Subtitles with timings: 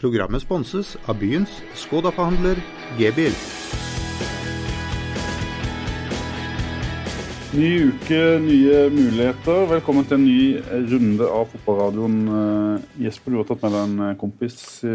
[0.00, 2.56] Programmet sponses av byens Skoda-forhandler
[2.96, 3.34] G-bil.
[7.52, 9.66] Ny uke, nye muligheter.
[9.74, 12.16] Velkommen til en ny runde av fotballradioen.
[12.32, 14.56] Eh, Jesper, du har tatt med deg en kompis
[14.88, 14.94] i,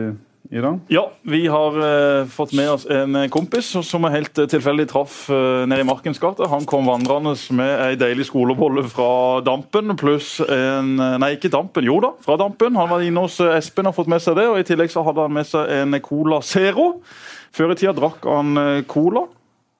[0.50, 0.79] i dag?
[0.94, 5.83] Ja, vi har uh, fått med oss en kompis som helt tilfeldig traff uh, nede
[5.83, 6.47] i Markens gate.
[6.52, 9.10] Han kom vandrende med ei deilig skolebolle fra
[9.46, 12.78] Dampen, pluss en Nei, ikke Dampen, jo da, fra Dampen.
[12.79, 15.26] Han var inne hos Espen og fått med seg det, og i tillegg så hadde
[15.26, 16.93] han med seg en Cola Zero.
[17.55, 19.25] Før i tida drakk han cola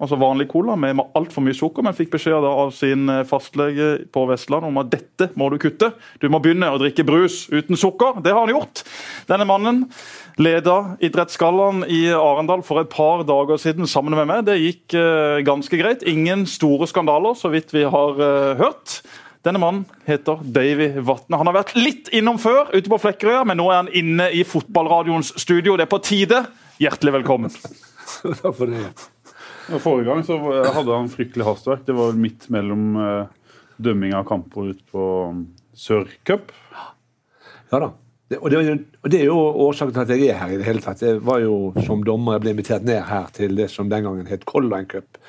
[0.02, 4.26] altså vanlig cola med altfor mye sukker, men fikk beskjed av sin eh, fastlege på
[4.28, 5.94] Vestlandet om at dette må du kutte.
[6.20, 8.20] Du må begynne å drikke brus uten sukker.
[8.26, 8.84] Det har han gjort.
[9.30, 9.86] Denne mannen
[10.42, 14.44] leda Idrettsgallaen i Arendal for et par dager siden sammen med meg.
[14.50, 16.04] Det gikk uh, ganske greit.
[16.04, 19.00] Ingen store skandaler, så vidt vi har uh, hørt.
[19.48, 21.40] Denne mannen heter Davy Vatne.
[21.40, 24.44] Han har vært litt innom før, ute på Flekkerøya, men nå er han inne i
[24.44, 25.78] fotballradioens studio.
[25.80, 26.44] Det er på tide.
[26.84, 27.60] Hjertelig velkommen.
[28.42, 28.90] Takk for det.
[29.70, 30.38] Ja, forrige gang så
[30.76, 31.86] hadde han fryktelig hastverk.
[31.88, 36.52] Det var midt mellom uh, dømming av kamper ut på um, Sørcup.
[37.72, 37.94] Ja da.
[38.26, 38.60] Det, og, det,
[39.04, 41.02] og, det, er jo årsaken til at jeg er her i det hele tatt.
[41.02, 44.30] Det var jo som dommer jeg ble invitert ned her til det som den gangen
[44.30, 45.20] het Colline Line Cup.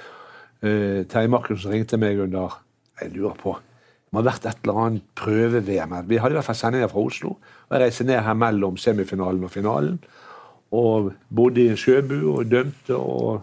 [0.64, 2.60] Uh, Terje Markussen ringte meg under
[3.02, 3.58] Jeg lurer på
[4.06, 5.94] det må ha vært et eller annet prøve-VM.
[6.06, 7.32] Vi hadde i hvert fall sendinger fra Oslo.
[7.66, 9.98] og Jeg reiste ned her mellom semifinalen og finalen.
[10.70, 12.94] Og bodde i en sjøbu og dømte.
[12.94, 13.42] og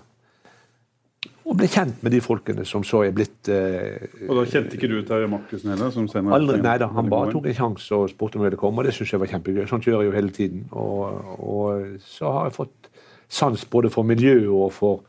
[1.43, 4.87] og ble kjent med de folkene som så er blitt eh, Og da kjente ikke
[4.87, 5.91] du Terje Markussen heller?
[5.91, 6.37] som senere...
[6.37, 8.87] Aldri, nei da, han bare tok en sjanse og spurte om jeg ville komme, og
[8.87, 9.65] det syns jeg var kjempegøy.
[9.67, 10.63] Sånt gjør jeg jo hele tiden.
[10.71, 12.89] Og, og, så har jeg fått
[13.33, 15.03] sans både for miljøet og for,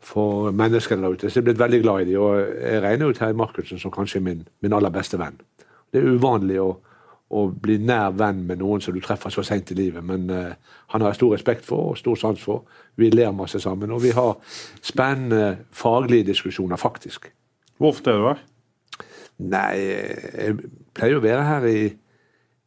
[0.00, 1.28] for menneskene der ute.
[1.28, 3.92] Så jeg er blitt veldig glad i dem, og jeg regner jo Terje Markussen som
[3.92, 5.36] kanskje min, min aller beste venn.
[5.92, 6.70] Det er uvanlig å
[7.28, 10.04] å bli nær venn med noen som du treffer så seint i livet.
[10.04, 10.52] Men uh,
[10.94, 12.64] han har jeg stor respekt for og stor sans for.
[12.96, 13.92] Vi ler masse sammen.
[13.92, 14.38] Og vi har
[14.80, 17.28] spennende faglige diskusjoner, faktisk.
[17.76, 18.44] Hvor ofte er du her?
[19.38, 20.56] Nei, jeg
[20.96, 21.82] pleier å være her i,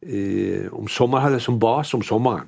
[0.08, 0.22] i
[0.72, 2.46] om sommeren, som base om sommeren.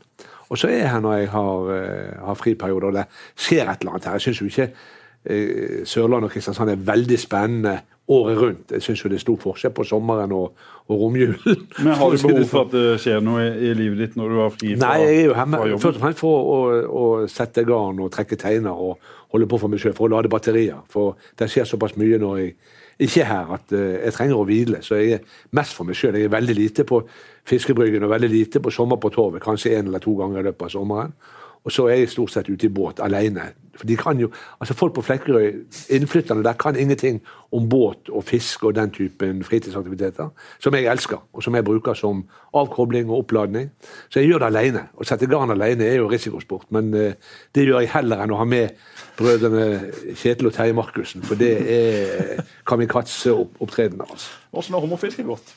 [0.53, 3.83] Og så er jeg her når jeg har, uh, har friperioder og det skjer et
[3.83, 4.21] eller annet her.
[4.21, 7.75] Jeg syns jo ikke uh, Sørlandet og Kristiansand er veldig spennende
[8.09, 8.73] året rundt.
[8.73, 10.59] Jeg syns jo det er stor forskjell på sommeren og,
[10.93, 11.39] og romjulen.
[11.79, 14.53] Men Har du behov for at det skjer noe i, livet ditt når du har
[14.53, 18.03] fri fra Nei, jeg er jo hjemme først og fremst for å, å, sette garn
[18.05, 20.83] og trekke teiner og holde på for meg sjøl, for å lade batterier.
[20.93, 22.57] For det skjer såpass mye når jeg
[23.05, 24.83] ikke er her at uh, jeg trenger å hvile.
[24.85, 26.19] Så jeg er mest for meg sjøl.
[26.21, 27.01] Jeg er veldig lite på
[27.49, 29.43] fiskebryggen og veldig lite på sommer på torvet.
[29.43, 31.17] Kanskje én eller to ganger i løpet av sommeren.
[31.65, 33.53] Og så er jeg stort sett ute i båt alene.
[33.75, 34.31] For de kan jo,
[34.61, 35.53] altså Folk på Flekkerøy,
[35.91, 40.29] innflytterne der, kan ingenting om båt og fiske og den typen fritidsaktiviteter,
[40.61, 43.71] som jeg elsker, og som jeg bruker som avkobling og oppladning.
[44.09, 44.85] Så jeg gjør det alene.
[44.95, 48.39] Å sette garn alene er jo risikosport, men uh, det gjør jeg heller enn å
[48.43, 48.77] ha med
[49.19, 49.67] brødrene
[50.15, 54.07] Kjetil og Terje Markussen, for det er kamikaze-opptredener.
[54.11, 54.39] Altså.
[54.55, 55.55] Åssen har hummerfisket gått?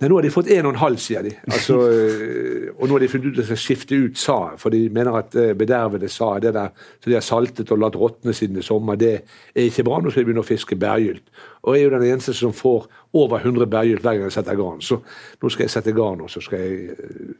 [0.00, 1.34] Nei, Nå har de fått en og en halv, sier de.
[1.44, 4.72] Altså, øh, og nå har de funnet ut at de skal skifte ut sa, for
[4.72, 8.32] de mener at øh, bedervede sa, det der som de har saltet og latt råtne
[8.36, 10.00] siden i sommer, det er ikke bra.
[10.00, 11.26] Nå skal de begynne å fiske bærgylt.
[11.62, 14.56] Og jeg er jo den eneste som får over 100 bærgylt hver gang jeg setter
[14.56, 14.80] garn.
[14.80, 15.02] Så
[15.42, 17.34] nå skal jeg sette garn, og så skal jeg øh,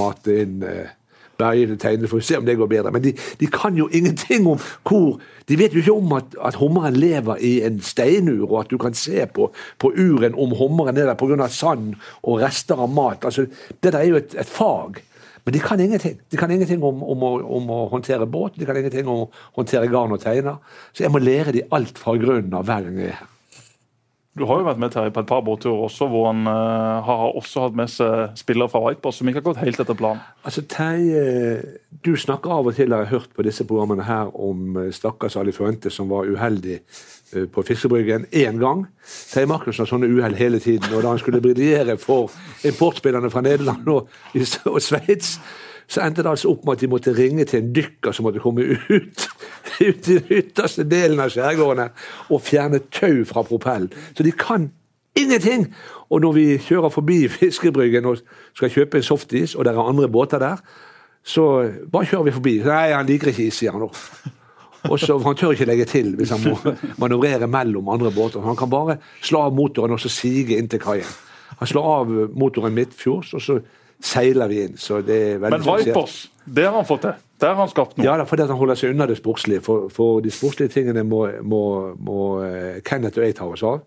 [0.00, 0.62] mate inn
[1.38, 2.92] bergede tegnene for å se om det går bedre.
[2.94, 6.56] Men de, de, kan jo ingenting om hvor De vet jo ikke om at, at
[6.58, 9.44] hummeren lever i en steinur, og at du kan se på,
[9.78, 11.46] på uren om hummeren er der pga.
[11.46, 11.94] sand
[12.26, 13.22] og rester av mat.
[13.24, 13.44] Altså,
[13.82, 14.98] det der er jo et, et fag.
[15.46, 16.18] Men de kan ingenting.
[16.30, 19.30] De kan ingenting om, om, å, om, å, håndtere båt, de kan ingenting om å
[19.60, 20.58] håndtere garn og teiner.
[20.90, 23.35] Så jeg må lære de alt fra grunnen av hver gang jeg er her.
[24.36, 27.36] Du har jo vært med Terje, på et par båtturer også, hvor han uh, har
[27.38, 30.20] også hatt med seg spillere fra Whiteboss som ikke har gått helt etter planen.
[30.44, 31.22] Altså, Terje,
[32.04, 35.38] du snakker av og til, har jeg hørt på disse programmene her, om uh, stakkars
[35.40, 38.84] Ali Fuente som var uheldig uh, på Fiskebryggen én gang.
[39.32, 40.92] Terje Markussen har sånne uhell hele tiden.
[40.92, 42.28] Og da han skulle briljere for
[42.68, 44.12] importspillerne fra Nederland og,
[44.68, 45.38] og Sveits,
[45.88, 48.42] så endte det altså opp med at de måtte ringe til en dykker som måtte
[48.42, 49.28] komme ut,
[49.88, 51.92] ut i den ytterste delen av skjærgården
[52.34, 53.92] og fjerne tau fra propellen.
[54.16, 54.70] Så de kan
[55.16, 55.68] ingenting!
[56.10, 58.20] Og når vi kjører forbi Fiskebryggen og
[58.54, 60.60] skal kjøpe en softis, og det er andre båter der,
[61.26, 62.58] så bare kjører vi forbi.
[62.62, 63.90] Nei, han liker ikke is, sier han nå.
[64.86, 68.44] Og så, Han tør ikke legge til hvis han må manøvrere mellom andre båter.
[68.46, 71.16] Han kan bare slå av motoren og så sige inn til kaien.
[71.58, 73.58] Han slår av motoren midtfjords, og så
[74.02, 74.76] seiler vi inn.
[74.76, 77.14] så det er veldig Men Vipers, det har han fått til?
[77.40, 78.04] Det har han skapt noe?
[78.06, 79.60] Ja, fordi han holder seg unna det sportslige.
[79.64, 81.62] For, for de sportslige tingene må, må,
[82.00, 83.84] må uh, Kenneth og jeg ta oss av.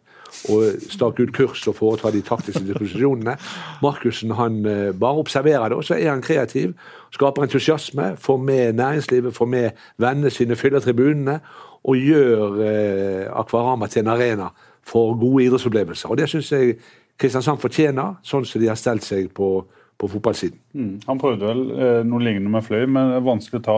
[0.54, 3.34] og stake ut kurs og foreta de taktiske disposisjonene.
[3.82, 6.76] Markussen han eh, bare observerer det, og så er han kreativ.
[7.10, 11.40] Skaper entusiasme, får med næringslivet, får med vennene sine, fyller tribunene
[11.84, 14.52] og gjør eh, Akvarama til en arena
[14.86, 16.10] for gode idrettsopplevelser.
[16.10, 16.78] Og Det syns jeg
[17.20, 19.66] Kristiansand fortjener, sånn som de har stelt seg på,
[20.00, 20.60] på fotballsiden.
[20.74, 20.94] Mm.
[21.10, 23.78] Han prøvde vel eh, noe lignende med Fløy, men det vanskelig å ta,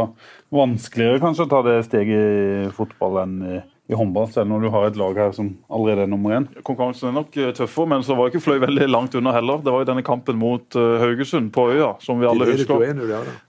[0.54, 4.70] vanskeligere kanskje å ta det steget i fotball enn i i håndball, selv når du
[4.72, 6.46] har et lag her som allerede er nummer én.
[6.64, 9.60] Konkurransen er nok eh, tøffere, men så var ikke Fløy veldig langt unna heller.
[9.66, 12.86] Det var jo denne kampen mot uh, Haugesund på Øya, som vi alle de husker.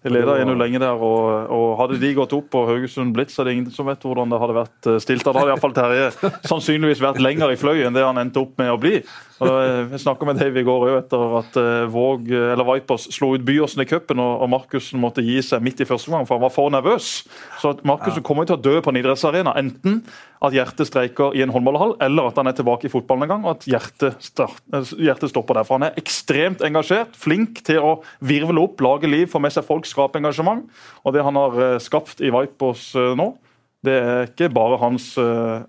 [0.03, 3.43] De leda 1-0 lenge der, og, og, hadde de gått opp og Haugesund blitt, så
[3.43, 5.23] er det ingen som vet hvordan det hadde vært eh, stilt.
[5.23, 6.11] Da hadde iallfall Terje
[6.51, 8.99] sannsynligvis vært lenger i Fløy enn det han endte opp med å bli.
[9.43, 11.57] Jeg snakka med Dave i går etter at
[11.93, 15.89] Våg, eller Vipers slo ut Byåsen i cupen, og, Markussen måtte gi seg midt i
[15.89, 17.11] første gang, for han var for nervøs.
[17.63, 19.57] Så Markussen kommer til å dø på en idrettsarena.
[19.59, 20.03] Enten
[20.43, 23.45] at hjertet streiker i en håndballhall, eller at han er tilbake i fotballen en gang
[23.47, 24.59] og at hjertet, start,
[24.99, 25.67] hjertet stopper der.
[25.69, 27.93] For han er ekstremt engasjert, flink til å
[28.25, 30.67] virvle opp, lage liv, få med seg folk, skape engasjement.
[31.07, 33.33] Og det han har eh, skapt i Vipers eh, nå,
[33.87, 35.63] det er ikke bare hans eh,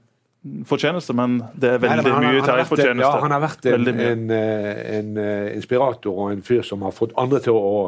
[0.68, 3.04] fortjeneste, men det er veldig Nei, mye Terjes fortjeneste.
[3.06, 5.20] Ja, han har vært en, en, en,
[5.56, 7.84] inspirator og en fyr som har fått andre til å,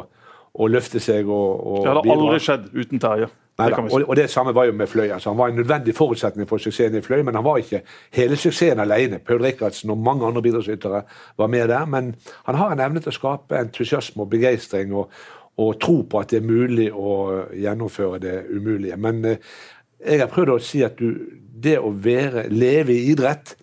[0.56, 3.32] å løfte seg og, og Det hadde aldri skjedd uten Terje.
[3.56, 5.08] Nei, det og, og, det samme var jo med Fløy.
[5.08, 7.80] Altså, han var en nødvendig forutsetning for suksessen i Fløy, men han var ikke
[8.12, 9.18] hele suksessen alene.
[9.24, 11.00] Paul Rikardsen og mange andre bidragsytere
[11.38, 11.86] var med der.
[11.88, 12.14] Men
[12.44, 15.08] han har en evne til å skape entusiasme og begeistring og,
[15.56, 19.00] og, tro på at det er mulig å gjennomføre det umulige.
[19.00, 19.56] Men eh,
[20.04, 23.54] jeg har prøvd å si at du, det å være, leve i idrett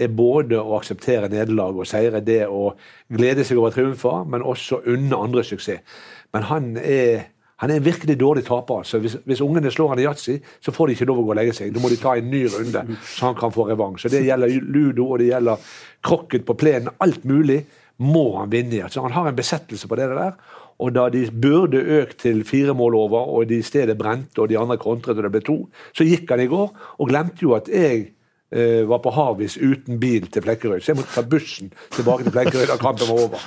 [0.00, 2.72] er både å akseptere nederlag og seire, det å
[3.12, 5.84] glede seg over triumfer, men også unne andre suksess.
[6.32, 7.28] Men han er
[7.62, 8.82] han er en virkelig dårlig taper.
[8.82, 11.30] så Hvis, hvis ungene slår han i yatzy, så får de ikke lov å gå
[11.30, 11.68] og legge seg.
[11.70, 14.08] Da må de ta en ny runde, så han kan få revansj.
[14.10, 15.68] Det gjelder ludo, og det gjelder
[16.02, 16.90] krokket på plenen.
[17.06, 17.60] Alt mulig
[18.02, 18.82] må han vinne i.
[18.82, 20.34] Altså, han har en besettelse på det der.
[20.78, 24.48] Og da de burde økt til fire mål over, og de i stedet brente, og
[24.48, 25.58] de andre kontret, og det ble to,
[25.96, 28.06] så gikk han i går og glemte jo at jeg
[28.52, 30.80] eh, var på Havis uten bil til Flekkerøy.
[30.80, 33.46] Så jeg måtte ta bussen tilbake til Flekkerøy da kampen var over.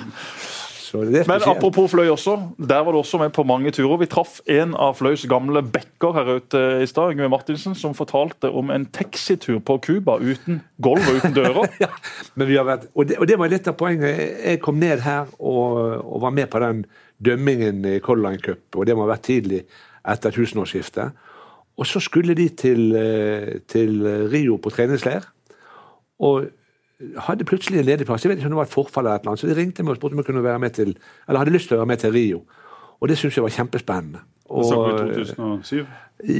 [0.94, 2.36] Men apropos Fløy også.
[2.58, 3.96] Der var du også med på mange turer.
[3.96, 8.50] Vi traff en av Fløys gamle backer her ute i stad, Yngve Martinsen, som fortalte
[8.50, 11.66] om en taxitur på Cuba uten gulv og uten dører.
[11.84, 11.90] ja,
[12.34, 14.22] men vi har vært, og det, og det, var litt av poenget.
[14.44, 16.86] Jeg kom ned her og, og var med på den
[17.24, 19.62] dømmingen i Color Line Cup, og det må ha vært tidlig
[20.06, 21.24] etter tusenårsskiftet.
[21.76, 24.00] Og så skulle de til, eh, til
[24.32, 25.26] Rio på treningsleir.
[26.20, 26.46] Og
[27.26, 28.24] hadde plutselig en ledig plass.
[28.24, 29.98] Jeg vet ikke om det var et forfall eller noe, så de ringte meg og
[30.00, 30.94] spurte om jeg kunne være med til,
[31.28, 32.42] eller hadde lyst til å være med til Rio.
[33.00, 34.22] Og det syntes jeg var kjempespennende.
[34.46, 35.82] Og, så i 2007?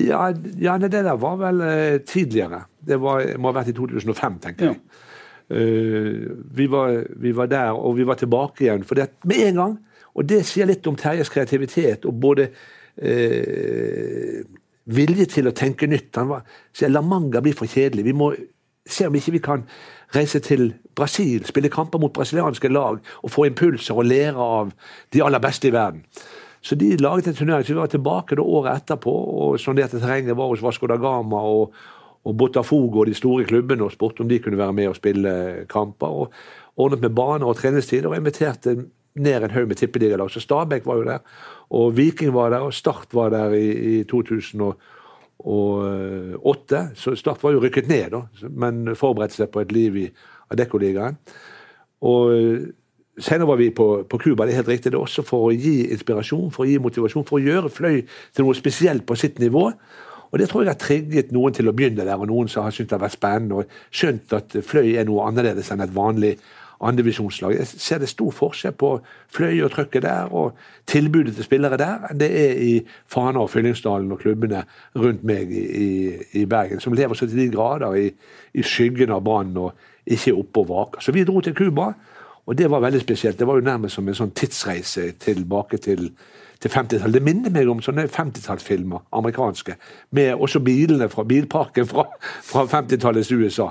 [0.07, 0.21] Ja,
[0.63, 2.63] ja det der var vel uh, tidligere.
[2.87, 4.79] Det var, må ha vært i 2005, tenker jeg.
[5.51, 8.87] Uh, vi, var, vi, var, der, og vi var tilbake igjen.
[8.89, 9.77] For det med en gang,
[10.17, 12.49] og det sier litt om Terjes kreativitet og både
[12.97, 14.41] eh,
[14.97, 16.15] vilje til å tenke nytt.
[16.17, 18.07] Han var, sier La Manga blir for kjedelig.
[18.07, 18.31] Vi må
[18.87, 19.67] se om ikke vi kan
[20.15, 24.73] reise til Brasil, spille kamper mot brasilianske lag og få impulser og lære av
[25.13, 26.05] de aller beste i verden.
[26.63, 27.67] Så de laget en turnering.
[27.67, 31.43] Så vi var tilbake da året etterpå og sonderte terrenget var hos Vasco da Gama
[31.47, 31.75] og,
[32.27, 35.67] og Botafogo og de store klubbene og spurte om de kunne være med og spille
[35.71, 36.07] kamper.
[36.07, 36.33] og
[36.77, 38.77] Ordnet med baner og treningstider og inviterte
[39.17, 40.31] ned en haug med tippeligalag.
[40.31, 41.19] Så Stabæk var jo der,
[41.71, 46.91] og Viking var der, og Start var der i, i 2008.
[46.95, 48.21] Så Start var jo rykket ned, da,
[48.51, 50.11] men forberedte seg på et liv i
[50.53, 51.17] Adeccoligaen.
[52.07, 52.61] Og eh,
[53.19, 54.89] senere var vi på Cuba, det er helt riktig.
[54.93, 57.99] Det er også for å gi inspirasjon, for å gi motivasjon, for å gjøre Fløy
[58.07, 59.65] til noe spesielt på sitt nivå.
[60.27, 62.73] Og Det tror jeg har trigget noen til å begynne der, og noen som har
[62.75, 66.35] syntes det har vært spennende og skjønt at Fløy er noe annerledes enn et vanlig
[66.81, 67.55] andredivisjonslag.
[67.57, 68.91] Jeg ser det stor forskjell på
[69.33, 70.57] Fløy og trøkket der, og
[70.87, 72.73] tilbudet til spillere der, det er i
[73.07, 74.65] Fana og Fyllingsdalen og klubbene
[74.97, 75.89] rundt meg i, i,
[76.43, 78.11] i, Bergen, som lever så til de grader i,
[78.55, 79.73] i skyggen av Brann og
[80.07, 81.03] ikke oppe og vaker.
[81.03, 81.93] Så vi dro til Cuba,
[82.47, 83.39] og det var veldig spesielt.
[83.39, 86.11] Det var jo nærmest som en sånn tidsreise tilbake til
[86.61, 87.15] til 50-tallet.
[87.19, 89.77] Det minner meg om sånne 50-tallsfilmer, amerikanske.
[90.17, 92.07] Med også bilene fra bilparken fra,
[92.47, 93.71] fra 50-tallets USA.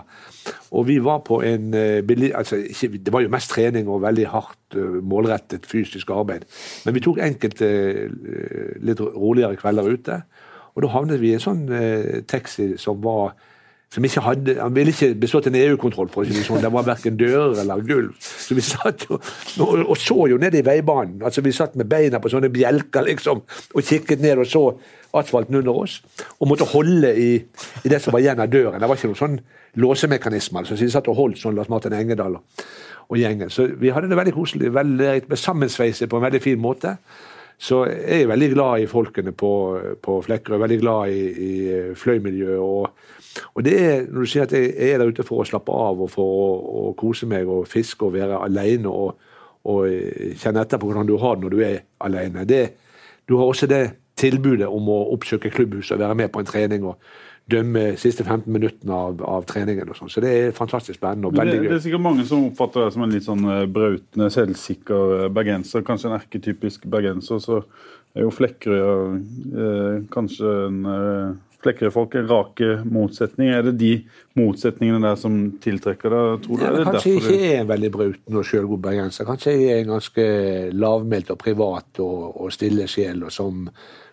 [0.77, 2.59] Og vi var på en uh, altså,
[2.91, 6.45] Det var jo mest trening og veldig hardt, uh, målrettet fysisk arbeid.
[6.85, 7.71] Men vi tok enkelte
[8.05, 10.21] uh, litt roligere kvelder ute.
[10.75, 11.61] Og da havnet vi i en sånn
[12.27, 13.31] taxi som var
[13.95, 16.59] som ikke hadde, Han ville ikke bestått en EU-kontroll, for det sånn.
[16.63, 18.15] Det var verken dører eller gulv.
[18.19, 19.19] Så vi satt jo,
[19.63, 21.21] og, og så jo ned i veibanen.
[21.23, 24.63] altså Vi satt med beina på sånne bjelker liksom, og kikket ned og så
[25.15, 26.01] asfalten under oss.
[26.41, 27.29] Og måtte holde i,
[27.85, 28.81] i det som var igjen av døren.
[28.81, 29.39] Det var ikke noen sånn
[29.79, 30.59] låsemekanisme.
[30.59, 30.75] Altså.
[30.75, 32.67] Så vi satt og holdt sånn Lars Martin Engedal og,
[33.07, 33.53] og gjengen.
[33.53, 34.73] Så vi hadde det veldig koselig.
[34.75, 36.97] veldig Sammensveiset på en veldig fin måte.
[37.55, 39.51] Så jeg er veldig glad i folkene på,
[40.03, 41.53] på Flekkerøy, veldig glad i, i
[41.95, 42.59] fløymiljøet.
[42.59, 43.13] Og,
[43.53, 46.01] og, det er, når du sier at jeg er der ute for å slappe av
[46.05, 46.47] og for å,
[46.89, 49.19] å kose meg og fiske og være alene og,
[49.67, 49.85] og,
[50.39, 52.47] kjenne etter på hvordan du har det når du er alene.
[52.47, 52.63] Det,
[53.27, 53.83] du har også det
[54.15, 56.85] tilbudet om å oppsøke klubbhuset og være med på en trening.
[56.87, 56.99] og
[57.51, 59.89] dømme siste 15 minuttene av, av treningen.
[59.89, 60.09] og sånn.
[60.09, 61.67] Så det er fantastisk spennende og veldig gøy.
[61.69, 65.27] Det er sikkert mange som oppfatter deg som en litt sånn eh, brautende, selvsikker eh,
[65.35, 65.85] bergenser.
[65.85, 67.43] Kanskje en erketypisk bergenser.
[67.43, 67.59] Så
[68.15, 71.35] er jo Flekkerøya eh, kanskje en eh,
[71.65, 73.57] Flekkerøy-folk er rake motsetninger.
[73.57, 73.91] Er det de
[74.39, 76.65] motsetningene der som tiltrekker deg, tror du?
[76.65, 79.27] Ja, kanskje jeg ikke er en veldig bruten og sjølgod bergenser.
[79.27, 80.25] Kanskje jeg er en ganske
[80.75, 83.25] lavmælt og privat og, og stille sjel.
[83.25, 83.69] og som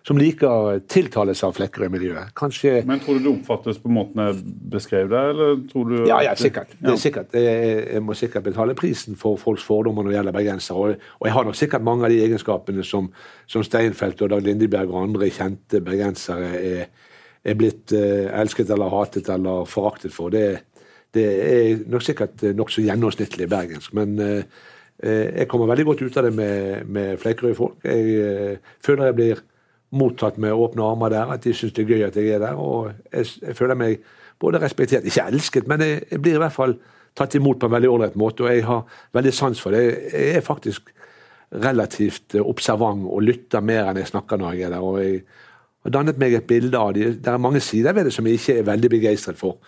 [0.07, 2.33] som liker tiltales av Flekkerøy-miljøet.
[2.39, 4.41] Kanskje Men tror du det oppfattes på måten jeg
[4.73, 6.75] beskrev det, eller tror du Ja, ja, sikkert.
[6.81, 7.37] Det er sikkert.
[7.39, 10.77] Jeg, jeg må sikkert betale prisen for folks fordommer når det gjelder bergensere.
[10.77, 13.13] Og, og, jeg har nok sikkert mange av de egenskapene som,
[13.47, 16.91] som Steinfeld og Dag Lindeberg og andre kjente bergensere er,
[17.45, 20.33] er blitt uh, elsket eller hatet eller foraktet for.
[20.35, 20.63] Det,
[21.15, 23.95] det er nok sikkert nokså gjennomsnittlig bergensk.
[23.99, 24.69] men uh,
[25.03, 27.81] jeg kommer veldig godt ut av det med, med Flekkerøy-folk.
[27.83, 29.41] Jeg føler jeg blir
[29.93, 31.33] mottatt med åpne armer der.
[31.35, 32.59] At de syns det er gøy at jeg er der.
[32.61, 34.03] Og jeg, jeg føler meg
[34.43, 36.77] både respektert, ikke elsket, men jeg, jeg, blir i hvert fall
[37.19, 38.47] tatt imot på en veldig ålreit måte.
[38.47, 38.85] Og jeg har
[39.15, 39.85] veldig sans for det.
[40.13, 40.93] Jeg er faktisk
[41.53, 44.87] relativt observant og lytter mer enn jeg snakker når jeg er der.
[44.87, 45.25] Og jeg
[45.83, 47.17] har dannet meg et bilde av det.
[47.23, 49.59] Det er mange sider ved det som jeg ikke er veldig begeistret for.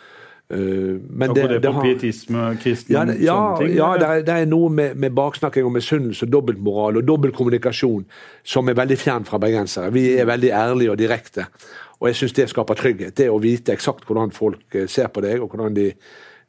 [0.52, 4.34] Uh, men det, det, det har, pietisme, kristen, ja, ja, ting, ja det, er, det
[4.42, 8.04] er noe med, med baksnakking og misunnelse og dobbeltmoral og dobbeltkommunikasjon
[8.44, 9.88] som er veldig fjern fra bergensere.
[9.96, 11.46] Vi er veldig ærlige og direkte,
[11.96, 13.16] og jeg syns det skaper trygghet.
[13.16, 15.88] Det å vite eksakt hvordan folk eh, ser på deg, og hvordan de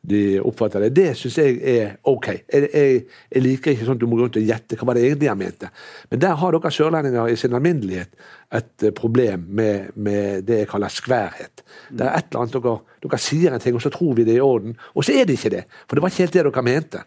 [0.05, 0.91] de oppfatter det.
[0.95, 2.27] Det syns jeg er ok.
[2.31, 4.99] Jeg, jeg, jeg, liker ikke sånn at du må gå rundt og gjette hva var
[4.99, 5.69] det egentlig han mente.
[6.11, 8.13] Men der har dere sørlendinger i sin alminnelighet
[8.55, 11.63] et eh, problem med, med det jeg kaller skværhet.
[11.89, 14.35] Det er et eller annet dere, dere, sier en ting, og så tror vi det
[14.35, 14.75] er i orden.
[14.93, 15.63] Og så er det ikke det.
[15.85, 17.03] For det var ikke helt det dere mente.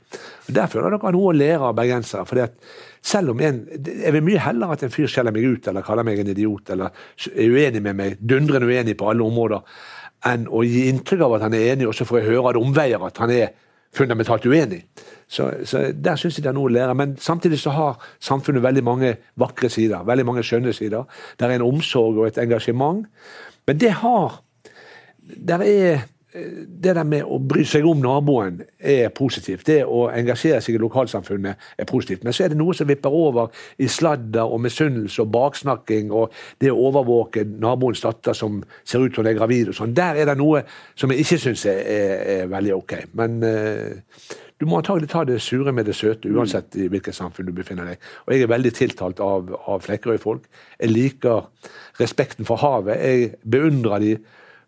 [0.49, 2.43] Og Der føler dere noe å lære av bergensere.
[2.43, 2.57] at
[3.03, 6.05] selv om en, Jeg vil mye heller at en fyr skjeller meg ut eller kaller
[6.05, 6.91] meg en idiot eller
[7.35, 9.63] er uenig med meg, dundrende uenig på alle områder
[10.27, 12.61] enn å gi inntrykk av at han er enig, og så får jeg høre av
[12.63, 13.53] omveier at han er
[13.95, 14.83] fundamentalt uenig.
[15.29, 16.95] Så, så Der syns jeg det er noe å lære.
[16.97, 20.05] Men samtidig så har samfunnet veldig mange vakre sider.
[20.05, 21.05] veldig mange skjønne sider.
[21.39, 23.07] Det er en omsorg og et engasjement.
[23.67, 24.43] Men det har
[25.47, 26.09] Der er
[26.39, 29.67] det der med å bry seg om naboen er positivt.
[29.67, 32.25] Det å engasjere seg i lokalsamfunnet er positivt.
[32.27, 33.53] Men så er det noe som vipper over
[33.83, 39.15] i sladder og misunnelse og baksnakking og det å overvåke naboens datter som ser ut
[39.15, 39.97] som hun er gravid og sånn.
[39.97, 40.65] Der er det noe
[40.99, 42.95] som jeg ikke syns er, er, er, veldig ok.
[43.19, 44.19] Men uh,
[44.59, 47.93] du må antagelig ta det sure med det søte, uansett i hvilket samfunn du befinner
[47.93, 48.09] deg.
[48.27, 50.49] Og jeg er veldig tiltalt av, av Flekkerøy-folk.
[50.81, 51.47] Jeg liker
[52.01, 52.99] respekten for havet.
[52.99, 54.17] Jeg beundrer de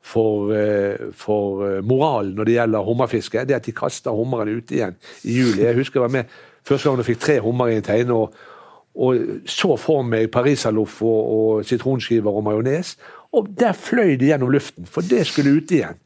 [0.03, 4.49] for, eh, for eh, moralen når det gjelder hummerfiske, det er at de kaster hummeren
[4.49, 5.65] ute igjen i juli.
[5.67, 8.17] Jeg husker jeg var med første gang jeg fikk tre hummer i en teine.
[8.17, 8.35] og,
[8.95, 12.97] og så for meg pariserloff og, og sitronskiver og majones.
[13.33, 16.01] Og der fløy de gjennom luften, for det skulle ut igjen.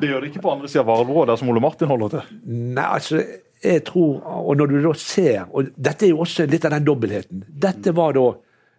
[0.00, 2.40] Det gjør det ikke på andre sida av Varebrua, der som Ole Martin holder til?
[2.46, 3.22] Nei, altså,
[3.64, 6.86] jeg tror, og når du da ser og Dette er jo også litt av den
[6.86, 7.44] dobbeltheten.
[7.48, 8.26] Dette var da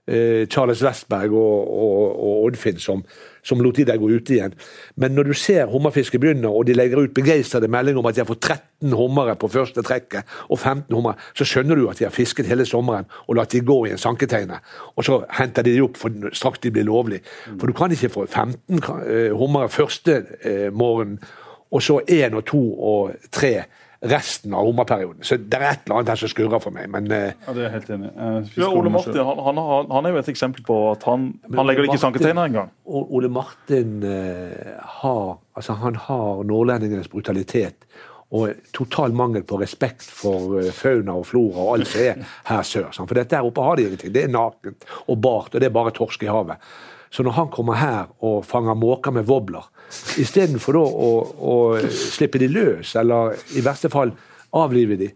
[0.08, 3.01] eh, Charles Westberg og, og, og Oddfinn som,
[3.48, 4.56] som lot de der gå ute igjen.
[5.00, 8.24] Men når du ser hummerfisket begynner, og de legger ut begeistrede meldinger om at de
[8.25, 12.08] har fått 13 hummere på første trekket, og 15 hummere, så skjønner du at de
[12.10, 14.60] har fisket hele sommeren og latt de gå i en sanketeine.
[14.96, 17.22] Og så henter de de opp for straks de blir lovlig.
[17.58, 20.22] For du kan ikke få 15 eh, hummere første
[20.74, 21.20] morgenen, morgen,
[21.72, 23.63] og så én og to og tre
[24.01, 25.24] resten av hummerperioden.
[25.25, 26.89] Så det er et eller annet her som skurrer for meg.
[26.94, 28.12] Men, eh, ja, det er jeg helt enig.
[28.58, 29.62] Ja, Ole Martin han, han,
[29.92, 32.70] han, er jo et eksempel på at han, han legger det ikke i sanketeiner engang.
[32.86, 35.24] Ole Martin uh, har
[35.58, 37.88] altså han har nordlendingenes brutalitet
[38.27, 42.68] og total mangel på respekt for uh, fauna og flora og alt som er her
[42.68, 42.92] sør.
[42.94, 43.10] Sant?
[43.10, 44.13] For dette her oppe har de ingenting.
[44.13, 46.62] Det er nakent og bart, og det er bare torsk i havet.
[47.10, 49.70] Så når han kommer her og fanger måker med wobbler,
[50.20, 51.56] istedenfor å, å
[51.94, 54.12] slippe de løs, eller i verste fall
[54.58, 55.12] avlive de,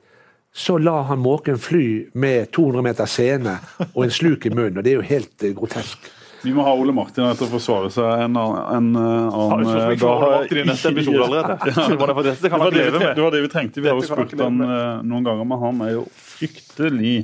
[0.54, 3.60] så la han måken fly med 200 meter sene
[3.94, 4.82] og en sluk i munnen.
[4.82, 6.10] og Det er jo helt eh, grotesk.
[6.42, 9.68] Vi må ha Ole Martin her til å forsvare seg en annen, en Har vi
[9.70, 11.58] annen neste episode allerede?
[11.92, 13.84] Det var Det vi, trengte.
[13.84, 17.16] Vi har jo spurt han eh, noen ganger, men han er jo fryktelig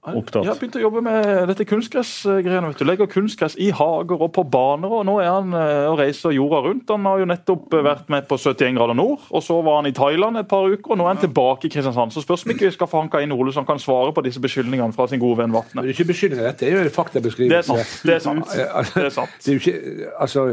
[0.00, 0.44] opptatt.
[0.46, 2.70] Jeg har begynt å jobbe med dette kunstgressgreiene.
[2.70, 2.84] vet du.
[2.88, 4.88] Legger kunstgress i hager og på baner.
[4.88, 6.88] og Nå er han eh, og reiser jorda rundt.
[6.88, 9.26] Han har jo nettopp eh, vært med på 71 grader nord.
[9.30, 11.72] og Så var han i Thailand et par uker, og nå er han tilbake i
[11.74, 12.14] Kristiansand.
[12.16, 14.40] Så spørs om ikke vi skal få hanka inn Ole som kan svare på disse
[14.40, 15.82] beskyldningene fra sin gode venn Vatne.
[15.84, 17.68] det er ikke beskyldninger, dette er jo en Det er faktabeskrivelse.
[17.68, 18.00] sant.
[18.06, 18.46] Det er sant.
[18.94, 19.36] Det er sant.
[19.44, 20.48] Det er jo ikke, altså,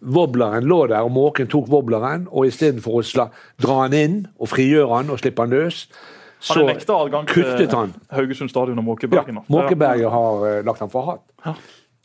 [0.00, 3.26] Wobbleren lå der, og måken tok wobbleren, og istedenfor å sla,
[3.60, 5.82] dra han inn og frigjøre han og slippe han løs,
[6.40, 6.64] så
[7.28, 7.94] kuttet til han.
[8.10, 9.34] Haugesund stadion og Ja, Måkebergen.
[9.34, 9.44] nå.
[9.48, 11.24] Måkeberget har eh, lagt ham for hat.
[11.46, 11.54] Ja.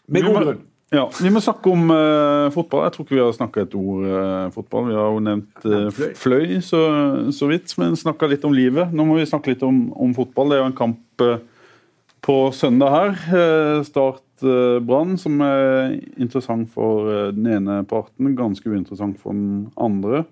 [0.08, 0.64] Med god grunn.
[0.94, 2.86] Ja, Vi må snakke om uh, fotball.
[2.86, 4.86] Jeg tror ikke vi har snakka et ord uh, fotball.
[4.92, 6.60] Vi har jo nevnt uh, Fløy.
[6.62, 6.82] så,
[7.34, 8.94] så vidt, men snakka litt om livet.
[8.94, 10.52] Nå må vi snakke litt om, om fotball.
[10.52, 11.26] Det er jo en kamp
[12.26, 13.84] på søndag her.
[13.86, 14.22] Start
[14.86, 20.26] Brann, som er interessant for den ene parten, ganske uinteressant for den andre.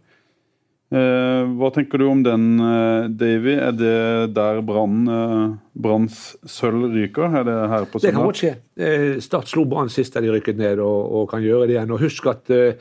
[0.93, 3.55] Eh, hva tenker du om den, eh, Davy?
[3.57, 7.33] Er det der Brann, eh, Branns sølv ryker?
[7.39, 8.55] Er det her på Det kan godt skje.
[8.77, 11.91] Eh, Start slo Brann sist da de rykket ned, og, og kan gjøre det igjen.
[11.91, 12.77] Og Husk at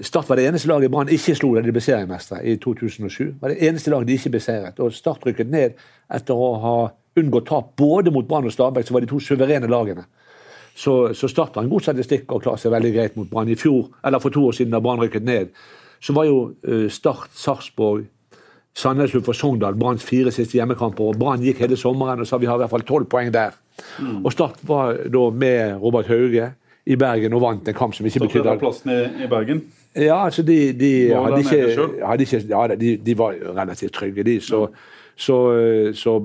[0.00, 3.32] Start var det eneste laget Brann ikke slo da de ble seriemestere i 2007.
[3.32, 4.80] Det var det eneste laget de ikke beseiret.
[4.80, 5.72] Og Start rykket ned
[6.12, 6.76] etter å ha
[7.16, 10.04] unngått tap både mot Brann og Stabæk, så var de to suverene lagene.
[10.76, 13.48] Så, så Start har en god statistikk og klarer seg veldig greit mot Brann.
[13.48, 15.52] I fjor, eller for to år siden da Brann rykket ned,
[16.00, 18.06] så var jo eh, Start, Sarpsborg,
[18.76, 21.04] Sandnes Ulf og Sogndal Branns fire siste hjemmekamper.
[21.04, 23.56] og Brann gikk hele sommeren og sa vi har i hvert fall tolv poeng der.
[24.22, 26.50] Og Start var da med Robert Hauge
[26.86, 29.64] i Bergen og vant en kamp som ikke betydde er plassen i, i Bergen.
[29.96, 34.36] ja, altså de, de, hadde, ikke, hadde ikke Ja, de, de var relativt trygge, de.
[34.40, 34.66] Så,
[35.16, 35.40] så,
[35.96, 36.20] så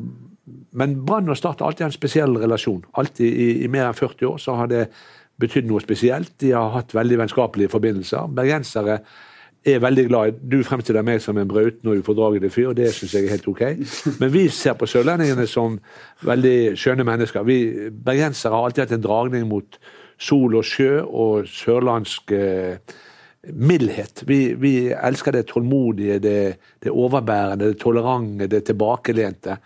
[0.72, 2.84] Men Brann og Start har alltid en spesiell relasjon.
[2.94, 4.86] Alltid i, i mer enn 40 år så har det
[5.42, 6.36] betydd noe spesielt.
[6.44, 8.30] De har hatt veldig vennskapelige forbindelser.
[8.36, 9.00] Bergensere
[9.66, 12.90] er veldig glad i Du fremstiller meg som en brauten og ufordragelig fyr, og det
[12.96, 13.62] syns jeg er helt ok.
[14.22, 15.78] Men vi ser på sørlendingene som
[16.26, 17.46] veldig skjønne mennesker.
[17.46, 17.60] Vi
[17.92, 19.78] Bergensere har alltid hatt en dragning mot
[20.22, 22.98] sol og sjø og sørlandsk eh,
[23.54, 24.24] mildhet.
[24.30, 26.42] Vi, vi elsker det tålmodige, det,
[26.84, 29.58] det overbærende, det tolerante, det tilbakelente.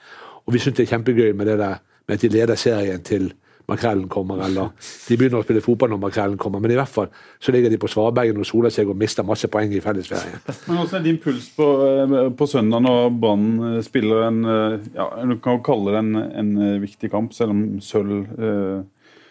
[0.46, 3.32] Og vi syns det er kjempegøy med det der med at de leder serien til
[3.70, 6.62] makrellen kommer, eller de begynner å spille fotball når makrellen kommer.
[6.62, 7.08] Men i hvert fall
[7.42, 10.42] så ligger de på Svabergen og soler seg og mister masse poeng i fellesferien.
[10.68, 14.80] Men Hvordan er din puls på, eh, på søndag når Brann eh, spiller en eh,
[14.98, 18.82] ja, Du kan jo kalle det en, en viktig kamp, selv om sølv eh,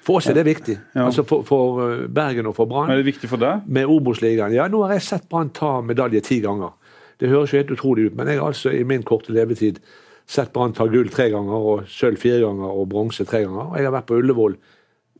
[0.04, 0.78] For oss er det viktig.
[0.94, 1.06] Ja.
[1.06, 2.90] Altså for, for Bergen og for Brann.
[2.92, 3.66] Er det viktig for deg?
[3.66, 4.52] med Obos-ligaen.
[4.56, 6.74] Ja, nå har jeg sett Brann ta medalje ti ganger.
[7.22, 9.78] Det høres jo helt utrolig ut, men jeg har altså i min korte levetid
[10.26, 13.68] sett Brann ta gull tre ganger, og sølv fire ganger og bronse tre ganger.
[13.68, 14.58] Og jeg har vært på Ullevål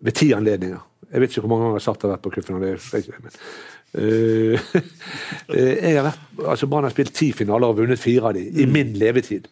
[0.05, 0.83] ved ti anledninger.
[1.11, 3.35] Jeg vet ikke hvor mange ganger Sart har vært på det, men
[5.55, 8.57] Eh, jeg har vært, altså Brann har spilt ti finaler og vunnet fire av dem
[8.59, 9.45] i min levetid.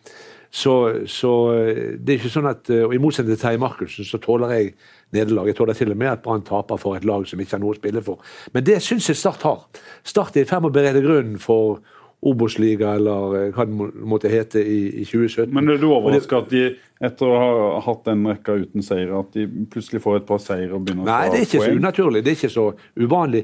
[0.52, 0.72] Så,
[1.08, 4.18] så eh, det er ikke sånn at, eh, og I motsetning til Terje Markussen så
[4.20, 4.72] tåler jeg
[5.14, 5.48] nederlag.
[5.52, 7.76] Jeg tåler til og med at Brann taper for et lag som ikke har noe
[7.76, 8.24] å spille for.
[8.56, 9.62] Men det syns jeg Start har.
[10.02, 11.78] Start er i ferd med å berede grunnen for
[12.22, 15.50] Obos-liga, eller eh, hva det måtte hete, i, i 2017.
[15.54, 16.68] Men er du overraska at de,
[17.02, 20.70] etter å ha hatt en rekke uten seier, at de plutselig får et par seier
[20.70, 22.22] og begynner Nei, å det er ikke så unaturlig.
[22.22, 22.68] Det er ikke så
[23.02, 23.42] uvanlig.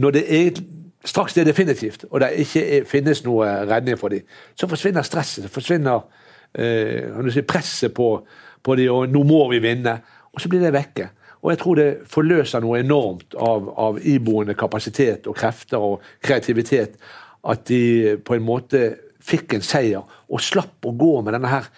[0.00, 0.62] Når det er
[1.04, 4.24] straks det er definitivt, og det ikke er, finnes noe redning for dem,
[4.56, 5.44] så forsvinner stresset.
[5.44, 6.06] Så forsvinner
[6.56, 8.08] eh, du si, presset på,
[8.64, 9.98] på dem, og nå må vi vinne.
[10.32, 11.10] Og så blir det vekke.
[11.44, 16.96] Og jeg tror det forløser noe enormt av, av iboende kapasitet og krefter og kreativitet.
[17.44, 18.84] At de på en måte
[19.24, 21.68] fikk en seier og slapp å gå med denne her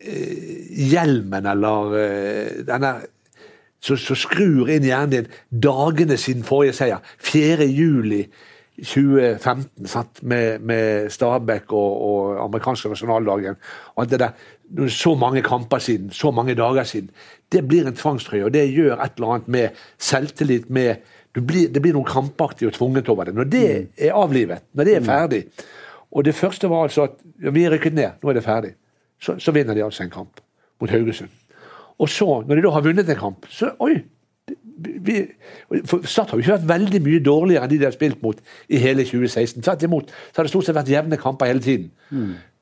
[0.00, 2.94] eh, hjelmen eller eh, denne
[3.80, 5.28] som skrur inn hjernen din
[5.64, 7.00] dagene siden forrige seier.
[7.24, 7.64] 4.
[7.64, 8.26] juli
[8.80, 10.22] 2015 sant?
[10.22, 13.56] Med, med Stabæk og, og amerikanske nasjonaldagen.
[13.94, 14.32] og alt det der.
[14.78, 17.10] Er Så mange kamper siden, så mange dager siden.
[17.52, 20.70] Det blir en tvangstrøye, og det gjør et eller annet med selvtillit.
[20.70, 20.96] med
[21.34, 23.34] blir, Det blir noe krampaktig og tvunget over det.
[23.34, 25.44] Når det er avlivet, når det er ferdig
[26.10, 28.72] Og det første var altså at ja, vi er rykket ned, nå er det ferdig.
[29.20, 30.40] Så, så vinner de altså en kamp
[30.80, 31.28] mot Haugesund.
[31.98, 34.00] Og så, når de da har vunnet en kamp, så Oi!
[34.80, 35.14] Vi,
[35.86, 38.38] for Start har jo ikke vært veldig mye dårligere enn de de har spilt mot
[38.66, 39.62] i hele 2016.
[39.62, 41.90] Tvert imot så har det stort sett vært jevne kamper hele tiden.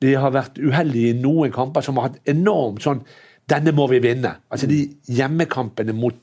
[0.03, 3.01] De har vært uheldige i noen kamper som har hatt enormt sånn
[3.49, 4.35] Denne må vi vinne.
[4.53, 6.13] Altså de hjemmekampene mot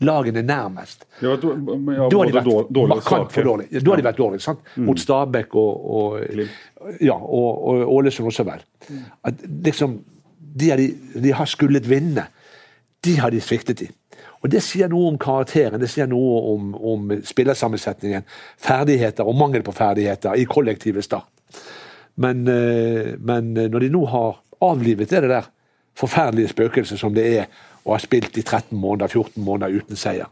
[0.00, 1.04] lagene nærmest.
[1.22, 3.42] Ja, Da har de vært dår- dårlige markant for.
[3.42, 4.58] Da har de vært dårlige, sant?
[4.76, 6.40] Mot Stabæk og, og,
[7.00, 8.64] ja, og, Ålesund også, vel.
[9.24, 9.34] At
[9.64, 9.98] liksom,
[10.38, 10.88] de, har de,
[11.22, 12.26] de har skullet vinne.
[13.04, 13.90] De har de sviktet i.
[14.42, 18.24] Og Det sier noe om karakteren, det sier noe om, om spillersammensetningen,
[18.58, 21.28] ferdigheter og mangel på ferdigheter i kollektivet Start.
[22.16, 25.48] Men, eh, men når de nå har avlivet det der
[25.96, 27.46] forferdelige spøkelset som det er
[27.86, 30.30] å har spilt i 13 måneder, 14 måneder uten seier,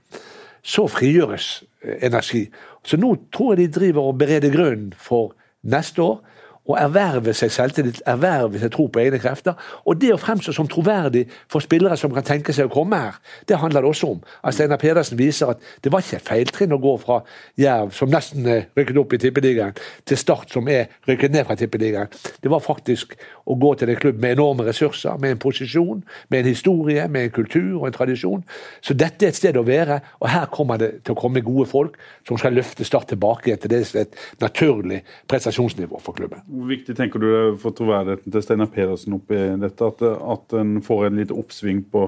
[0.64, 1.48] så frigjøres
[1.84, 2.48] eh, energi.
[2.84, 6.18] Så nå tror jeg de driver og bereder grunnen for neste år
[6.64, 9.58] å erverve seg selvtillit, erverve seg tro på egne krefter.
[9.84, 13.18] Og det å fremstå som troverdig for spillere som kan tenke seg å komme her,
[13.48, 14.22] det handler det også om.
[14.40, 17.20] At Steinar Pedersen viser at det var ikke et feiltrinn å gå fra
[17.60, 19.76] Jerv, som nesten er rykket opp i Tippeligaen,
[20.08, 22.12] til Start, som er rykket ned fra Tippeligaen.
[22.40, 23.12] Det var faktisk
[23.44, 26.00] å gå til en klubb med enorme ressurser, med en posisjon,
[26.32, 28.44] med en historie, med en kultur og en tradisjon.
[28.80, 31.68] Så dette er et sted å være, og her kommer det til å komme gode
[31.68, 36.53] folk som skal løfte Start tilbake til det som er et naturlig prestasjonsnivå for klubben.
[36.54, 41.08] Hvor viktig tenker du for troverdigheten til Steinar Pedersen oppi dette, at, at en får
[41.08, 42.06] en lite oppsving på,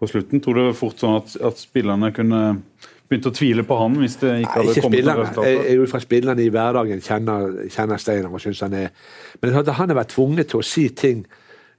[0.00, 0.42] på, slutten?
[0.42, 2.42] Tror du det fort sånn at, at spillerne kunne
[3.08, 5.50] begynt å tvile på han hvis det ikke hadde ikke kommet resultatet?
[5.52, 8.92] Jeg er jo fra spillerne i hverdagen kjenner, kjenner Steinar og syns han er
[9.42, 11.24] Men han har vært tvunget til å si ting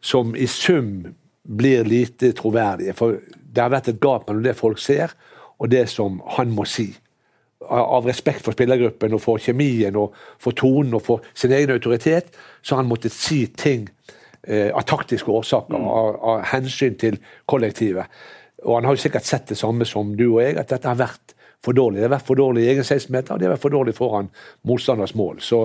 [0.06, 2.93] som i sum blir lite troverdige.
[2.97, 5.13] For det har vært et gap mellom det folk ser,
[5.60, 6.91] og det som han må si
[7.69, 12.32] av respekt for spillergruppen og for kjemien og for tonen og for sin egen autoritet,
[12.62, 13.88] så har han måttet si ting
[14.47, 15.88] eh, av taktiske årsaker, mm.
[15.88, 18.12] av, av, hensyn til kollektivet.
[18.65, 20.99] Og han har jo sikkert sett det samme som du og jeg, at dette har
[20.99, 21.99] vært for dårlig.
[21.99, 24.30] Det har vært for dårlig i egen 16-meter, og det har vært for dårlig foran
[24.69, 25.41] motstanders mål.
[25.41, 25.63] Så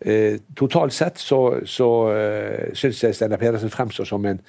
[0.00, 4.42] eh, totalt sett så, så eh, syns jeg Steinar Pedersen fremstår som en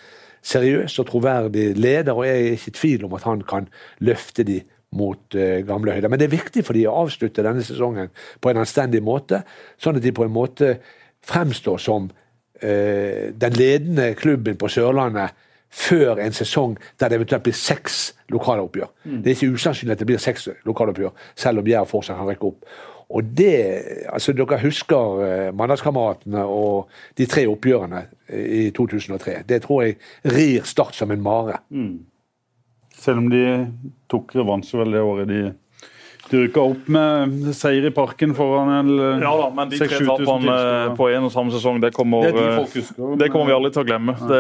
[0.44, 3.70] seriøs og troverdig leder, og jeg er ikke i tvil om at han kan
[4.04, 4.60] løfte de
[4.96, 6.12] mot uh, gamle høyder.
[6.12, 9.44] Men det er viktig for de å avslutte denne sesongen på en anstendig måte,
[9.82, 10.76] sånn at de på en måte
[11.28, 15.36] fremstår som uh, den ledende klubben på Sørlandet
[15.74, 18.90] før en sesong der det eventuelt blir seks lokaloppgjør.
[19.04, 19.22] Mm.
[19.24, 22.52] Det er ikke usannsynlig at det blir seks lokaloppgjør, selv om Jerv fortsatt kan rekke
[22.52, 22.68] opp.
[23.14, 23.58] Og det,
[24.10, 29.42] altså Dere husker uh, Mandagskameratene og de tre oppgjørene i 2003.
[29.50, 29.98] Det tror jeg
[30.34, 31.60] rir Start som en mare.
[31.70, 32.13] Mm.
[33.04, 33.44] Selv om de
[34.12, 35.42] tok revansje vel det året de
[36.30, 40.56] de rykka opp med seier i parken foran en Ja da, men de tre tapene
[40.98, 43.84] på én og samme sesong, det kommer, det, de husker, det kommer vi aldri til
[43.84, 44.16] å glemme.
[44.30, 44.40] Det,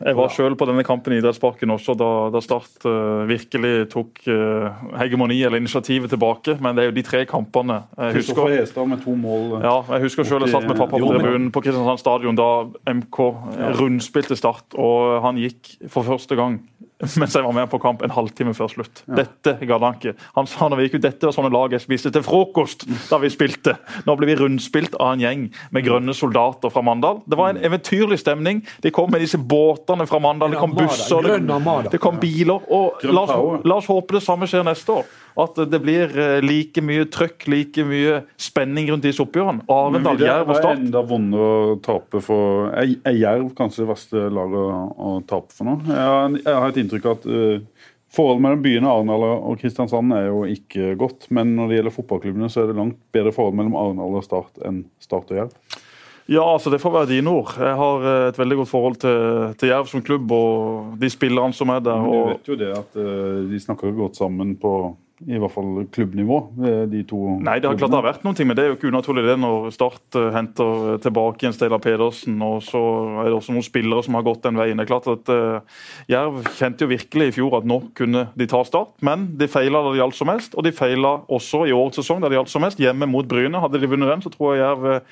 [0.00, 4.24] jeg var sjøl på denne kampen i idrettsparken også, da, da Start uh, virkelig tok
[4.26, 6.58] uh, hegemoni eller initiativet tilbake.
[6.60, 8.50] Men det er jo de tre kampene jeg husker.
[8.58, 9.60] Hestad med to mål.
[9.62, 12.50] Ja, jeg husker sjøl jeg satt med pappa på tribunen på Kristiansand stadion da
[12.90, 13.20] MK
[13.78, 16.58] rundspilte Start, og han gikk for første gang
[17.20, 19.02] mens jeg var med på kamp en halvtime før slutt.
[19.08, 19.16] Ja.
[19.22, 20.14] Dette gadd han ikke.
[20.36, 23.18] Han sa når vi gikk ut, dette var sånne lag jeg spiste til frokost da
[23.22, 23.76] vi spilte.
[24.06, 27.20] Nå ble vi rundspilt av en gjeng med grønne soldater fra Mandal.
[27.26, 28.62] Det var en eventyrlig stemning.
[28.84, 31.30] De kom med disse båtene fra Mandal, det kom busser,
[31.90, 32.70] det kom biler.
[32.70, 35.06] og la oss, la oss håpe det samme skjer neste år
[35.42, 39.64] at det blir eh, like mye trøkk, like mye spenning rundt disse oppgjørene.
[39.72, 40.78] Arendal, Jerv og Start.
[40.78, 45.16] Det enda vondere å tape for Er, er Jerv kanskje det verste laget å, å
[45.26, 45.78] tape for nå?
[45.88, 50.28] Jeg, jeg, har et inntrykk av at uh, forholdet mellom byene Arendal og Kristiansand er
[50.28, 51.26] jo ikke godt.
[51.34, 54.62] Men når det gjelder fotballklubbene, så er det langt bedre forhold mellom Arendal og Start
[54.66, 55.82] enn Start og Jerv.
[56.30, 57.50] Ja, altså det får være dine ord.
[57.60, 61.52] Jeg har eh, et veldig godt forhold til, til Jerv som klubb og de spillerne
[61.56, 62.00] som er der.
[62.00, 64.72] Men du vet jo det at uh, de snakker godt sammen på
[65.22, 68.34] i hvert fall klubbnivå, eh, de to Nei, det har klart det har vært noen
[68.34, 71.82] ting, men det er jo ikke unaturlig det når Start uh, henter tilbake en Steinar
[71.82, 72.40] Pedersen.
[72.42, 72.80] og Så
[73.22, 74.80] er det også noen spillere som har gått den veien.
[74.80, 78.48] Det er klart at uh, Jerv kjente jo virkelig i fjor at nå kunne de
[78.50, 80.58] ta Start, men de feila da det gjaldt som mest.
[80.58, 83.62] Og de feila også i årets sesong da det gjaldt som mest, hjemme mot Bryne.
[83.62, 85.04] Hadde de vunnet den, så tror jeg Jerv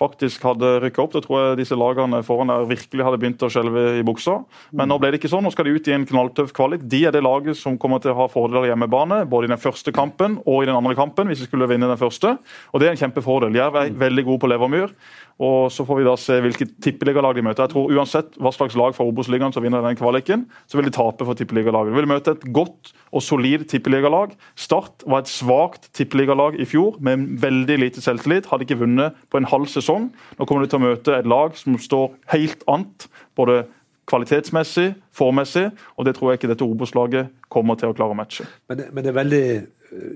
[0.00, 1.14] faktisk hadde rykka opp.
[1.14, 4.40] Da tror jeg disse lagene foran der virkelig hadde begynt å skjelve i buksa.
[4.74, 5.44] Men nå ble det ikke sånn.
[5.46, 6.86] Nå skal de ut i en knalltøff kvalik.
[6.90, 9.94] De er det laget som kommer til å ha fordeler hjemmebane, både i den første
[9.94, 12.36] kampen og i den andre kampen, hvis de skulle vinne den første.
[12.72, 13.54] Og det er en kjempefordel.
[13.54, 14.96] Jerv er veldig gode på Levermyr.
[15.42, 17.64] Og Så får vi da se hvilket tippeligalag de møter.
[17.64, 20.94] Jeg tror Uansett hva slags lag fra Obos-ligaen som vinner den kvaliken, så vil de
[20.94, 21.90] tape for tippeligalaget.
[21.90, 24.36] De vil møte et godt og solid tippeligalag.
[24.54, 28.46] Start var et svakt tippeligalag i fjor med veldig lite selvtillit.
[28.50, 29.83] Hadde ikke vunnet på en halv sesong.
[29.88, 33.08] Nå kommer de til å møte et lag som står helt annet.
[33.36, 33.64] både
[34.04, 38.44] kvalitetsmessig, formessig, og det tror jeg ikke dette Obos-laget kommer til å klare å matche.
[38.68, 39.46] Men det, men det, er veldig,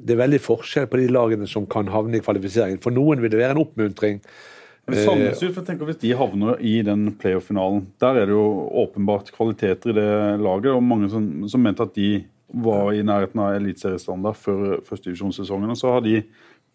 [0.04, 2.82] det er veldig forskjell på de lagene som kan havne i kvalifiseringen.
[2.84, 4.20] For noen vil det være en oppmuntring
[4.88, 8.46] men Sandnes for jeg tenker Hvis de havner i den playoff-finalen, der er det jo
[8.84, 10.72] åpenbart kvaliteter i det laget.
[10.72, 15.76] og Mange som, som mente at de var i nærheten av eliteseriestandard før førstedivisjonssesongen.
[15.76, 16.22] Så har de,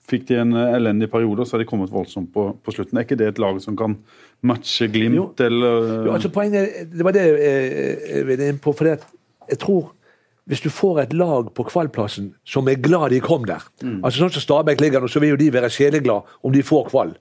[0.10, 2.98] fikk de en elendig periode, og så har de kommet voldsomt på, på, slutten.
[3.00, 3.98] Er ikke det et lag som kan
[4.44, 5.28] matche Glimt, jo.
[5.40, 8.74] eller jo, altså poenget, Det var det jeg ville inn på.
[8.76, 9.94] for jeg tror
[10.46, 13.64] hvis du får et lag på kvallplassen som er glad de kom der
[14.04, 16.90] Altså Sånn som Stabæk ligger nå, så vil jo de være sjeleglade om de får
[16.90, 17.14] kvall.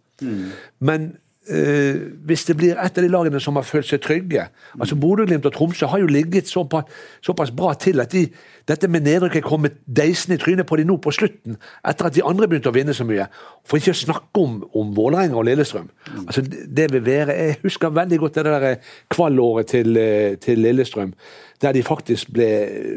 [0.82, 1.12] Men
[1.50, 4.44] eh, hvis det blir et av de lagene som har følt seg trygge
[4.78, 6.84] altså Bodø-Glimt og Tromsø har jo ligget såpass,
[7.24, 8.26] såpass bra til at de,
[8.68, 11.56] dette med nedrykk er kommet deisende i trynet på de nå på slutten,
[11.88, 13.26] etter at de andre begynte å vinne så mye.
[13.66, 15.88] For ikke å snakke om, om Vålerenga og Lillestrøm.
[16.26, 18.76] Altså det- vil være, Jeg husker veldig godt det der
[19.10, 21.12] kvallåret til, eh, til Lillestrøm,
[21.62, 22.48] der de faktisk ble,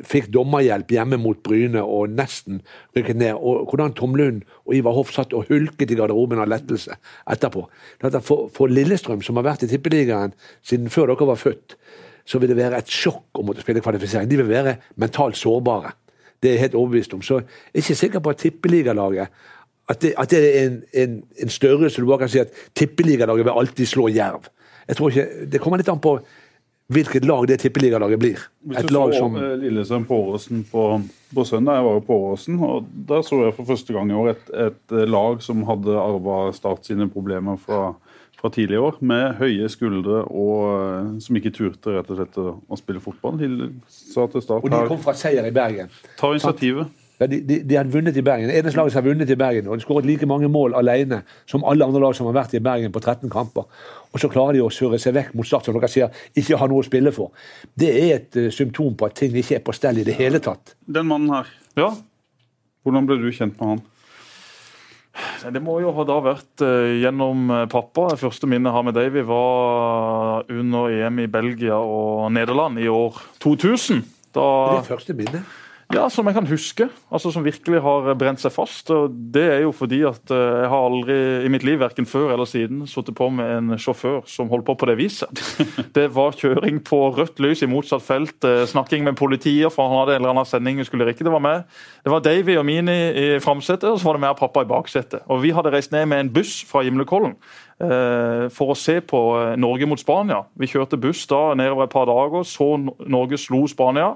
[0.07, 2.61] fikk dommerhjelp hjemme mot Bryne og nesten
[2.97, 3.37] rykket ned.
[3.37, 6.97] Og hvordan Tom Lund og Ivar Hoff satt og hulket i garderoben av lettelse
[7.31, 7.67] etterpå.
[8.17, 10.33] For, for Lillestrøm, som har vært i Tippeligaen
[10.65, 11.77] siden før dere var født,
[12.25, 14.29] så vil det være et sjokk å måtte spille kvalifisering.
[14.29, 15.93] De vil være mentalt sårbare.
[16.41, 17.21] Det er jeg helt overbevist om.
[17.21, 19.43] Så jeg er ikke sikker på at tippeligalaget
[19.89, 23.45] at det, at det er en, en, en størrelse du bare kan si at tippeligalaget
[23.45, 24.49] vil alltid slå Jerv.
[24.87, 26.17] Jeg tror ikke, Det kommer litt an på
[26.93, 28.41] hvilket lag det tippeligalaget blir.
[28.65, 30.83] Hvis Et du lag som eh, Lillestrøm på Åråsen på,
[31.33, 34.17] på søndag, jeg var jo på Åråsen, og der så jeg for første gang i
[34.17, 37.95] år et, et eh, lag som hadde arva Start sine problemer fra,
[38.37, 42.53] fra tidligere år, med høye skuldre og eh, som ikke turte rett og slett å,
[42.69, 43.41] å spille fotball.
[43.41, 45.89] De sa til Start Og de kom fra seier i Bergen.
[46.19, 46.93] ta initiativet.
[47.19, 48.49] Ja, de, de, de hadde vunnet i Bergen.
[48.51, 51.21] Det eneste laget som har vunnet i Bergen, og de skåret like mange mål alene
[51.47, 53.69] som alle andre lag som har vært i Bergen på 13 kamper.
[54.11, 56.71] Og så klarer de å surre seg vekk mot Start, som dere sier, ikke har
[56.71, 57.31] noe å spille for.
[57.71, 60.43] Det er et uh, symptom på at ting ikke er på stell i det hele
[60.43, 60.75] tatt.
[60.85, 61.93] Den mannen her, Ja,
[62.85, 63.85] hvordan ble du kjent med han?
[65.55, 68.09] Det må jo ha da vært eh, gjennom eh, pappa.
[68.11, 72.89] Det første minnet jeg har med Davy, var under EM i Belgia og Nederland i
[72.91, 74.01] år 2000.
[74.03, 75.55] Det Da, er det første minnet.
[75.93, 76.89] Ja, Som jeg kan huske.
[77.11, 78.89] altså Som virkelig har brent seg fast.
[78.89, 82.33] og Det er jo fordi at eh, jeg har aldri i mitt liv, verken før
[82.33, 85.29] eller siden, sittet på med en sjåfør som holdt på på det viset.
[85.95, 90.01] Det var kjøring på rødt lys i motsatt felt, eh, snakking med politiet, for han
[90.01, 91.23] hadde en eller annen sending vi skulle rekke.
[91.23, 91.63] Det var meg.
[92.03, 94.69] Det var Davy og Mini i framsetet, og så var det meg og pappa i
[94.69, 95.21] baksetet.
[95.29, 99.19] Og Vi hadde reist ned med en buss fra Gimlekollen eh, for å se på
[99.35, 100.45] eh, Norge mot Spania.
[100.55, 104.13] Vi kjørte buss da nedover et par dager, så Norge slo Spania.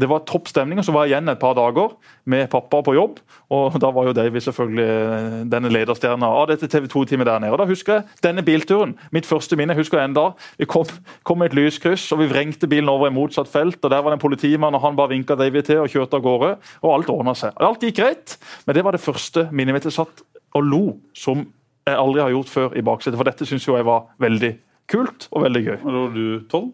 [0.00, 1.94] Det var topp stemning, og så var jeg igjen et par dager
[2.30, 3.18] med pappa på jobb.
[3.52, 7.52] Og da var jo Davy selvfølgelig eh, denne lederstjerna av dette TV 2-teamet der nede.
[7.56, 8.94] Og da husker jeg denne bilturen.
[9.16, 10.30] Mitt første minne husker jeg enda.
[10.60, 10.88] Vi kom,
[11.24, 13.80] kom et lyskryss, og vi vrengte bilen over i motsatt felt.
[13.80, 16.26] og Der var det en politimann, og han bare vinka Davy til og kjørte av
[16.26, 16.52] gårde.
[16.84, 17.56] Og alt ordna seg.
[17.56, 18.36] Alt gikk greit,
[18.68, 19.88] men det var det første minnet mitt.
[19.88, 20.24] Jeg satt
[20.56, 20.84] og lo
[21.14, 21.44] som
[21.86, 23.16] jeg aldri har gjort før i baksetet.
[23.20, 24.52] For dette syns jo jeg var veldig
[24.90, 25.78] kult og veldig gøy.
[25.80, 26.68] Og Da var du 12?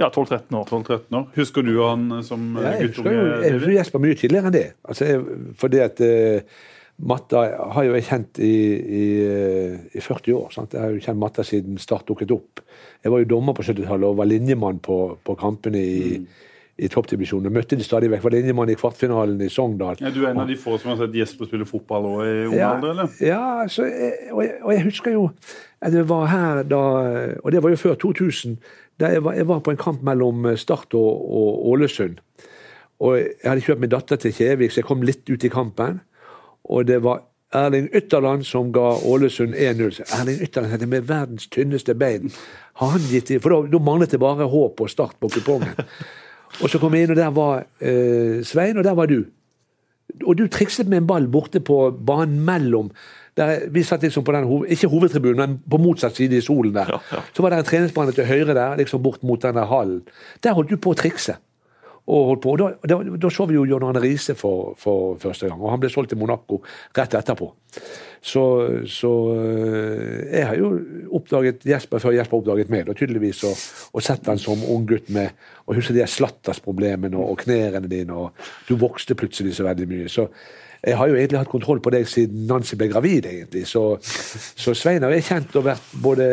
[0.00, 0.64] Ja, 12-13 år.
[0.66, 1.24] 12-13 år.
[1.36, 3.30] Husker du han eh, som eh, Ja, jeg husker jo guttunge?
[3.30, 3.56] jeg David?
[3.60, 4.66] husker Jesper mye tidligere enn det.
[4.88, 6.66] Altså, jeg, fordi at uh,
[7.10, 7.42] Matta
[7.76, 8.52] har jo jeg kjent i,
[9.00, 10.50] i, eh, i 40 år.
[10.56, 10.74] Sant?
[10.76, 12.60] Jeg har jo kjent Matta siden Start dukket opp.
[13.04, 16.18] Jeg var jo dommer på 70-tallet og var linjemann på, på kampene i,
[16.80, 17.52] i toppdivisjonen.
[17.52, 18.22] Møtte de stadig vekk.
[18.24, 19.98] Var linjemann i kvartfinalen i Sogndal.
[20.00, 22.54] Er du en av de få som har sett Jesper spille fotball også i ung
[22.56, 23.16] Ja, alder, eller?
[23.20, 25.26] ja så og, jeg, og jeg husker jo
[25.84, 26.80] at jeg var her da
[27.44, 28.56] Og det var jo før 2000.
[29.00, 32.18] Da jeg var, jeg var på en kamp mellom Start og, og Ålesund.
[33.00, 36.00] Og jeg hadde kjørt min datter til Kjevik, så jeg kom litt ut i kampen.
[36.68, 37.22] Og det var
[37.56, 40.02] Erling Ytterland som ga Ålesund 1-0.
[40.20, 42.28] Erling Ytterland hadde med verdens tynneste bein.
[42.78, 45.72] Har han gitt i- For da, da manglet det bare håp og Start på kupongen.
[46.60, 49.22] Og så kom jeg inn, og der var eh, Svein, og der var du.
[50.26, 52.90] Og du trikset med en ball borte på banen mellom
[53.38, 56.98] der, Vi satt liksom på den, ikke hovedtribunen, men på motsatt side i solen der.
[57.32, 60.02] Så var det en treningsbane til høyre der, liksom bort mot den der hallen.
[60.42, 61.36] Der holdt du på å trikse.
[62.10, 62.56] Og, holdt på.
[62.58, 65.82] da, da, da så vi jo John Arne Riise for, for første gang, og han
[65.82, 66.58] ble solgt til Monaco
[66.96, 67.52] rett etterpå.
[68.20, 68.42] Så,
[68.90, 70.72] så øh, jeg har jo
[71.16, 73.62] oppdaget Jesper før Jesper oppdaget meg, og tydeligvis, og,
[73.94, 75.30] og sett han som ung gutt med
[75.66, 78.34] og husker de slattersproblemene og, og knærne dine, og
[78.68, 80.10] du vokste plutselig så veldig mye.
[80.10, 80.26] Så
[80.82, 83.66] jeg har jo egentlig hatt kontroll på deg siden Nancy ble gravid, egentlig.
[83.68, 86.30] Så, så Svein har jeg kjent og vært både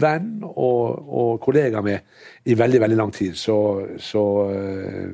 [0.00, 1.98] venn og, og kollega med
[2.44, 3.34] i veldig, veldig lang tid.
[3.34, 3.56] Så,
[3.98, 5.10] så øh,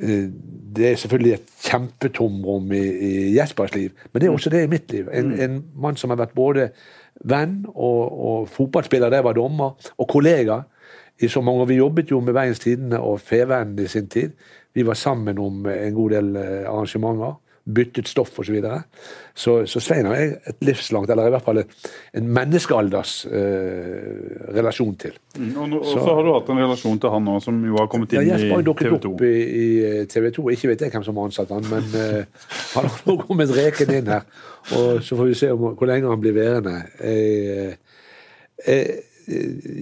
[0.00, 0.28] øh,
[0.76, 4.70] det er selvfølgelig et kjempetomrom i, i Jespers liv, men det er også det i
[4.70, 5.08] mitt liv.
[5.12, 6.70] En, en mann som har vært både
[7.24, 10.60] venn og, og fotballspiller da jeg var dommer, og kollega
[11.20, 11.66] i så mange år.
[11.66, 14.36] Vi jobbet jo med Veiens Tidende og Fevennen i sin tid.
[14.74, 17.38] Vi var sammen om en god del eh, arrangementer.
[17.66, 18.44] Byttet stoff osv.
[18.46, 18.76] Så, videre.
[19.34, 21.58] så Så Svein har jeg et livslangt, eller i hvert fall
[22.14, 25.16] en menneskealders eh, relasjon til.
[25.38, 27.74] Mm, Og, nå- og så har du hatt en relasjon til han nå, som jo
[27.80, 29.10] har kommet inn Ja, inn Jesper har jo i dukket TV 2.
[29.16, 29.32] opp i,
[29.64, 30.44] i TV 2.
[30.54, 33.94] Ikke vet jeg hvem som har ansatt han, men eh, han har nå kommet reken
[33.98, 34.22] inn her.
[34.76, 36.76] Og så får vi se om, hvor lenge han blir værende.
[37.02, 37.76] Jeg,
[38.66, 38.96] jeg,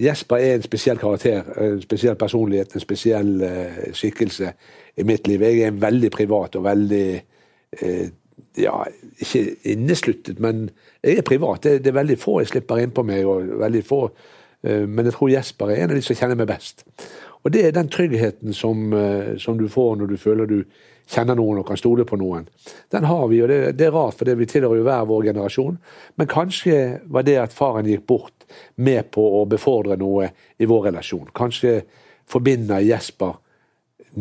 [0.01, 4.49] Jesper er en spesiell karakter, en spesiell personlighet, en spesiell uh, skikkelse
[4.97, 5.41] i mitt liv.
[5.45, 7.05] Jeg er en veldig privat og veldig
[8.55, 8.73] ja,
[9.19, 10.69] ikke innesluttet, men
[11.03, 11.63] jeg er privat.
[11.63, 13.25] Det, det er veldig få jeg slipper inn på meg.
[13.27, 14.01] og veldig få,
[14.67, 16.85] uh, Men jeg tror Jesper er en av de som kjenner meg best.
[17.45, 18.89] Og det er den tryggheten som,
[19.37, 20.63] som du får når du føler du
[21.09, 22.47] kjenner noen og kan stole på noen.
[22.91, 25.77] Den har vi, og det, det er rart, for vi tilhører jo hver vår generasjon.
[26.17, 28.33] Men kanskje var det at faren gikk bort,
[28.75, 30.29] med på å befordre noe
[30.61, 31.31] i vår relasjon.
[31.35, 31.79] Kanskje
[32.29, 33.39] forbinder Jesper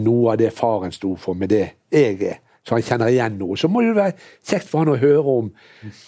[0.01, 2.41] noe av det faren sto for, med det jeg er.
[2.65, 3.59] Så han kjenner igjen noe.
[3.61, 5.51] Så må det være kjekt for han å høre om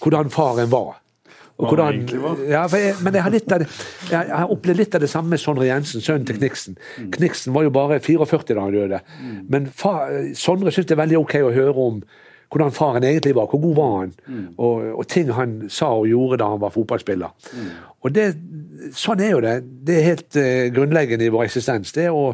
[0.00, 0.96] hvordan faren var.
[1.56, 2.02] Og hvordan,
[2.50, 3.66] ja, jeg, men jeg har, litt av det,
[4.10, 6.76] jeg har opplevd litt av det samme med Sondre Jensen, sønnen til Kniksen.
[7.00, 7.06] Mm.
[7.14, 8.98] Kniksen var jo bare 44 da han døde.
[9.22, 9.38] Mm.
[9.54, 12.02] Men far, Sondre syns det er veldig ok å høre om
[12.52, 13.48] hvordan faren egentlig var.
[13.48, 14.12] Hvor god var han?
[14.26, 14.44] Mm.
[14.56, 17.48] Og, og, ting han sa og gjorde da han var fotballspiller.
[18.04, 18.28] Og det,
[18.94, 19.56] Sånn er jo det.
[19.88, 21.96] Det er helt uh, grunnleggende i vår eksistens.
[21.96, 22.28] Det å,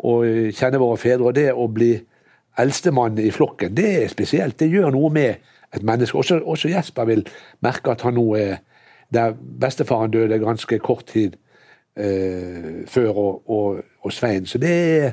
[0.00, 0.14] å
[0.56, 1.92] kjenne våre fedre og det å bli
[2.58, 4.58] eldstemann i flokken, det er spesielt.
[4.60, 5.34] Det gjør noe med
[5.74, 6.18] et menneske.
[6.18, 7.26] Også, også, Jesper vil
[7.64, 8.56] merke at han nå er
[9.14, 11.36] Der bestefaren døde ganske kort tid
[11.96, 14.46] eh, før, og, og, og, Svein.
[14.46, 15.12] Så det er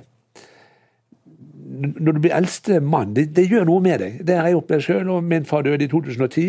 [2.00, 4.28] Når du blir eldste mann, det, det gjør noe med deg.
[4.28, 5.12] Det har jeg opplevd sjøl.
[5.22, 6.48] Min far døde i 2010,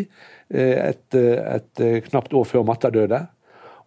[0.55, 3.27] eh, et, et, et knapt år før Matta døde.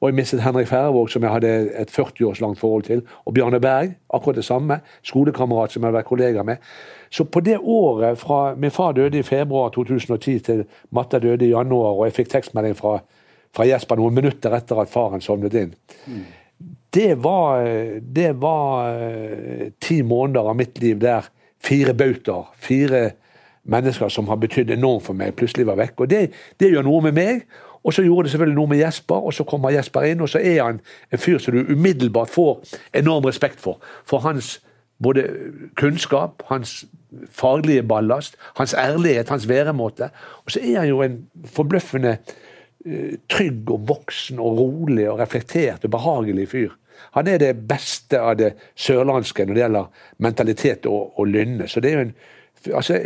[0.06, 3.02] Og jeg mistet Henrik Færvåg, som jeg hadde et 40 års langt forhold til.
[3.26, 4.78] Og Bjarne Berg, akkurat det samme.
[5.02, 6.62] Skolekamerat som jeg hadde vært kollega med.
[7.10, 10.64] Så på det året fra min far døde i februar 2010 til
[10.94, 13.00] Matta døde i januar, og jeg fikk tekstmelding fra,
[13.50, 15.74] fra Jesper noen minutter etter at faren sovnet inn
[16.06, 16.24] mm.
[16.94, 17.66] det, var,
[18.02, 21.32] det var uh, ti måneder av mitt liv der
[21.66, 23.06] fire bautaer, fire
[23.66, 26.04] mennesker som har betydd enormt for meg, plutselig var vekk.
[26.04, 26.22] Og det,
[26.62, 27.46] det gjør noe med meg.
[27.86, 30.40] Og så gjorde det selvfølgelig noe med Jesper, og så kommer Jesper inn, og så
[30.42, 30.80] er han
[31.14, 32.64] en fyr som du umiddelbart får
[32.98, 33.78] enorm respekt for.
[34.10, 34.56] For hans
[35.04, 35.28] både
[35.78, 36.86] kunnskap, hans
[37.30, 40.10] faglige ballast, hans ærlighet, hans væremåte.
[40.46, 42.18] Og så er han jo en forbløffende
[42.86, 46.70] uh, trygg og voksen og rolig og reflektert og behagelig fyr.
[47.12, 51.68] Han er det beste av det sørlandske når det gjelder mentalitet og, og lynne.
[51.68, 52.16] Så det er jo en
[52.74, 53.00] altså,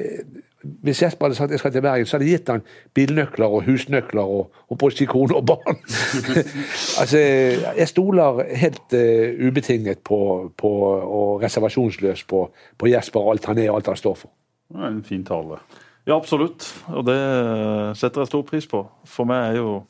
[0.64, 2.64] hvis Jesper hadde sagt jeg skal til Bergen, så hadde jeg gitt han
[2.98, 5.78] bilnøkler og husnøkler og, og kone og barn.
[7.02, 7.18] altså,
[7.78, 13.58] jeg stoler helt uh, ubetinget på, på, og reservasjonsløst på, på, Jesper og alt han
[13.58, 14.32] er og alt han står for.
[14.70, 15.62] Det er en fin tale.
[16.08, 16.68] Ja, absolutt.
[16.88, 17.20] Og det
[17.98, 18.84] setter jeg stor pris på.
[19.06, 19.84] For meg er jo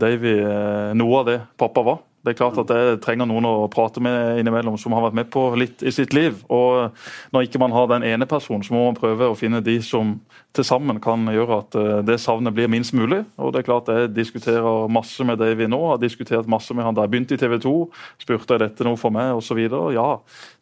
[0.00, 1.98] Davy eh, noe av det pappa var.
[2.20, 5.30] Det er klart at jeg trenger noen å prate med innimellom som har vært med
[5.32, 6.36] på litt i sitt liv.
[6.52, 6.92] Og
[7.32, 10.18] når ikke man har den ene personen, så må man prøve å finne de som
[10.56, 13.22] til sammen kan gjøre at eh, det savnet blir minst mulig.
[13.38, 16.96] Og det er klart Jeg diskuterer masse med Davy nå, har diskutert masse med han
[16.96, 17.74] da jeg begynte i TV 2.
[18.22, 19.60] Spurte jeg dette noe for meg, osv.
[19.94, 20.08] Ja,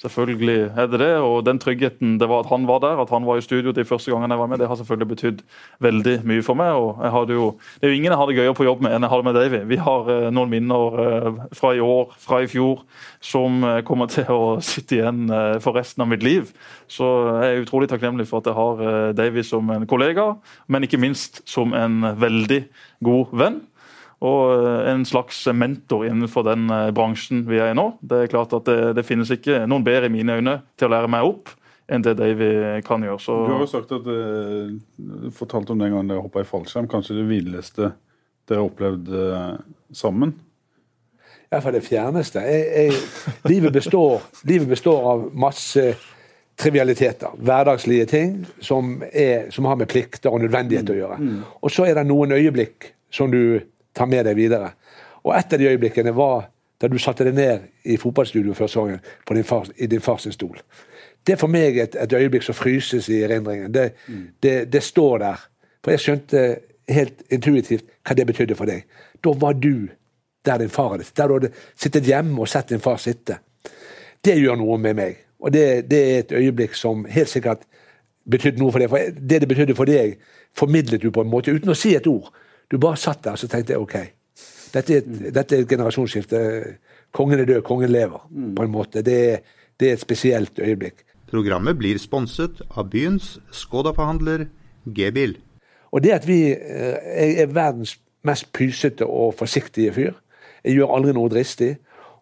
[0.05, 1.13] selvfølgelig er det det.
[1.25, 3.87] Og den tryggheten det var at han var der, at han var i studio de
[3.89, 5.43] første gangene jeg var med, det har selvfølgelig betydd
[5.89, 6.75] veldig mye for meg.
[6.77, 8.95] og jeg hadde jo, Det er jo ingen jeg har det gøyere på jobb med
[8.95, 9.63] enn jeg har det med Davy.
[9.73, 12.83] Vi har eh, noen minner eh, fra i år, fra i fjor,
[13.25, 15.31] som kommer til å sitte igjen
[15.65, 16.51] for resten av mitt liv.
[16.91, 17.07] Så
[17.43, 20.31] jeg er utrolig takknemlig for at jeg har Davy som en kollega,
[20.69, 22.63] men ikke minst som en veldig
[23.05, 23.61] god venn.
[24.25, 27.93] Og eh, en slags mentor innenfor den eh, bransjen vi er i nå.
[28.01, 30.95] Det er klart at det, det finnes ikke noen bedre i mine øyne til å
[30.97, 31.55] lære meg opp
[31.89, 32.51] enn det Davy
[32.85, 33.21] kan gjøre.
[33.23, 33.37] Så...
[33.49, 36.91] Du har jo sagt at eh, du fortalte om den gangen dere hoppa i fallskjerm.
[36.91, 37.93] Kanskje det villeste
[38.49, 39.09] dere har opplevd
[39.97, 40.35] sammen?
[41.53, 42.41] Iallfall det fjerneste.
[42.45, 42.93] Jeg, jeg,
[43.49, 45.95] livet, består, livet består av masse
[46.59, 47.39] trivialiteter.
[47.39, 51.19] Hverdagslige ting som, er, som, har med plikter og nødvendighet å gjøre.
[51.23, 51.41] Mm.
[51.63, 53.61] Og så er det noen øyeblikk som du
[53.97, 54.75] tar med deg videre.
[55.25, 59.73] Og et av de øyeblikkene var da du satte deg ned i fotballstudio før sesongen
[59.77, 60.59] i din fars stol.
[61.27, 63.73] Det er for meg et, et øyeblikk som fryses i erindringen.
[63.75, 64.27] Det, mm.
[64.43, 65.49] det, det, står der.
[65.85, 66.45] For jeg skjønte
[66.89, 68.85] helt intuitivt hva det betydde for deg.
[69.25, 69.89] Da var du
[70.49, 71.05] der din far er.
[71.05, 73.39] Der du hadde sittet hjemme og sett din far sitte.
[74.25, 75.25] Det gjør noe med meg.
[75.39, 77.63] Og det, det, er et øyeblikk som helt sikkert
[78.29, 78.91] betydde noe for deg.
[78.91, 80.19] For det det betydde for deg,
[80.57, 82.33] formidlet du på en måte uten å si et ord.
[82.69, 83.97] Du bare satt der og så tenkte jeg, OK.
[84.75, 85.29] Dette er et, mm.
[85.33, 86.41] dette er et generasjonsskifte.
[87.15, 88.25] Kongen er død, kongen lever.
[88.31, 88.55] Mm.
[88.57, 89.03] på en måte.
[89.03, 89.21] Det,
[89.81, 91.05] det er et spesielt øyeblikk.
[91.29, 94.47] Programmet blir sponset av byens Skoda-forhandler
[94.97, 95.37] G-bil.
[95.93, 100.17] Og det at vi eh, er verdens mest pysete og forsiktige fyr.
[100.65, 101.77] Jeg gjør aldri noe dristig.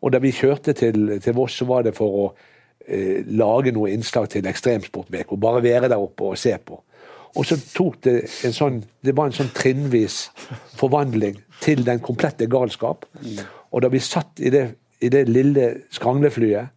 [0.05, 2.27] Og da vi kjørte til, til Voss, så var det for å
[2.87, 5.38] eh, lage noe innslag til Ekstremsportveko.
[5.40, 6.81] Bare være der oppe og se på.
[7.37, 8.15] Og så tok det
[8.48, 10.31] en sånn Det var en sånn trinnvis
[10.79, 13.04] forvandling til den komplette galskap.
[13.73, 14.67] Og da vi satt i det,
[15.04, 16.73] i det lille skrangleflyet,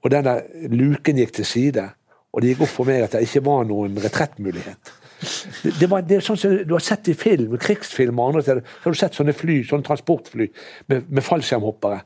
[0.00, 0.28] og den
[0.72, 1.84] luken gikk til side,
[2.32, 4.92] og det gikk opp for meg at det ikke var noen retrettmulighet.
[5.20, 8.44] Det, det, var, det er sånn som Du har sett i film, krigsfilmer og andre
[8.46, 10.46] steder, så har du sett sånne fly, sånne transportfly
[10.92, 12.00] med, med fallskjermhoppere.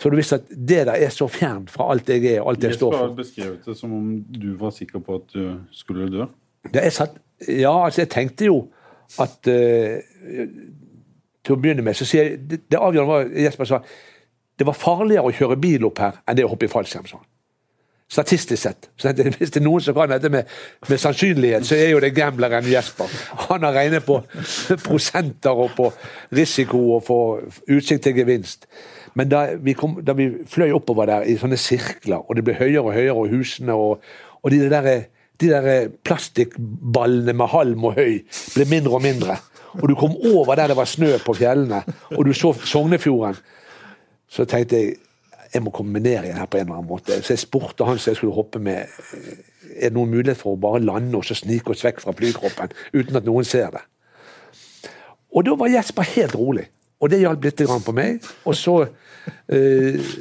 [0.00, 2.64] Så du visste at det der er så fjernt fra alt jeg er og alt
[2.64, 6.08] jeg står Jesper har beskrevet det som om du var sikker på at du skulle
[6.12, 6.28] dø.
[6.72, 7.18] det er satt,
[7.48, 8.62] ja, altså jeg tenkte jo
[9.20, 9.98] at uh,
[11.40, 13.82] Til å begynne med så sier jeg Det, det avgjørende var Jesper sa
[14.60, 17.06] det var farligere å kjøre bil opp her enn det å hoppe i fallskjerm.
[17.08, 17.22] han.
[18.10, 18.90] Statistisk sett.
[18.98, 20.48] Så Hvis det er noen som kan dette med,
[20.88, 23.10] med sannsynlighet, så er jo det gambleren Jesper.
[23.46, 24.18] Han har regnet på
[24.86, 25.90] prosenter og på
[26.34, 27.20] risiko og på
[27.70, 28.66] utsikt til gevinst.
[29.14, 32.54] Men da vi, kom, da vi fløy oppover der i sånne sirkler, og det ble
[32.58, 34.04] høyere og høyere, og husene og,
[34.42, 34.90] og de der,
[35.40, 38.20] de der plastikkballene med halm og høy
[38.54, 39.38] ble mindre og mindre.
[39.78, 41.82] Og du kom over der det var snø på fjellene,
[42.16, 43.38] og du så Sognefjorden.
[44.30, 44.98] Så tenkte jeg
[45.50, 47.16] jeg må komme meg ned igjen her på en eller annen måte.
[47.24, 48.90] Så jeg spurte han som jeg skulle hoppe med,
[49.74, 52.74] er det noen mulighet for å bare lande og så snike oss vekk fra flykroppen
[52.94, 53.82] uten at noen ser det.
[55.34, 56.66] Og da var Jesper helt rolig.
[57.00, 58.18] Og det hjalp litt på meg.
[58.44, 58.74] Og så,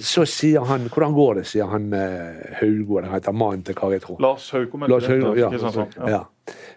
[0.01, 3.99] så sier han Hvordan går det, sier han eh, Haugård, han heter mannen til Kari
[4.01, 4.17] Traa.
[4.23, 4.87] Lars Haugom.
[4.89, 5.49] Lars ja.
[5.51, 5.97] Kristiansand.
[5.99, 6.09] Ja.
[6.17, 6.21] Ja.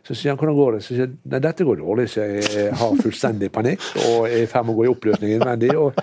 [0.05, 0.81] Så sier han hvordan går det?
[0.85, 4.49] Så sier han nei, dette går dårlig, så jeg har fullstendig panikk og er i
[4.51, 5.71] ferd med å gå i oppløsning innvendig.
[5.79, 6.01] Og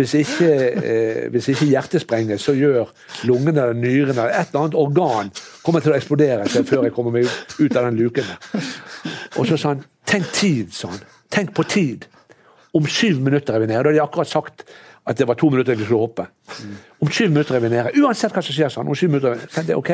[0.00, 0.50] hvis ikke,
[0.82, 2.90] eh, hvis ikke hjertet sprenges, så gjør
[3.28, 6.96] lungene eller nyrene eller et eller annet organ kommer til å eksplodere seg før jeg
[6.96, 8.32] kommer meg ut, av den luken.
[9.38, 11.04] Og så sa han tenk tid, sa han.
[11.32, 12.08] Tenk på tid.
[12.72, 13.82] Om syv minutter er vi nede.
[13.84, 14.64] Da hadde de akkurat sagt
[15.06, 16.26] at det var to minutter jeg skulle hoppe.
[17.02, 17.90] Om syv minutter er vi nede.
[18.02, 18.90] Uansett hva som skjer, sa han.
[18.92, 19.46] Om syv minutter er.
[19.50, 19.90] Tenkte jeg, ok,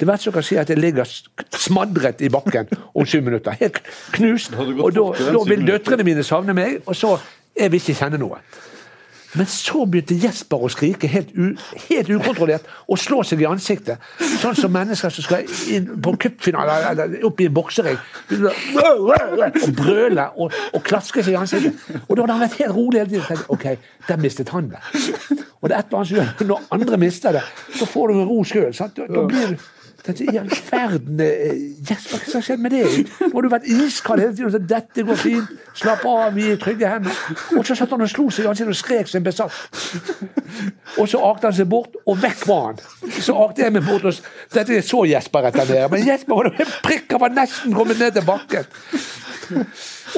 [0.00, 1.10] Det verste som kan si, er at jeg ligger
[1.58, 3.56] smadret i bakken om syv minutter.
[3.60, 3.80] Helt
[4.14, 4.54] knust.
[4.54, 7.16] Og da, da vil døtrene mine savne meg, og så
[7.58, 8.38] jeg vil ikke kjenne noe.
[9.34, 11.32] Men så begynte Jesper å skrike helt,
[11.88, 14.02] helt ukontrollert og slå seg i ansiktet.
[14.40, 17.98] Sånn som mennesker som skal inn på cupfinale eller opp i en boksering.
[18.34, 21.78] Og brøle og, og klaske seg i ansiktet.
[22.06, 23.46] Og da hadde han vært helt rolig hele tiden.
[23.48, 23.66] ok,
[24.08, 24.82] der mistet han det.
[25.60, 27.42] Og det er et eller annet som gjør Når andre mister det,
[27.78, 28.70] så får du ro sjøl.
[28.74, 29.70] Da, da blir du
[30.04, 33.12] Tenkte, I all verden yes, Jesper, hva har skjedd med deg?
[33.22, 34.50] Nå har du vært iskald hele tiden.
[34.50, 35.54] og sagt, Dette går fint.
[35.80, 37.22] Slapp av, vi er trygge hender.
[37.56, 39.56] Og så satt han og slo seg i ansiktet og skrek som en besatt.
[41.00, 42.84] Og så akte han seg bort, og vekk var han.
[43.16, 44.20] Så akte jeg meg bort, og
[44.52, 45.88] dette er så Jesper etter der.
[45.92, 48.68] Men Jesper var en prikk, han var nesten kommet ned til bakken.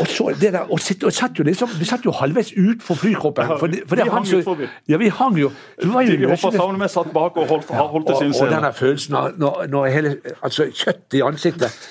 [0.00, 2.94] Og så det der, og, sitt, og satt jo liksom, Vi satt jo halvveis utfor
[3.00, 3.46] flykroppen.
[3.60, 4.68] For, det- for det vi hang jo, vi.
[4.92, 5.50] Ja, vi hang jo.
[5.82, 8.50] Var jo vi hoppa sammen med, satt bak og holdt, holdt til og, sin og
[8.52, 8.72] denne scene.
[8.80, 11.88] følelsen av når, når hele altså, kjøttet i ansiktet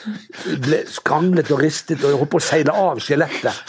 [0.65, 3.63] ble skranglet og ristet og holdt på å seile av skjelettet.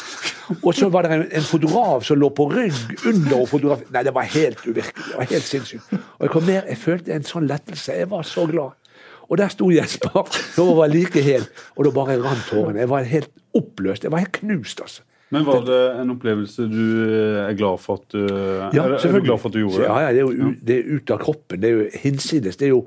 [0.62, 3.90] Og så var det en, en fotograf som lå på rygg under og fotograferte.
[3.96, 5.06] Nei, det var helt uvirkelig.
[5.10, 5.92] Det var helt sinnssykt.
[5.96, 7.96] Og jeg kom ned, jeg følte en sånn lettelse.
[7.98, 8.76] Jeg var så glad.
[9.28, 10.22] Og der sto Jesper.
[10.56, 11.44] Da var like hel,
[11.76, 12.80] og da bare rant tårene.
[12.84, 14.06] Jeg var helt oppløst.
[14.06, 15.02] Jeg var helt knust, altså.
[15.34, 19.24] Men var det en opplevelse du eh, er glad for at du er, er du
[19.24, 19.88] glad for at du gjorde det?
[19.88, 21.62] Ja, ja, det er jo det er ut av kroppen.
[21.62, 22.58] Det er jo hinsides.
[22.60, 22.84] Det er jo,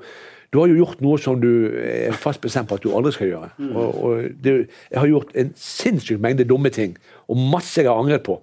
[0.48, 1.50] du har jo gjort noe som du
[1.84, 3.50] er fast bestemt på at du aldri skal gjøre.
[3.60, 3.74] Mm.
[3.76, 4.54] Og, og det,
[4.88, 6.96] jeg har gjort en sinnssyk mengde dumme ting,
[7.28, 8.40] og masse jeg har angret på.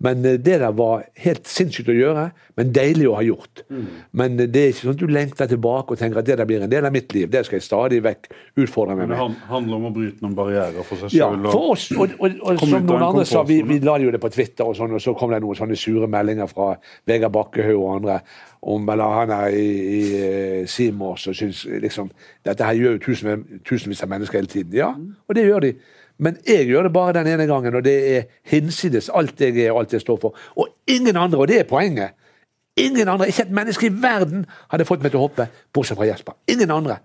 [0.00, 2.26] Men eh, det der var helt sinnssykt å gjøre,
[2.58, 3.62] men deilig å ha gjort.
[3.68, 3.86] Mm.
[4.16, 6.48] Men eh, det er ikke sånn at du lengter tilbake og tenker at det der
[6.48, 7.28] blir en del av mitt liv.
[7.32, 8.30] Det skal jeg stadig vekk
[8.64, 11.90] utfordre meg Men det handler om å bryte noen barrierer for seg Ja, for oss,
[11.92, 14.78] og, og, og som noen andre sa, vi, vi la jo det på Twitter, og
[14.78, 16.72] sånn, og så kom det noen sånne sure meldinger fra
[17.08, 18.20] Vegard Bakkehaug og andre
[18.60, 20.02] om eller han er i, i
[20.68, 22.10] Simors og syns liksom
[22.44, 24.74] Dette her gjør jo tusen, tusenvis av mennesker hele tiden.
[24.76, 25.70] Ja, og det gjør de.
[26.20, 29.72] Men jeg gjør det bare den ene gangen, og det er hinsides alt jeg er
[29.72, 30.36] og alt jeg står for.
[30.60, 32.16] Og ingen andre, og det er poenget.
[32.80, 36.08] Ingen andre, Ikke et menneske i verden hadde fått meg til å hoppe, bortsett fra
[36.08, 36.36] Jesper.
[36.52, 37.00] Ingen andre.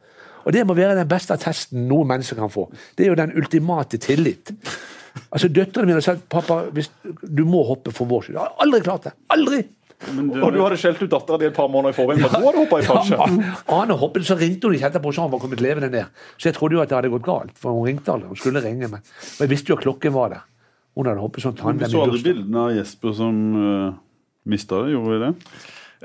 [0.45, 2.67] Og det må være den beste attesten noe menneske kan få.
[2.95, 4.51] Det er jo den ultimate tillit.
[5.31, 6.65] Altså Døtrene mine har sagt pappa,
[7.23, 8.37] du må hoppe for vår skyld.
[8.37, 9.15] Jeg har aldri klart det.
[9.33, 9.63] Aldri!
[10.11, 12.29] Men det- Og du hadde skjelt ut dattera di et par måneder i forveien for
[12.29, 13.37] ja, hun hadde hoppa i fallskjerm.
[13.77, 16.05] Ane hoppet, så ringte hun ikke etterpå, så han var kommet levende ned.
[16.37, 18.27] Så jeg trodde jo at det hadde gått galt, for hun ringte aldri.
[18.27, 20.43] Hun skulle ringe, men, men jeg visste jo at klokken var der.
[20.95, 23.93] Hun hadde hoppet sånn Vi så aldri alle bildene av Jesper som uh,
[24.45, 25.33] mista det, gjorde vi det?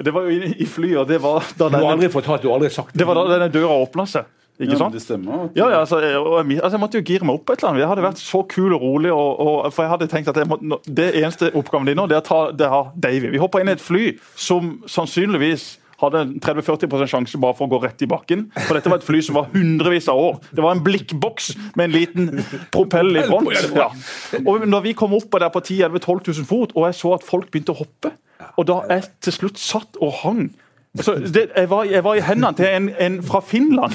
[0.07, 2.49] Det var jo i, i flyet, og det var da Du har aldri fortalt, du
[2.49, 4.24] har aldri sagt det var da denne døra åpna seg.
[4.61, 4.92] Ikke ja, sant?
[4.92, 5.44] Det stemmer.
[5.46, 6.14] at- Ja, ja, altså, jeg,
[6.61, 7.80] altså, jeg måtte jo gire meg opp på et eller annet.
[7.80, 9.12] Jeg hadde vært så kul og rolig.
[9.12, 12.24] Og, og, for jeg hadde tenkt at må, Det eneste oppgaven din nå, det er
[12.24, 13.30] å ta det her Davy.
[13.32, 17.80] Vi hopper inn i et fly som sannsynligvis hadde 30-40 sjanse bare for å gå
[17.82, 18.46] rett i bakken.
[18.66, 20.38] For dette var et fly som var hundrevis av år.
[20.52, 22.30] Det var en blikkboks med en liten
[22.72, 23.48] propell i front.
[23.80, 23.90] Ja.
[24.44, 27.12] Og når vi kom opp der på 10 11 12 000 fot, og jeg så
[27.16, 28.12] at folk begynte å hoppe,
[28.56, 30.42] og da jeg til slutt satt og hang
[30.91, 33.93] det, jeg, var, jeg, var, i hendene til en, en, fra Finland.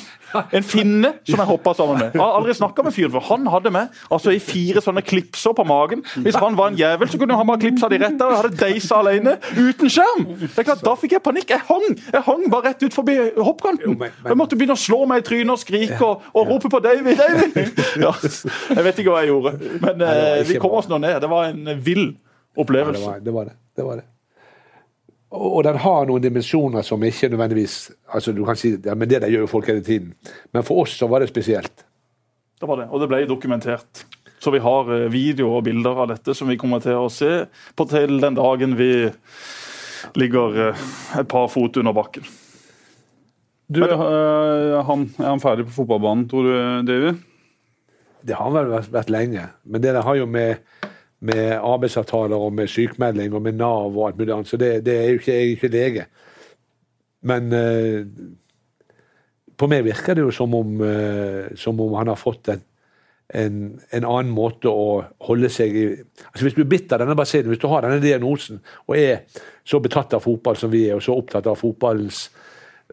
[0.55, 2.13] En finne som jeg hoppa sammen med.
[2.15, 5.51] Jeg har aldri snakka med fyren, for han hadde med altså i fire sånne klipser
[5.55, 6.05] på magen.
[6.23, 8.31] Hvis han var en jævel, så kunne han bare klipsa de rett der.
[8.31, 10.25] Jeg hadde deisa alene, uten skjerm!
[10.45, 11.51] Det er klart, Da fikk jeg panikk.
[11.51, 13.99] Jeg hang jeg hang bare rett ut forbi hoppkanten.
[13.99, 17.19] Jeg måtte begynne å slå meg i trynet og skrike og, og rope på David,
[17.19, 17.83] David!
[18.05, 18.15] Ja,
[18.71, 21.19] jeg vet ikke hva jeg gjorde, men eh, vi kom oss nå ned.
[21.23, 22.07] Det var en vill
[22.55, 23.19] opplevelse.
[23.23, 23.57] Det var det.
[23.75, 24.07] det, var det.
[25.35, 29.21] Og den har noen dimensjoner som ikke nødvendigvis altså du kan si, ja, men Det
[29.21, 30.13] der gjør jo folk hele tiden.
[30.53, 31.85] Men for oss så var det spesielt.
[32.59, 34.05] Det var det, og det ble dokumentert.
[34.39, 37.45] Så vi har eh, videoer og bilder av dette som vi kommer til å se
[37.75, 39.09] på til den dagen vi
[40.15, 40.83] ligger eh,
[41.19, 42.27] et par fot under bakken.
[43.65, 47.15] Du, uh, han, Er han ferdig på fotballbanen, tror du, Davy?
[48.25, 49.47] Det har han vel vært, vært lenge.
[49.65, 50.61] Men det der har jo med
[51.19, 54.49] med arbeidsavtaler og med sykmelding og med Nav og alt mulig annet.
[54.49, 56.05] Så det, det er jo ikke, jeg er ikke lege.
[57.25, 58.05] Men eh,
[59.57, 62.63] på meg virker det jo som om, eh, som om han har fått en,
[63.33, 63.59] en,
[63.89, 67.49] en, annen måte å holde seg i altså Hvis du er bitt av denne basillen,
[67.49, 69.23] hvis du har denne diagnosen og er
[69.65, 72.27] så betatt av fotball som vi er, og så opptatt av fotballens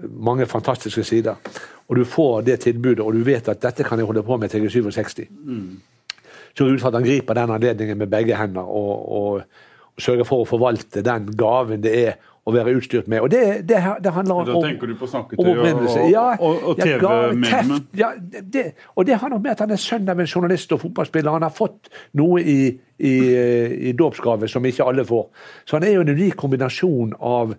[0.09, 1.37] mange fantastiske sider,
[1.91, 4.49] og du får det tilbudet, og du vet at dette kan jeg holde på med
[4.49, 5.92] til jeg er 67 mm
[6.59, 10.29] ser ut for at han griper den anledningen med begge hender og, og, og sørger
[10.29, 13.23] for å forvalte den gaven det er å være utstyrt med.
[13.23, 16.81] Og det, det, det handler om Da tenker du på snakketøy og, ja, og, og
[16.81, 17.79] TV-mediene?
[17.99, 18.65] Ja, det,
[18.97, 21.31] og det har om med at han er sønn av en journalist og fotballspiller.
[21.37, 22.59] Han har fått noe i,
[22.99, 23.15] i,
[23.91, 25.29] i dåpsgave som ikke alle får.
[25.63, 27.55] Så han er jo en unik kombinasjon av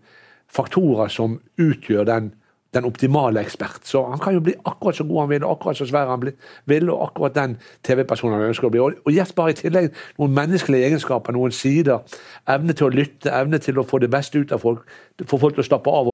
[0.53, 2.33] faktorer som utgjør den
[2.73, 3.81] den optimale ekspert.
[3.87, 6.23] Så han kan jo bli akkurat så god han vil, og akkurat så svær han
[6.65, 8.81] vil, og akkurat den TV-personen han ønsker å bli.
[8.83, 12.01] Og Jesper har i tillegg noen menneskelige egenskaper, noen sider.
[12.49, 14.83] Evne til å lytte, evne til å få det beste ut av folk,
[15.25, 16.09] få folk til å slappe av.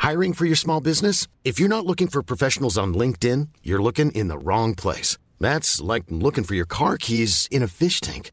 [0.00, 1.28] Hiring for your small business?
[1.44, 5.18] If you're not looking for professionals on LinkedIn, you're looking in the wrong place.
[5.38, 8.32] That's like looking for your car keys in a fish tank.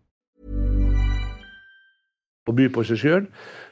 [2.49, 3.25] Å by på seg sjøl,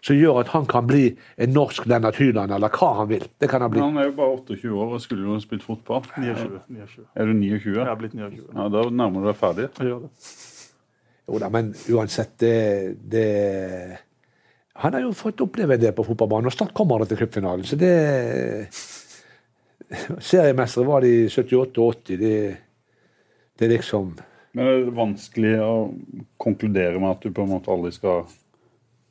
[0.06, 1.08] som gjør at han kan bli
[1.42, 3.24] en norsk Lennart Hyland, eller hva han vil.
[3.42, 3.82] Det kan Han bli.
[3.82, 6.04] Han er jo bare 28 år og skulle jo spilt fotball.
[6.14, 6.60] 29.
[6.78, 7.08] 29.
[7.16, 7.74] Er du 29?
[7.80, 8.46] Jeg er blitt 29.
[8.54, 9.66] Ja, Da nærmer du deg ferdig.
[9.80, 10.12] Jeg gjør det.
[11.30, 12.54] Jo da, men uansett, det,
[13.10, 13.26] det
[14.82, 17.66] Han har jo fått oppleve det på fotballbanen, og snart kommer han til cupfinalen.
[17.66, 17.94] Så det
[20.22, 22.18] Seriemestere var de 78 og 80.
[22.22, 22.58] Det,
[23.58, 24.12] det er liksom
[24.54, 25.74] Men er det vanskelig å
[26.42, 28.28] konkludere med at du på en måte aldri skal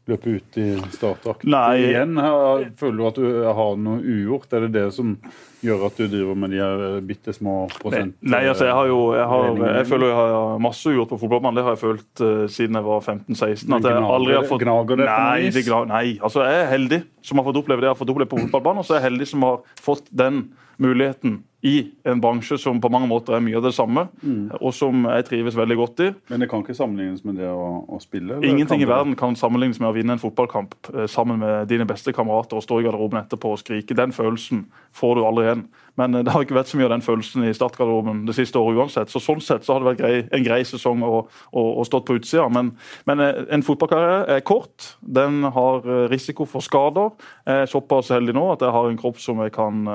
[0.08, 2.16] løpe ut i startakt igjen?
[2.18, 3.28] Her, føler du at du
[3.58, 4.50] har noe ugjort?
[4.56, 5.16] Er det det som
[5.64, 8.14] gjør at du driver med de her eh, bitte små prosent...
[8.22, 11.58] Nei, altså jeg har jo jeg, har, jeg føler jeg har masse ugjort på fotballbanen.
[11.58, 13.76] Det har jeg følt uh, siden jeg var 15-16.
[13.78, 16.72] At jeg aldri har fått Gnager det på nei, det gnager, nei, altså jeg er
[16.72, 19.02] heldig som har fått oppleve det jeg har fått oppleve på fotballbanen, og så er
[19.02, 20.42] jeg heldig som har fått den
[20.82, 24.60] muligheten i en bransje som på mange måter er mye av det samme, mm.
[24.60, 26.08] og som jeg trives veldig godt i.
[26.30, 28.38] Men det kan ikke sammenlignes med det å, å spille?
[28.46, 32.14] Ingenting i verden kan sammenlignes med å vinne en fotballkamp eh, sammen med dine beste
[32.14, 33.96] kamerater og stå i garderoben etterpå og skrike.
[33.98, 35.66] Den følelsen får du aldri igjen.
[35.98, 38.60] Men eh, det har ikke vært så mye av den følelsen i startgarderoben det siste
[38.60, 39.12] året uansett.
[39.12, 42.06] Så sånn sett så har det vært grei, en grei sesong å, å, å stått
[42.08, 42.46] på utsida.
[42.54, 42.72] Men,
[43.08, 44.92] men, eh, en fotballkarriere er kort.
[45.02, 47.12] Den har eh, risiko for skader.
[47.48, 49.86] Jeg er såpass heldig nå at jeg har en kropp som jeg kan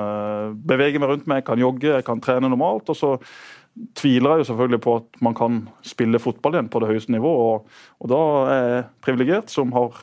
[0.66, 1.40] bevege meg rundt med.
[1.40, 2.90] Jeg kan jogge, jeg kan trene normalt.
[2.90, 3.14] og så
[3.98, 7.32] tviler jeg jo selvfølgelig på at man kan spille fotball igjen på det høyeste nivå.
[7.46, 8.20] Og, og da
[8.52, 10.02] er jeg privilegert som har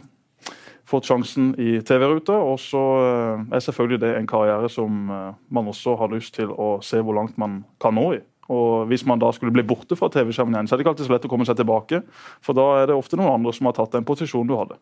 [0.91, 2.35] fått sjansen i TV-ruta.
[2.35, 6.51] Og så eh, er selvfølgelig det en karriere som eh, man også har lyst til
[6.51, 8.21] å se hvor langt man kan nå i.
[8.51, 11.07] Og Hvis man da skulle bli borte fra TV-skjermen igjen, så er det ikke alltid
[11.07, 12.01] så lett å komme seg tilbake.
[12.43, 14.79] For da er det ofte noen andre som har tatt den posisjonen du hadde.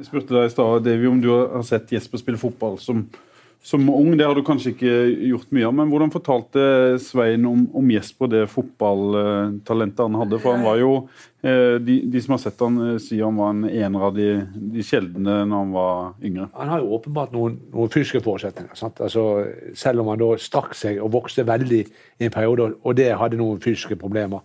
[0.00, 3.04] Jeg spurte deg i stad, Davy, om du har sett Jesper spille fotball som
[3.62, 4.92] som ung, det har du kanskje ikke
[5.28, 6.62] gjort mye av, men hvordan fortalte
[7.04, 10.38] Svein om, om Jesper det fotballtalentet han hadde?
[10.40, 10.94] For han var jo
[11.44, 14.30] eh, de, de, som har sett han eh, sier han var en ener av de,
[14.72, 16.48] de sjeldne når han var yngre.
[16.56, 18.72] Han har jo åpenbart noen, noen fysiske forutsetninger.
[18.80, 19.26] Altså,
[19.76, 23.42] selv om han da strakk seg og vokste veldig i en periode, og det hadde
[23.42, 24.40] noen fysiske problemer,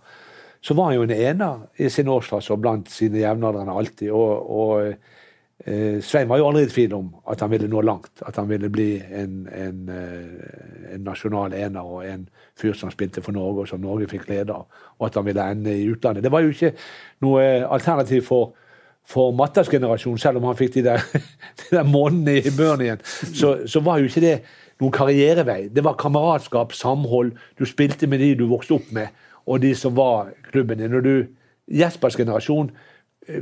[0.60, 4.12] så var han jo en ener i sin årsklasse og blant sine jevnaldrende alltid.
[4.12, 5.15] Og, og
[5.64, 8.22] eh, Svein var jo aldri i tvil om at han ville nå langt.
[8.26, 12.28] At han ville bli en, en, eh, en nasjonal ener og en
[12.58, 14.68] fyr som spilte for Norge, og som Norge fikk glede av.
[14.98, 16.24] Og at han ville ende i utlandet.
[16.24, 16.72] Det var jo ikke
[17.24, 18.54] noe alternativ for
[19.06, 21.02] for Mattas generasjon, selv om han fikk de der,
[21.60, 24.34] de der månedene i Burnien, så, så var jo ikke det
[24.82, 25.68] noen karrierevei.
[25.72, 27.36] Det var kameratskap, samhold.
[27.58, 29.14] Du spilte med de du vokste opp med,
[29.46, 30.96] og de som var klubben din.
[30.98, 31.14] Og du,
[31.66, 32.95] Jespers generasjon eh,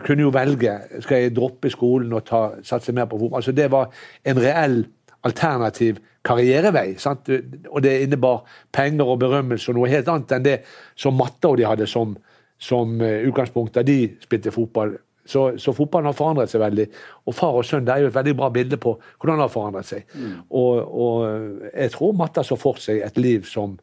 [0.05, 0.73] kunne jo velge
[1.05, 3.43] skal jeg droppe skolen og ta, satse mer på fotball.
[3.43, 3.91] Altså Det var
[4.25, 4.85] en reell
[5.25, 6.95] alternativ karrierevei.
[7.01, 7.29] Sant?
[7.71, 10.59] Og det innebar penger og berømmelse og noe helt annet enn det
[10.97, 12.15] som Matta og de hadde som,
[12.61, 14.97] som uh, utgangspunkt da de spilte fotball.
[15.25, 16.85] Så, så, fotballen har forandret seg veldig.
[17.25, 19.53] Og far og sønn det er jo et veldig bra bilde på hvordan det har
[19.53, 20.05] forandret seg.
[20.13, 20.35] Mm.
[20.51, 23.79] Og, og, jeg tror Matta så for seg et liv som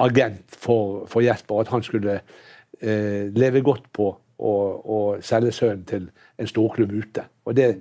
[0.00, 2.20] agent for, for Jesper, at han skulle
[2.80, 7.24] eh, leve godt på å selge sønnen til en storklubb ute.
[7.48, 7.72] Og det,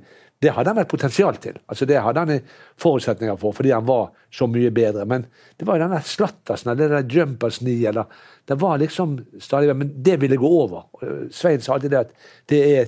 [0.41, 1.55] det hadde han vært potensial til.
[1.65, 2.39] Altså Det hadde han
[2.81, 5.05] forutsetninger for, fordi han var så mye bedre.
[5.09, 5.25] Men
[5.57, 8.05] det var jo denne slattersen, det der jumpers ni, eller
[8.47, 10.85] Det var liksom stadig Men det ville gå over.
[11.31, 12.11] Svein sa alltid det at
[12.49, 12.85] det er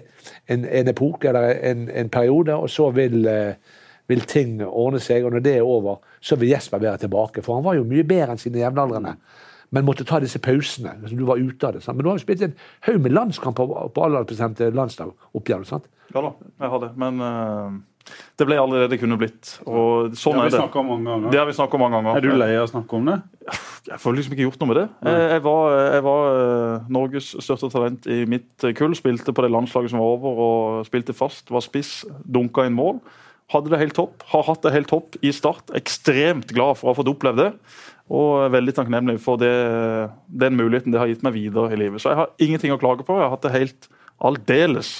[0.47, 3.53] en, en epoke eller en, en, periode, og så vil, eh,
[4.07, 5.25] vil, ting ordne seg.
[5.25, 7.41] Og når det er over, så vil Jesper være tilbake.
[7.41, 9.15] For han var jo mye bedre enn sine jevnaldrende
[9.75, 10.95] men måtte ta disse pausene.
[10.97, 11.83] Altså, du var ute av det.
[11.85, 11.97] Sant?
[11.97, 12.55] Men du har jo spilt en
[12.87, 15.67] haug med landskamper på aldersbestemte landslag opp igjen.
[15.67, 15.85] sant?
[16.09, 16.89] Ja da, jeg har det.
[16.97, 17.75] Men uh,
[18.39, 19.51] det ble allerede det det kunne blitt.
[19.67, 21.29] Og sånn det har vi snakka om mange ganger.
[21.35, 22.17] Det har vi snakket om mange ganger.
[22.17, 23.19] Er du lei av å snakke om det?
[23.89, 24.87] Jeg får liksom ikke gjort noe med det.
[25.05, 28.97] Jeg, jeg, var, jeg var uh, Norges største talent i mitt kull.
[28.97, 31.53] Spilte på det landslaget som var over, og spilte fast.
[31.53, 33.03] Var spiss, dunka inn mål.
[33.49, 34.25] Hadde det helt topp.
[34.29, 35.71] Har hatt det helt topp i start.
[35.77, 37.51] Ekstremt glad for å ha fått oppleve det.
[38.09, 39.53] Og veldig takknemlig for det,
[40.41, 42.01] den muligheten det har gitt meg videre i livet.
[42.01, 43.17] Så jeg har ingenting å klage på.
[43.19, 43.89] Jeg har hatt det helt
[44.25, 44.93] aldeles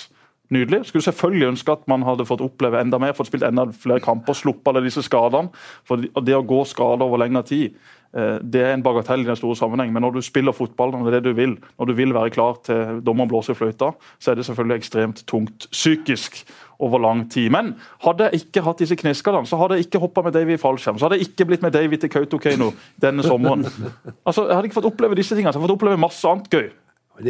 [0.53, 0.83] nydelig.
[0.89, 4.37] Skulle selvfølgelig ønske at man hadde fått oppleve enda mer, fått spilt enda flere kamper,
[4.37, 5.49] sluppet alle disse skadene.
[5.89, 7.77] For det å gå skader over lengre tid,
[8.09, 9.91] det er en bagatell i den store sammenheng.
[9.93, 12.31] Men når du spiller fotball, når det er det du vil, når du vil være
[12.33, 16.41] klar til dommeren blåser i fløyta, så er det selvfølgelig ekstremt tungt psykisk
[16.79, 17.49] over lang tid.
[17.49, 17.73] Men
[18.05, 20.99] hadde jeg ikke hatt disse kneskadene, så hadde jeg ikke hoppa med Davy i fallskjerm.
[20.99, 22.71] Så hadde jeg ikke blitt med Davy til Kautokeino
[23.05, 23.67] denne sommeren.
[24.25, 26.49] Altså, Jeg hadde ikke fått oppleve disse tingene, så jeg hadde fått oppleve masse annet
[26.49, 26.69] gøy.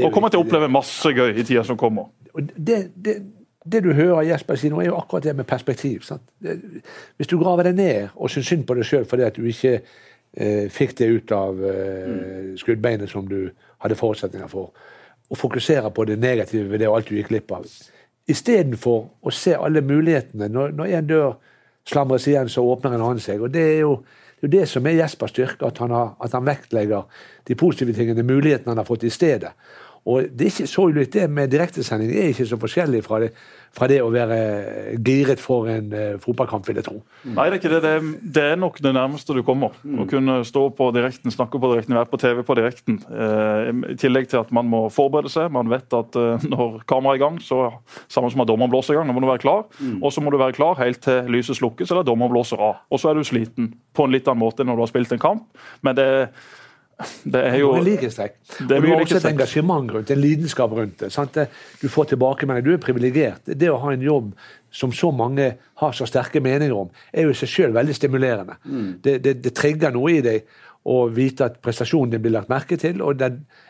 [0.05, 2.11] Og kommer til å oppleve masse gøy i tida som kommer.
[2.37, 3.15] Det, det,
[3.65, 6.05] det, du hører Jesper si nå, er jo akkurat det med perspektiv.
[6.05, 6.23] Sant?
[6.39, 9.79] hvis du graver deg ned og syns synd på deg sjøl fordi at du ikke
[9.79, 9.97] eh,
[10.69, 13.49] fikk det ut av eh, skuddbeinet som du
[13.81, 14.73] hadde forutsetninger for,
[15.29, 17.65] og fokusere på det negative ved det og alt du gikk glipp av
[18.29, 20.51] Istedenfor å se alle mulighetene.
[20.53, 21.39] Når, én dør
[21.89, 23.41] slamres igjen, så åpner en annen seg.
[23.41, 23.95] og Det er jo
[24.39, 27.07] det, er det som er Jespers styrke, at han, har, at han vektlegger
[27.49, 29.49] de positive tingene, mulighetene han har fått i stedet.
[30.07, 32.09] Og det er ikke så ulikt det med direktesending.
[32.11, 33.29] Det er ikke så forskjellig fra det,
[33.75, 34.37] fra det å være
[35.05, 36.99] giret for en uh, fotballkamp, vil jeg tro.
[37.25, 37.81] Nei, det er ikke det.
[37.83, 39.75] Det er, det er nok det nærmeste du kommer.
[39.83, 40.01] Mm.
[40.03, 43.01] Å kunne stå på direkten, snakke på direkten, være på TV på direkten.
[43.09, 45.51] Uh, I tillegg til at man må forberede seg.
[45.53, 47.61] Man vet at uh, når kameraet er i gang, så
[48.11, 49.67] samme som at dommeren blåser i gang, nå må du være klar.
[49.79, 49.99] Mm.
[49.99, 52.81] Og så må du være klar helt til lyset slukkes eller dommeren blåser av.
[52.89, 55.13] Og så er du sliten på en litt annen måte enn når du har spilt
[55.13, 55.45] en kamp.
[55.85, 56.25] Men det er
[57.23, 58.31] det er jo det er
[58.67, 61.11] Det er du har også et engasjement rundt en lidenskap rundt det.
[61.13, 61.37] Sant?
[61.81, 62.65] Du får tilbakemelding.
[62.65, 63.45] Du er privilegert.
[63.45, 64.33] Det å ha en jobb
[64.71, 68.57] som så mange har så sterke meninger om, er jo i seg sjøl veldig stimulerende.
[68.65, 68.89] Mm.
[69.01, 70.43] Det, det, det, trigger noe i deg
[70.87, 73.27] å vite at prestasjonen din blir lagt merke til, og det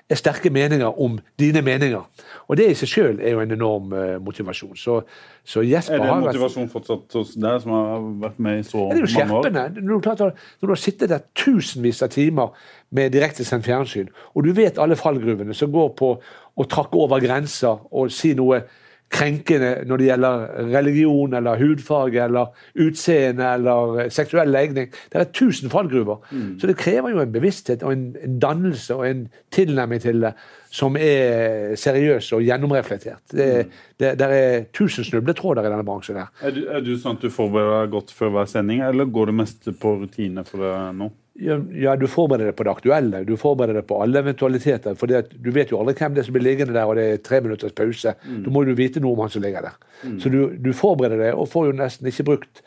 [0.10, 2.03] er sterke meninger om dine meninger.
[2.47, 4.76] Og det i seg sjøl er jo en enorm uh, motivasjon.
[4.78, 4.99] Så,
[5.43, 8.68] så Jesper Er det en motivasjon vært, fortsatt hos deg som har vært med i
[8.68, 8.91] så mange år?
[8.93, 9.66] Det er jo skjerpende.
[9.80, 12.53] Når du, når du har sittet der tusenvis av timer
[12.95, 16.14] med direktesendt fjernsyn, og du vet alle fallgruvene som går på
[16.60, 18.64] å trakke over grenser og si noe
[19.10, 22.51] krenkende når det gjelder religion eller hudfarge eller
[22.86, 24.91] utseende eller seksuell legning.
[25.12, 26.22] Det er tusen fallgruver.
[26.32, 26.55] Mm.
[26.62, 30.34] Så det krever jo en bevissthet og en, en dannelse og en tilnærming til det
[30.70, 33.24] som er seriøs og gjennomreflektert.
[33.32, 33.80] Det, mm.
[33.99, 36.22] det, det er tusen snubletråder i denne bransjen.
[36.22, 36.30] her.
[36.45, 39.32] Er du, er du sånn at du forbereder deg godt før hver sending, eller går
[39.32, 41.10] det mest på rutine for det nå?
[41.39, 43.23] Ja, Du forbereder deg på det aktuelle.
[43.23, 44.95] Du forbereder deg på alle eventualiteter.
[44.95, 47.23] for Du vet jo aldri hvem det er som blir liggende der, og det er
[47.23, 48.15] tre minutters pause.
[48.25, 48.43] Mm.
[48.43, 49.79] Da må du vite noe om han som ligger der.
[50.03, 50.19] Mm.
[50.19, 52.63] Så du, du, forbereder deg, og får jo nesten ikke brukt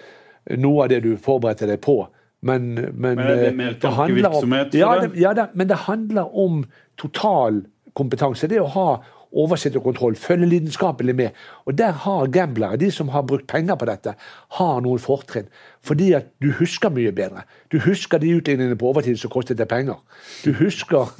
[0.56, 2.00] noe av det du forberedte deg på.
[2.42, 6.64] Men, men, men er det mer tankevirksomhet ja, det, ja det, men det handler om
[6.98, 7.62] total
[7.94, 8.48] kompetanse.
[8.50, 8.88] Det å ha
[9.32, 11.28] oversikt og kontroll, følge lidenskapelig med.
[11.64, 14.14] Og der har gamblere, de som har brukt penger på dette,
[14.58, 15.48] har noen fortrinn.
[15.82, 17.42] Fordi at du husker mye bedre.
[17.72, 19.98] Du husker de utligningene på overtid som kostet deg penger.
[20.44, 21.10] Du husker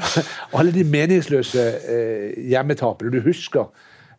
[0.56, 3.12] alle de meningsløse eh, hjemmetapene.
[3.12, 3.70] Du husker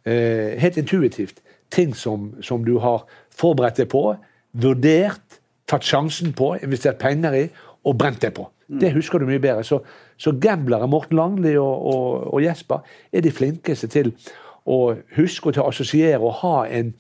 [0.06, 1.44] eh, helt intuitivt
[1.74, 4.16] ting som, som du har forberedt deg på,
[4.54, 5.40] vurdert,
[5.70, 7.46] tatt sjansen på, investert penger i
[7.84, 8.46] og brent deg på.
[8.82, 9.64] Det husker du mye bedre.
[9.68, 9.82] Så,
[10.18, 14.14] så gamblere, Morten Langli og, og, og, Jesper, er de flinkeste til
[14.64, 16.94] å huske og til å assosiere og ha en,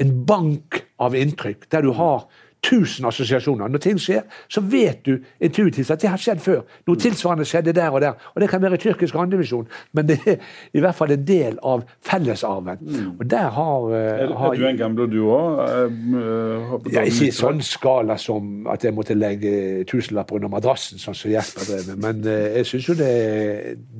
[0.00, 2.24] en bank av inntrykk der du har
[2.62, 3.68] tusen assosiasjoner.
[3.68, 6.60] Når ting skjer, så vet du intuitivt at det har skjedd før.
[6.88, 8.18] Noe tilsvarende skjedde der og der.
[8.34, 10.36] Og Det kan være tyrkisk andredivisjon, men det er
[10.72, 12.80] i hvert fall en del av fellesarven.
[12.80, 13.10] Mm.
[13.18, 16.90] Og der har, uh, er, har, er, du en gambler, du òg?
[16.92, 21.32] Ja, ikke i sånn skala som at jeg måtte legge tusenlapper under madrassen, sånn som
[21.32, 22.04] Jesper drev med.
[22.04, 23.14] Men jeg syns jo det,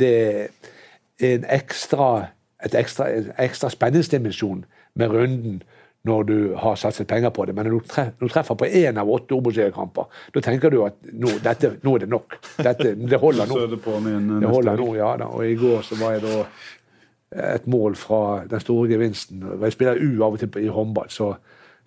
[0.00, 0.14] det,
[1.20, 2.10] er en ekstra,
[2.64, 5.60] et ekstra, en ekstra spenningsdimensjon med runden
[6.08, 7.54] når du har satset penger på det.
[7.56, 7.82] Men når
[8.20, 12.04] du treffer på én av åtte Obos-seriekamper, da tenker du at nå, dette, nå er
[12.04, 12.36] det nok.
[12.56, 13.58] Dette, det holder nå.
[14.40, 15.28] Det holder nå, ja da.
[15.36, 16.38] Og i går så var jeg da
[17.54, 18.20] et mål fra
[18.50, 19.44] den store gevinsten.
[19.60, 21.34] Jeg spiller U av og til i håndball, så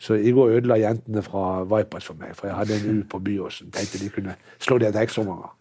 [0.04, 3.22] så i går ødela jentene fra Vipers for meg, for jeg hadde en U på
[3.24, 3.70] Byåsen.
[3.72, 5.54] Tenkte de kunne slå det et ekstraomganger.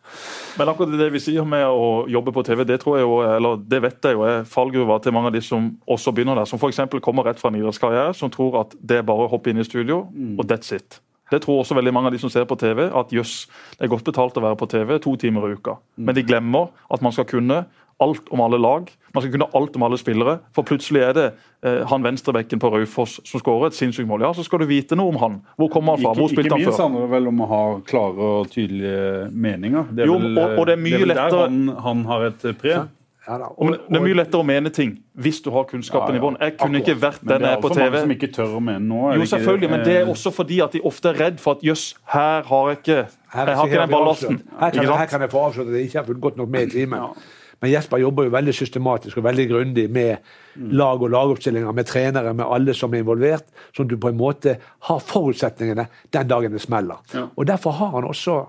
[0.58, 3.62] Men akkurat det vi sier med å jobbe på TV, det tror jeg jo, eller
[3.62, 6.50] det vet jeg jo er fallgruva til mange av de som også begynner der.
[6.50, 6.82] Som f.eks.
[7.06, 9.68] kommer rett fra en idrettskarriere, som tror at det er bare å hoppe inn i
[9.68, 10.34] studio, mm.
[10.34, 10.98] og that's it.
[11.32, 13.46] Det tror også veldig mange av de som ser på TV, at jøss,
[13.78, 15.78] det er godt betalt å være på TV to timer i uka.
[15.94, 16.04] Mm.
[16.08, 17.62] Men de glemmer at man skal kunne
[18.02, 18.90] alt om alle lag.
[19.14, 20.38] Man skal kunne alt om alle spillere.
[20.56, 21.26] For plutselig er det
[21.66, 24.24] eh, han venstrebekken på Raufoss som skårer et sinnssykt mål.
[24.26, 25.38] Ja, så skal du vite noe om han.
[25.60, 26.14] Hvor kommer han fra?
[26.18, 26.64] Hvor spilte han før?
[26.64, 29.92] Ikke minst handler det vel om å ha klare og tydelige meninger.
[29.92, 31.46] Det er jo, vel, og, og det er mye det er lettere...
[31.46, 32.82] han, han, har et pre.
[33.22, 36.18] Ja, da, og, det er mye lettere å mene ting hvis du har kunnskapen ja,
[36.18, 36.18] ja.
[36.18, 36.38] i bånn.
[36.42, 37.76] Jeg kunne ikke vært den jeg er på TV.
[37.78, 39.12] Men det er også mange som ikke tør å mene noe.
[39.14, 41.84] Jo, selvfølgelig, men det er også fordi at de ofte er redd for at jøss,
[42.16, 44.40] her har jeg ikke jeg har ikke den ballasten.
[44.58, 46.80] Her, her, kan jeg få avslørt at jeg ikke har fulgt godt nok med i
[46.80, 47.22] timen.
[47.62, 50.32] Men Jesper jobber jo veldig systematisk og veldig grundig med
[50.74, 54.18] lag og lagoppstillinger, med trenere, med alle som er involvert, sånn at du på en
[54.18, 54.56] måte
[54.88, 56.98] har forutsetningene den dagen det smeller.
[57.14, 57.28] Ja.
[57.36, 58.40] Og Derfor har han også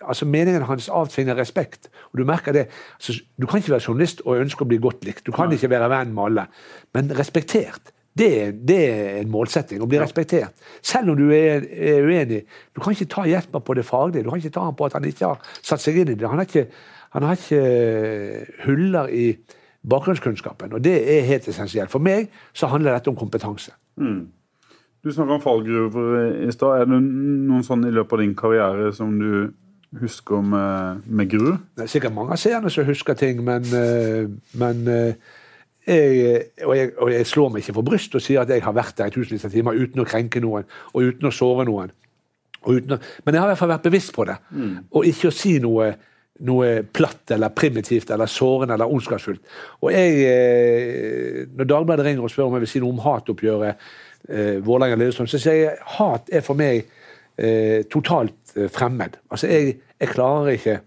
[0.00, 1.90] altså Meningen hans avtvinger respekt.
[2.12, 5.04] og Du merker det, altså, du kan ikke være journalist og ønske å bli godt
[5.04, 5.26] likt.
[5.26, 6.46] Du kan ikke være venn med alle.
[6.94, 7.92] Men respektert.
[8.14, 10.04] Det, det, er en målsetting, å bli ja.
[10.04, 10.54] respektert.
[10.86, 12.44] Selv om du er, er, uenig.
[12.70, 14.22] Du kan ikke ta Jesper på det faglige.
[14.22, 16.28] Du kan ikke ta ham på at han ikke har satt seg inn i det.
[16.30, 16.68] Han har ikke
[17.14, 19.26] han har ikke eh, huller i
[19.88, 21.92] bakgrunnskunnskapen, og det er helt essensielt.
[21.92, 23.74] For meg så handler dette om kompetanse.
[24.00, 24.24] Mm.
[25.04, 26.80] Du snakker om fallgruver i stad.
[26.80, 29.52] Er det noen sånn i løpet av din karriere som du
[30.00, 31.52] husker med, med gru?
[31.76, 34.24] Det er sikkert mange av seerne som husker ting, men, eh,
[34.58, 35.34] men eh,
[35.86, 38.74] jeg, og, jeg, og, jeg, slår meg ikke for brystet og sier at jeg har
[38.74, 41.92] vært der i tusenvis av timer uten å krenke noen og uten å såre noen.
[42.64, 44.74] Å, men jeg har i hvert fall vært bevisst på det, mm.
[44.96, 45.92] og ikke å si noe
[46.42, 49.42] noe platt eller primitivt eller sårende eller ondskapsfullt.
[49.82, 53.76] Og jeg, eh, Når Dagbladet ringer og spør om jeg vil si noe om hatoppgjøret
[54.28, 56.88] eh, Vålerenga-Lillestrøm, så sier jeg hat er for meg
[57.38, 59.20] eh, totalt eh, fremmed.
[59.30, 60.80] Altså, jeg, jeg, klarer ikke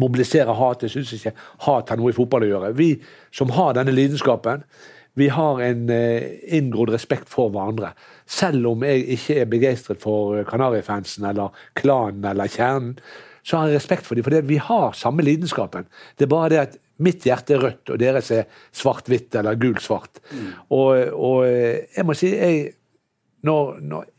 [0.00, 0.82] mobilisere hat.
[0.82, 1.36] Jeg syns ikke
[1.68, 2.72] hat har noe i fotball å gjøre.
[2.74, 2.96] Vi
[3.30, 4.64] som har denne lidenskapen,
[5.14, 7.92] vi har en eh, inngrodd respekt for hverandre.
[8.26, 12.96] Selv om jeg ikke er begeistret for Kanarifansen eller klanen eller kjernen
[13.44, 15.84] så har jeg respekt for dem, for vi har samme lidenskapen.
[16.16, 20.22] Det er bare det at mitt hjerte er rødt, og deres er svart-hvitt eller gul-svart.
[20.30, 20.48] Mm.
[20.76, 22.64] Og, og, jeg må si jeg,
[23.44, 24.10] når, når,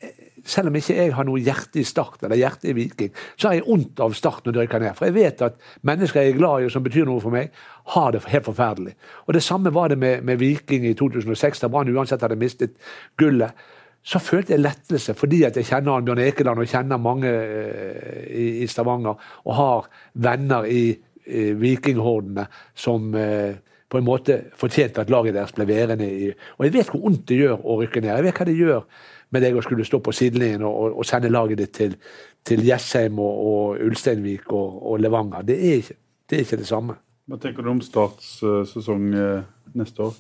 [0.46, 3.56] Selv om ikke jeg har noe hjerte i Start eller hjerte i Viking, så har
[3.56, 4.94] jeg vondt av Start når de rykker ned.
[4.94, 5.56] For jeg vet at
[5.90, 7.56] mennesker jeg er glad i og som betyr noe for meg,
[7.96, 8.94] har det helt forferdelig.
[9.26, 12.78] Og Det samme var det med, med Viking i 2006, da Brann uansett hadde mistet
[13.18, 13.58] gullet
[14.06, 18.48] så følte jeg lettelse fordi at jeg kjenner Bjørn Ekeland og kjenner mange eh, i,
[18.64, 20.92] i Stavanger og har venner i,
[21.26, 22.46] i vikinghordene
[22.78, 23.58] som eh,
[23.90, 27.28] på en måte fortjente at laget deres ble værende i Og jeg vet hvor vondt
[27.30, 28.12] det gjør å rykke ned.
[28.12, 28.82] Jeg vet hva det gjør
[29.34, 31.96] med deg å skulle stå på sidelinjen og, og, og, sende laget ditt til,
[32.46, 35.46] til Jessheim og, og Ulsteinvik og, Levanger.
[35.48, 35.98] Det er, ikke,
[36.30, 36.98] det er, ikke, det samme.
[37.26, 39.46] Hva tenker du om Starts uh, sesong uh,
[39.78, 40.20] neste år?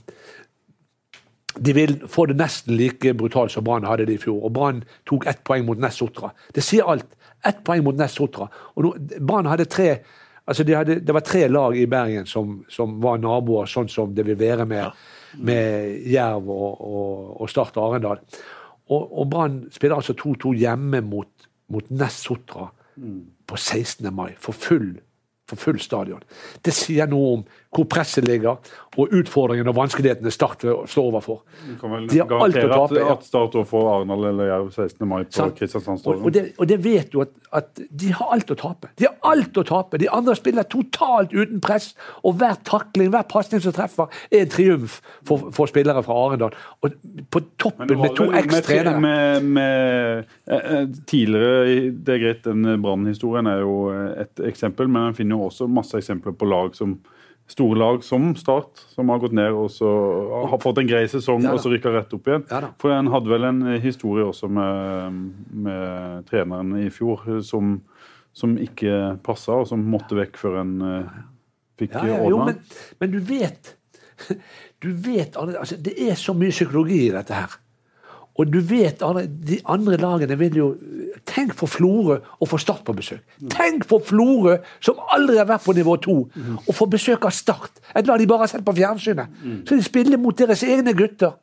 [1.59, 4.41] De vil få det nesten like brutalt som Brann hadde det i fjor.
[4.43, 6.31] Og Brann tok ett poeng mot Ness Sotra.
[6.53, 7.07] Det sier alt.
[7.45, 8.47] Ett poeng mot Ness Sotra.
[8.75, 9.89] Brann hadde tre
[10.45, 14.13] altså de hadde, Det var tre lag i Bergen som, som, var naboer, sånn som
[14.15, 14.91] det vil være med,
[15.41, 18.21] med Jerv og, og, og Start Arendal.
[18.85, 23.21] Og, og Brann spiller altså 2-2 hjemme mot, mot Ness Sotra mm.
[23.47, 24.13] på 16.
[24.13, 24.93] mai, for full
[25.45, 26.23] for full stadion.
[26.65, 27.43] Det sier noe om
[27.76, 28.55] hvor presset ligger,
[28.95, 31.41] og utfordringene og vanskelighetene Start står overfor.
[31.67, 35.07] Du kan vel De garantere at, at Start får Arendal eller Jerv 16.
[35.07, 36.23] mai på Kristiansandstorget.
[36.23, 38.91] Og, det, og det vet du at, at de har alt å tape.
[38.99, 39.99] De har alt å tape.
[40.01, 41.91] De andre spiller totalt uten press,
[42.23, 46.55] og hver takling, hver pasning som treffer, er en triumf for, for spillere fra Arendal.
[46.86, 46.95] Og
[47.32, 48.61] på toppen med to ekstrenere.
[48.61, 49.03] eks-trenere.
[49.03, 55.09] Med, med, eh, eh, tidligere, Det er greit, den Brann-historien er jo et eksempel, men
[55.09, 56.95] en finner jo også masse eksempler på lag som
[57.47, 59.89] store lag som Start, som har gått ned og så
[60.49, 62.45] har fått en grei sesong Ja og så rykka rett opp igjen.
[62.49, 62.71] Ja.
[62.81, 65.19] For en hadde vel en historie også med,
[65.53, 67.77] med treneren i fjor som,
[68.33, 71.19] som ikke passa, og som måtte vekk før en uh,
[71.79, 72.53] fikk Ja, ja, ordna.
[72.53, 73.75] men, men du vet
[74.83, 77.55] Du vet altså, Det er så mye psykologi i dette her.
[78.36, 78.99] Og du vet,
[79.47, 80.65] de andre lagene vil jo
[81.25, 83.21] Tenk på Florø å få Start på besøk.
[83.49, 86.17] Tenk på Florø, som aldri har vært på nivå to,
[86.67, 87.79] å få besøk av Start.
[87.95, 89.39] Et lag de bare har sett på fjernsynet.
[89.65, 91.33] Så de spiller mot deres egne gutter.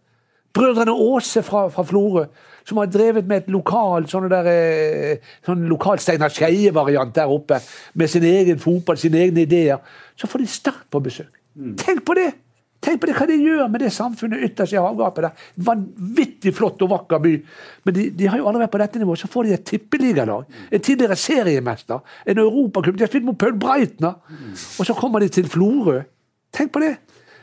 [0.53, 2.27] Brødrene Aase fra, fra Florø,
[2.69, 5.17] som har drevet med et lokal sånn der, eh,
[5.47, 7.59] sånn lokal Steinar Skeie-variant der oppe,
[7.95, 9.81] med sin egen fotball, sine egne ideer.
[10.15, 11.33] Så får de Start på besøk.
[11.81, 12.35] Tenk på det!
[12.83, 15.45] Tenk på det, hva det gjør med det samfunnet ytterst i havgapet der.
[15.69, 17.37] Vanvittig flott og vakker by.
[17.87, 19.23] Men de, de har jo aldri vært på dette nivået.
[19.23, 20.49] Så får de et tippeligalag.
[20.67, 22.03] En tidligere seriemester.
[22.27, 22.99] En europaklubb.
[22.99, 24.19] De har spilt mot Paul Breitner.
[24.83, 26.01] Og så kommer de til Florø.
[26.53, 26.97] Tenk på det!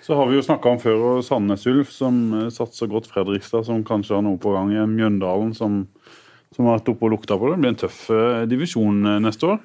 [0.03, 3.67] Så har vi jo snakka om før og Sandnes Ulf, som eh, satser godt Fredrikstad,
[3.67, 4.71] som kanskje har noe på gang.
[4.89, 5.83] Mjøndalen, som,
[6.55, 7.57] som har vært oppe og lukta på det.
[7.59, 9.59] Det blir en tøff eh, divisjon eh, neste år.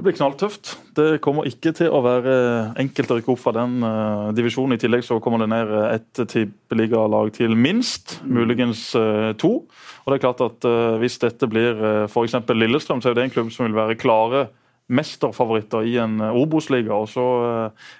[0.00, 0.70] Det blir knalltøft.
[0.96, 2.34] Det kommer ikke til å være
[2.80, 4.78] enkelt å rykke opp fra den uh, divisjonen.
[4.78, 9.50] I tillegg så kommer det ned eh, ett tippeligalag til minst, muligens uh, to.
[9.66, 12.38] Og det er klart at uh, Hvis dette blir uh, f.eks.
[12.48, 14.46] Lillestrøm, så er det en klubb som vil være klare
[14.88, 16.96] mesterfavoritter i en uh, Obos-liga.
[16.96, 17.28] Og så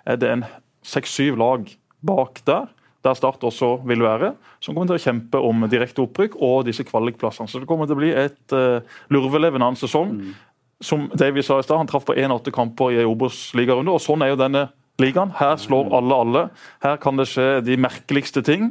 [0.08, 0.48] er det en
[0.80, 1.68] seks-syv lag
[2.00, 2.72] bak der.
[3.04, 6.84] Der Start også vil være, som kommer til å kjempe om direkte opprykk og disse
[6.84, 7.48] kvalikplassene.
[7.48, 8.80] Så det kommer til å bli et uh,
[9.12, 10.16] lurveleven annen sesong
[10.80, 13.92] som Davy sa i stad, han traff på 1-8 kamper i Obos-ligarunde.
[13.92, 14.68] og Sånn er jo denne
[15.00, 15.34] ligaen.
[15.36, 16.44] Her slår alle alle.
[16.84, 18.70] Her kan det skje de merkeligste ting.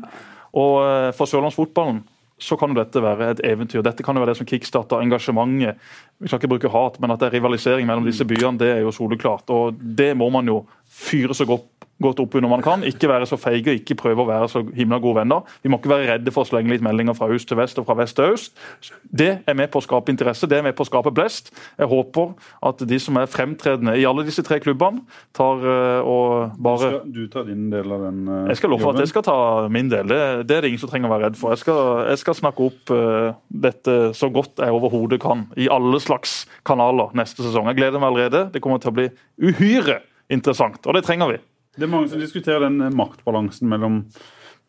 [0.57, 2.01] Og eh, For sørlandsfotballen
[2.39, 3.83] så kan jo dette være et eventyr.
[3.83, 5.81] Dette kan jo være det som kickstarter engasjementet.
[6.19, 8.85] Vi skal ikke bruke hat, men at det er rivalisering mellom disse byene, det er
[8.85, 9.51] jo soleklart.
[9.51, 11.67] Og Det må man jo fyre så godt
[12.03, 12.83] godt opp under man kan.
[12.87, 15.47] Ikke være så feige, ikke prøve å være så himla gode venner.
[15.63, 17.87] Vi må ikke være redde for å slenge litt meldinger fra øst til vest og
[17.89, 18.55] fra vest til øst.
[19.03, 21.51] Det er med på å skape interesse, det er med på å skape blest.
[21.79, 22.35] Jeg håper
[22.69, 25.03] at de som er fremtredende i alle disse tre klubbene,
[25.35, 28.49] tar eh, og bare Skal du ta din del av den jobben?
[28.49, 29.37] jeg skal love at jeg skal ta
[29.71, 30.09] min del.
[30.09, 30.19] Det,
[30.49, 31.53] det er det ingen som trenger å være redd for.
[31.53, 36.01] Jeg skal, jeg skal snakke opp uh, dette så godt jeg overhodet kan, i alle
[36.03, 37.69] slags kanaler neste sesong.
[37.71, 38.45] Jeg gleder meg allerede.
[38.53, 39.07] Det kommer til å bli
[39.49, 41.39] uhyre interessant, og det trenger vi.
[41.77, 44.01] Det er mange som diskuterer den eh, maktbalansen mellom,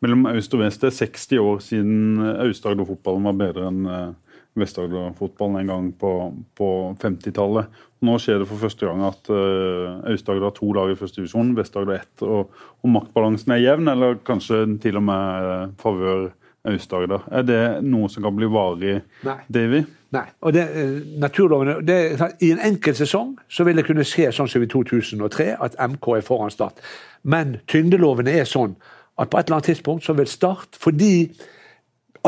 [0.03, 0.83] mellom øst og vest.
[0.83, 4.11] Det er 60 år siden eh, Aust-Agder-fotballen var bedre enn eh,
[4.59, 6.11] Vest-Agder-fotballen en gang på,
[6.59, 6.67] på
[7.01, 7.81] 50-tallet.
[8.03, 11.53] Nå skjer det for første gang at uh, Aust-Agder har to lag i første divisjon,
[11.55, 12.23] Vest-Agder ett.
[12.25, 16.25] Og, og maktbalansen er jevn, eller kanskje til og med favør
[16.67, 17.25] Aust-Agder.
[17.31, 19.37] Er det noe som kan bli varig, Nei.
[19.49, 19.81] Davy?
[20.11, 20.25] Nei.
[20.41, 21.97] og det, eh, naturlovene, det,
[22.41, 26.17] I en enkelt sesong så vil det kunne skje sånn som i 2003, at MK
[26.17, 26.83] er foran Start.
[27.23, 28.75] Men tyngdelovene er sånn
[29.17, 31.31] at på et eller annet tidspunkt så vil Start, fordi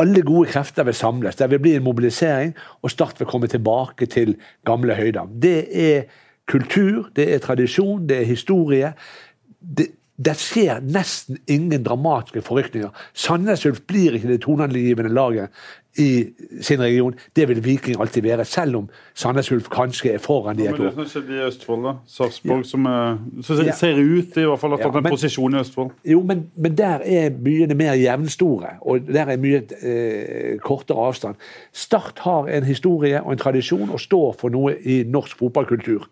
[0.00, 4.06] alle gode krefter vil samles, det vil bli en mobilisering, og Start vil komme tilbake
[4.10, 4.34] til
[4.66, 5.28] gamle høyder.
[5.30, 6.08] Det er
[6.50, 8.92] kultur, det er tradisjon, det er historie.
[9.60, 9.86] Det,
[10.16, 12.92] det skjer nesten ingen dramatiske forrykninger.
[13.18, 15.50] Sandnes Ulf blir ikke det toneangivende laget
[15.98, 16.26] i
[16.62, 17.14] sin region.
[17.36, 20.94] Det vil Viking alltid være, selv om Sandnes Ulf kanskje er foran de et Men
[20.96, 21.92] det skjedde i Østfold, da?
[22.06, 23.74] Sarpsborg, som, er, ser, Ja.
[23.78, 25.90] ser ut i hvert fall har Ja, fått en posisjon i Østfold.
[26.04, 31.34] Jo, men, men der er byene mer jevnstore, og der er mye eh, kortere avstand.
[31.72, 36.08] Start har en historie og en tradisjon og står for noe i norsk fotballkultur.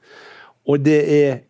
[0.67, 1.41] Og det er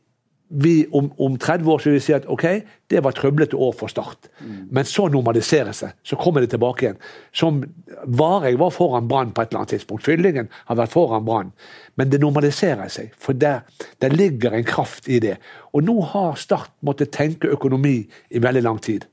[0.55, 2.45] vi om, om 30 år så vil vi si at ok,
[2.93, 4.29] det var trøblete år for Start.
[4.71, 5.93] Men så normaliseres det.
[6.05, 6.99] Så kommer det tilbake igjen.
[7.33, 7.63] Som
[8.05, 10.05] Vareg var foran Brann på et eller annet tidspunkt.
[10.05, 11.55] Fyllingen har vært foran Brann.
[11.97, 13.65] Men det normaliserer seg, for der,
[14.05, 15.39] der ligger en kraft i det.
[15.73, 19.09] Og nå har Start måttet tenke økonomi i veldig lang tid.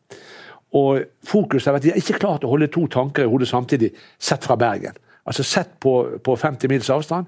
[0.76, 3.94] Og fokuset har vært, De har ikke klart å holde to tanker i hodet samtidig,
[4.20, 5.00] sett fra Bergen.
[5.26, 7.26] Altså Sett på, på 50 mils avstand,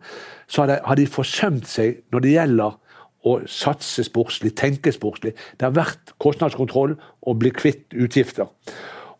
[0.47, 2.79] så har de, har de forsømt seg når det gjelder
[3.23, 5.35] å satse sportslig, tenke sportslig.
[5.59, 8.49] Det har vært kostnadskontroll og bli kvitt utgifter.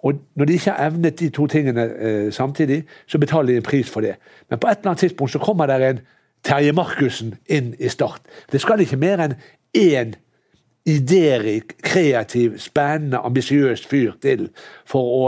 [0.02, 3.70] Og Når de ikke har evnet de to tingene eh, samtidig, så betaler de en
[3.70, 4.16] pris for det.
[4.50, 6.02] Men på et eller annet tidspunkt så kommer det en
[6.44, 8.22] Terje Markussen inn i Start.
[8.52, 9.38] Det skal ikke mer enn
[9.78, 10.16] én
[10.90, 14.48] idérik, kreativ, spennende, ambisiøs fyr til
[14.90, 15.28] for å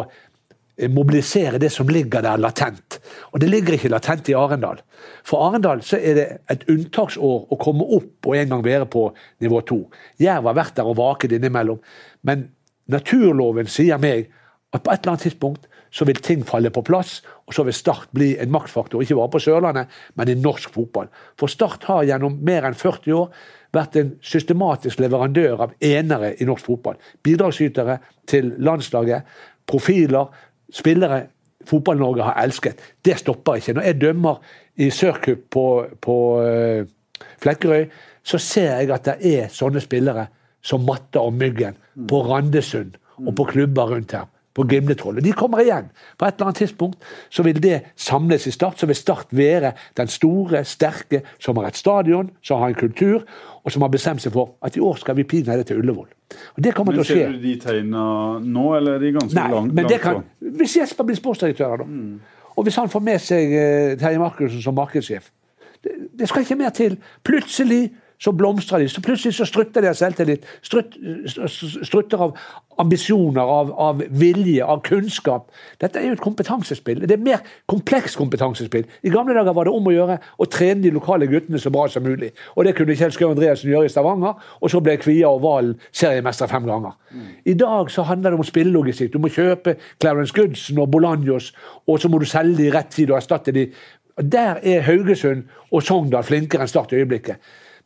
[0.90, 3.00] mobilisere det som ligger der latent.
[3.32, 4.82] Og det ligger ikke latent i Arendal.
[5.26, 9.06] For Arendal så er det et unntaksår å komme opp og en gang være på
[9.44, 9.84] nivå to.
[10.22, 11.82] Jerv har vært der og vaket innimellom.
[12.26, 12.48] Men
[12.90, 14.32] naturloven sier meg
[14.74, 17.76] at på et eller annet tidspunkt så vil ting falle på plass, og så vil
[17.78, 21.12] Start bli en maktfaktor, ikke bare på Sørlandet, men i norsk fotball.
[21.38, 23.28] For Start har gjennom mer enn 40 år
[23.74, 26.98] vært en systematisk leverandør av enere i norsk fotball.
[27.22, 28.00] Bidragsytere
[28.30, 29.30] til landslaget,
[29.70, 30.34] profiler,
[30.72, 31.26] spillere
[31.68, 32.82] Fotball-Norge har elsket.
[33.06, 33.74] Det stopper ikke.
[33.78, 34.42] Når jeg dømmer
[34.84, 35.66] i Sørcup på,
[36.02, 36.84] på uh,
[37.44, 37.88] Flekkerøy,
[38.24, 40.28] så ser jeg at det er sånne spillere
[40.64, 41.76] som Matta og Myggen
[42.10, 45.24] på Randesund og på klubber rundt her på Gimletrollet.
[45.26, 45.90] De kommer igjen.
[46.18, 48.80] På et eller annet tidspunkt så vil det samles i Start.
[48.80, 53.24] Så vil Start være den store, sterke som har et stadion, som har en kultur,
[53.64, 56.12] og som har bestemt seg for at i år skal vi pinadø til Ullevål.
[56.58, 57.18] Og det kommer Men til å skje.
[57.24, 58.06] Ser du de tegna
[58.42, 59.74] nå, eller er de ganske Nei, langt?
[59.74, 60.24] men det kan?
[60.58, 61.88] Hvis Jesper blir sportsdirektør, da,
[62.56, 65.32] og hvis han får med seg eh, Terje Markussen som markedssjef.
[65.84, 67.00] Det, det skal ikke mer til.
[67.26, 67.88] Plutselig
[68.24, 68.90] så blomstrer de.
[68.90, 70.46] så Plutselig så strutter de av selvtillit.
[70.64, 70.96] Strutt,
[71.84, 72.38] strutter av
[72.82, 75.50] ambisjoner, av, av vilje, av kunnskap.
[75.82, 77.04] Dette er jo et kompetansespill.
[77.04, 78.86] Det er mer komplekst kompetansespill.
[79.04, 81.86] I gamle dager var det om å gjøre å trene de lokale guttene så bra
[81.92, 82.32] som mulig.
[82.56, 85.76] Og det kunne Kjell Skau Andreassen gjøre i Stavanger, og så ble Kvia og Valen
[85.92, 86.96] seriemester fem ganger.
[87.46, 89.12] I dag så handler det om spillelogistikk.
[89.14, 91.52] Du må kjøpe Clarence Goodson og Bolanjos,
[91.88, 93.68] og så må du selge de i rett tid og erstatte de.
[94.18, 97.44] Der er Haugesund og Sogndal flinkere enn Start i øyeblikket.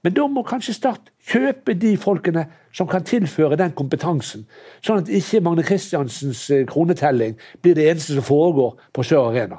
[0.07, 4.45] Men da må kanskje Start kjøpe de folkene som kan tilføre den kompetansen.
[4.79, 9.57] Sånn at ikke Magne Kristiansens eh, kronetelling blir det eneste som foregår på Sør Arena.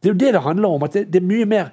[0.00, 0.86] Det er jo det det handler om.
[0.88, 1.68] at Det, det, er, mye mer,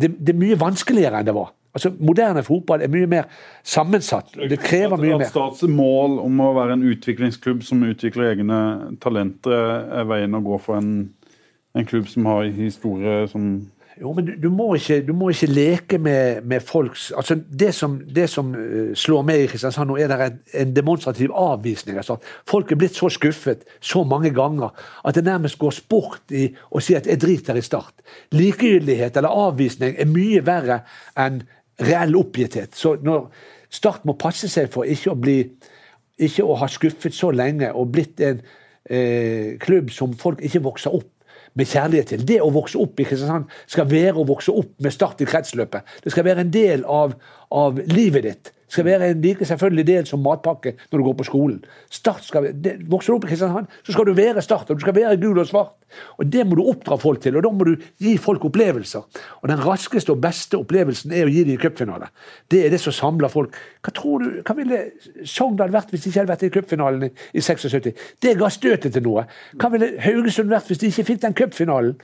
[0.00, 1.52] det, det er mye vanskeligere enn det var.
[1.76, 3.28] Altså, Moderne fotball er mye mer
[3.60, 4.32] sammensatt.
[4.32, 5.32] Det krever mye At mer.
[5.34, 8.62] Starts mål om å være en utviklingsklubb som utvikler egne
[9.04, 11.10] talenter, er veien å gå for en,
[11.76, 13.58] en klubb som har historie som
[14.00, 17.70] Jo, men du, du, må ikke, du må ikke leke med, med folks altså Det
[17.74, 21.96] som, det som eh, slår meg i Kristiansand nå, er det en, en demonstrativ avvisning.
[21.96, 22.18] Altså.
[22.48, 26.82] Folk er blitt så skuffet så mange ganger at det nærmest går sport i å
[26.84, 28.04] si at 'jeg driter i Start'.
[28.36, 30.82] Likegyldighet eller avvisning er mye verre
[31.16, 31.40] enn
[31.80, 32.76] reell oppgitthet.
[32.76, 33.30] Så når
[33.70, 35.40] Start må passe seg for ikke å bli
[36.18, 38.40] ikke å ha skuffet så lenge og blitt en
[38.88, 41.15] eh, klubb som folk ikke vokser opp
[41.56, 42.26] med kjærlighet til.
[42.28, 45.96] Det å vokse opp i Kristiansand skal være å vokse opp med Start i kretsløpet.
[46.04, 47.16] Det skal være en del av,
[47.50, 48.52] av livet ditt.
[48.68, 51.64] Skal være en like selvfølgelig del som matpakke når du går på skolen.
[51.90, 54.84] Start skal, det, Vokser du opp i Kristiansand, så skal du være Start, og du
[54.84, 55.74] skal være gul og svart.
[56.18, 59.04] Og Det må du oppdra folk til, og da må du gi folk opplevelser.
[59.42, 62.10] Og Den raskeste og beste opplevelsen er å gi dem cupfinale.
[62.50, 63.54] Det er det som samler folk.
[63.84, 64.82] Hva tror du, hva ville
[65.24, 67.92] Sogndal vært hvis de ikke hadde vært i cupfinalen i, i 76?
[68.22, 69.26] Det ga støtet til noe.
[69.60, 71.96] Hva ville Haugesund vært hvis de ikke fikk den cupfinalen?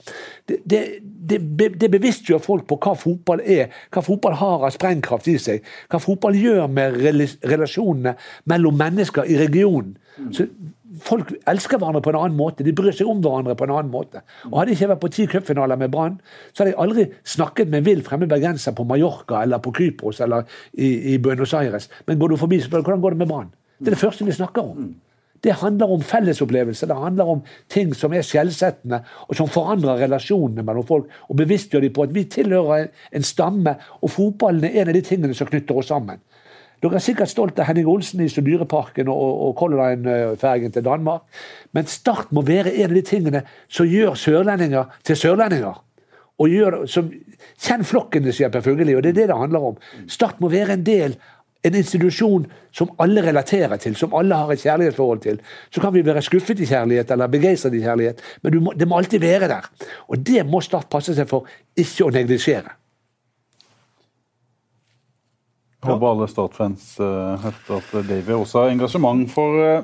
[0.49, 0.83] Det, det,
[1.31, 1.39] det,
[1.81, 6.01] det bevisstgjør folk på hva fotball er, hva fotball har av sprengkraft i seg, hva
[6.03, 6.99] fotball gjør med
[7.47, 8.17] relasjonene
[8.51, 9.97] mellom mennesker i regionen.
[10.35, 10.49] Så
[11.01, 13.89] Folk elsker hverandre på en annen måte, de bryr seg om hverandre på en annen
[13.89, 14.21] måte.
[14.51, 16.19] Og Hadde jeg ikke vært på ti cupfinaler med Brann,
[16.53, 20.45] så hadde jeg aldri snakket med vill fremmed bergenser på Mallorca eller på Kypros eller
[20.77, 21.89] i, i Buenos Aires.
[22.05, 23.49] Men går du forbi, så hvordan går det med Brann.
[23.81, 24.93] Det er det første vi snakker om.
[25.43, 27.41] Det handler om fellesopplevelser, det handler om
[27.73, 32.15] ting som er skjellsettende, og som forandrer relasjonene mellom folk, og bevisstgjør dem på at
[32.15, 36.23] vi tilhører en stamme, og fotballen er en av de tingene som knytter oss sammen.
[36.83, 41.23] Dere er sikkert stolt av Henning Olsen i Dyreparken og, og Color Line-fergen til Danmark,
[41.75, 45.79] men Start må være en av de tingene som gjør sørlendinger til sørlendinger.
[46.43, 47.11] Og gjør, som,
[47.63, 49.77] Kjenn flokkene, sier Per Fugelli, og det er det det handler om.
[50.11, 51.15] Start må være en del
[51.63, 55.41] en institusjon som alle relaterer til, som alle har et kjærlighetsforhold til.
[55.71, 58.99] Så kan vi være skuffet i kjærlighet eller begeistret i kjærlighet, men må, det må
[58.99, 59.69] alltid være der.
[60.09, 61.49] Og det må Start passe seg for
[61.79, 62.79] ikke å neglisjere.
[65.83, 69.83] Håper alle Start-fans uh, hørte at Davy også har engasjement for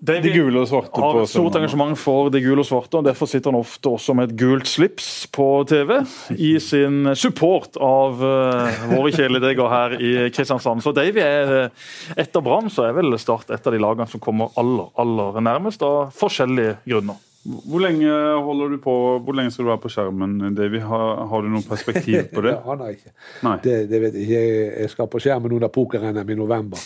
[0.00, 0.96] Davy de gule og svarte.
[0.96, 3.90] har på et stort engasjement for de gule og svarte, og derfor sitter han ofte
[3.92, 5.98] også med et gult slips på TV
[6.40, 10.80] i sin support av uh, våre kjæledegger her i Kristiansand.
[10.80, 14.20] Så Davy er eh, etter Brann så er vel Start et av de lagene som
[14.24, 17.20] kommer aller, aller nærmest, av forskjellige grunner.
[17.44, 18.08] Hvor lenge
[18.44, 18.94] holder du på,
[19.24, 20.80] hvor lenge skal du være på skjermen, Davy?
[20.84, 22.52] Har, har du noe perspektiv på det?
[22.56, 23.14] Det aner jeg ikke.
[23.46, 23.54] Nei.
[23.64, 24.42] Det, det vet jeg ikke.
[24.48, 26.78] Jeg- Jeg skal på skjermen under poker-NM i november.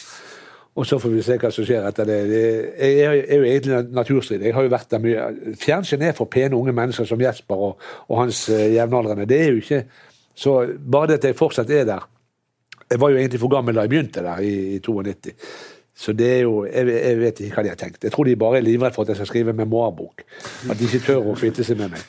[0.74, 2.16] Og så får vi se hva som skjer etter det.
[2.30, 2.40] det
[2.82, 4.42] jeg er jo egentlig naturstrid.
[4.42, 5.26] Jeg har jo vært der mye.
[5.60, 9.28] Fjernsyn er for pene unge mennesker som Jesper og, og hans eh, jevnaldrende.
[9.30, 9.84] Det er jo ikke
[10.34, 10.54] Så
[10.90, 12.08] bare det at jeg fortsatt er der
[12.90, 15.30] Jeg var jo egentlig for gammel da jeg begynte der, i, i 92.
[15.94, 18.04] Så det er jo, jeg, jeg, vet ikke hva de har tenkt.
[18.04, 20.24] Jeg tror de bare er livredde for at jeg skal skrive memoarbok.
[20.70, 22.02] At de ikke tør å kvitte seg med meg.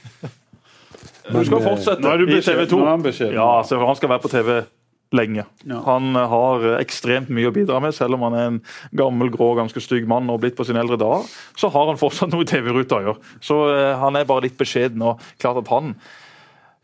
[1.30, 2.42] Du skal eh, fortsette i.
[2.42, 2.80] TV 2.
[2.80, 3.38] Nå er han beskjeden.
[3.38, 4.52] Ja, så han skal være på TV
[5.14, 5.46] lenge.
[5.64, 5.82] Ja.
[5.86, 8.60] Han eh, har eh, ekstremt mye å bidra med, selv om han er en
[8.98, 11.26] gammel, grå, ganske stygg mann og blitt på sine eldre dager.
[11.60, 13.34] Så har han fortsatt noe i TV-ruta å gjøre.
[13.44, 15.04] Så eh, han er bare litt beskjeden.
[15.06, 15.96] og klart at han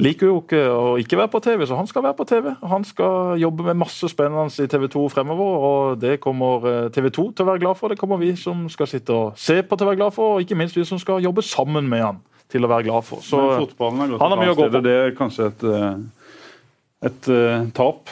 [0.02, 2.48] liker jo ikke å ikke være på TV, så han skal være på TV.
[2.72, 7.28] Han skal jobbe med masse spennende i TV 2 fremover, og det kommer TV 2
[7.38, 7.94] til å være glad for.
[7.94, 10.46] Det kommer vi som skal sitte og se på til å være glad for, og
[10.46, 13.22] ikke minst vi som skal jobbe sammen med han til å være glad for.
[13.24, 14.82] Så Men fotballen har gått et mye å annet gå sted, på.
[14.82, 15.68] og det er kanskje et,
[17.06, 18.10] et uh, tap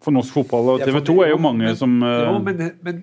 [0.00, 0.68] for norsk fotball.
[0.74, 3.02] Og TV 2 er jo mange men- som uh, Jo, men, men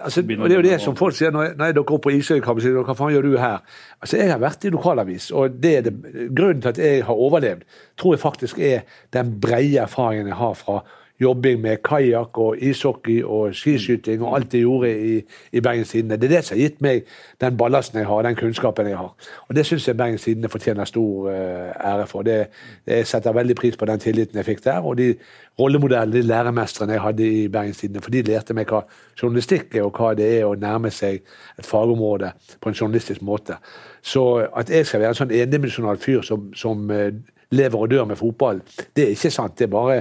[0.00, 2.14] altså, og Det er jo det som folk sier når når jeg dukker opp på
[2.16, 2.60] Isøykamp.
[2.62, 3.62] sier Hva faen gjør du her?
[4.02, 5.94] Altså, Jeg har vært i lokalavis, og det er det,
[6.34, 7.62] grunnen til at jeg har overlevd,
[7.96, 8.80] tror jeg faktisk er
[9.12, 10.80] den brede erfaringen jeg har fra
[11.20, 15.20] jobbing med kajakk og ishockey og skiskyting og alt jeg gjorde i,
[15.52, 16.16] i Bergens Tidende.
[16.16, 17.04] Det er det som har gitt meg
[17.40, 19.12] den ballasten jeg har, den kunnskapen jeg har.
[19.48, 22.26] Og det syns jeg Bergens Tidende fortjener stor uh, ære for.
[22.26, 22.48] Det,
[22.86, 25.14] jeg setter veldig pris på den tilliten jeg fikk der, og de
[25.58, 28.02] rollemodellene, de læremestrene jeg hadde i Bergens Tidende.
[28.02, 28.82] For de lærte meg hva
[29.22, 31.22] journalistikk er, og hva det er å nærme seg
[31.58, 33.60] et fagområde på en journalistisk måte.
[34.02, 37.14] Så at jeg skal være en sånn endimensjonal fyr som, som eh,
[37.50, 38.60] lever og dør med fotball,
[38.96, 39.58] det er ikke sant.
[39.58, 39.96] Det er bare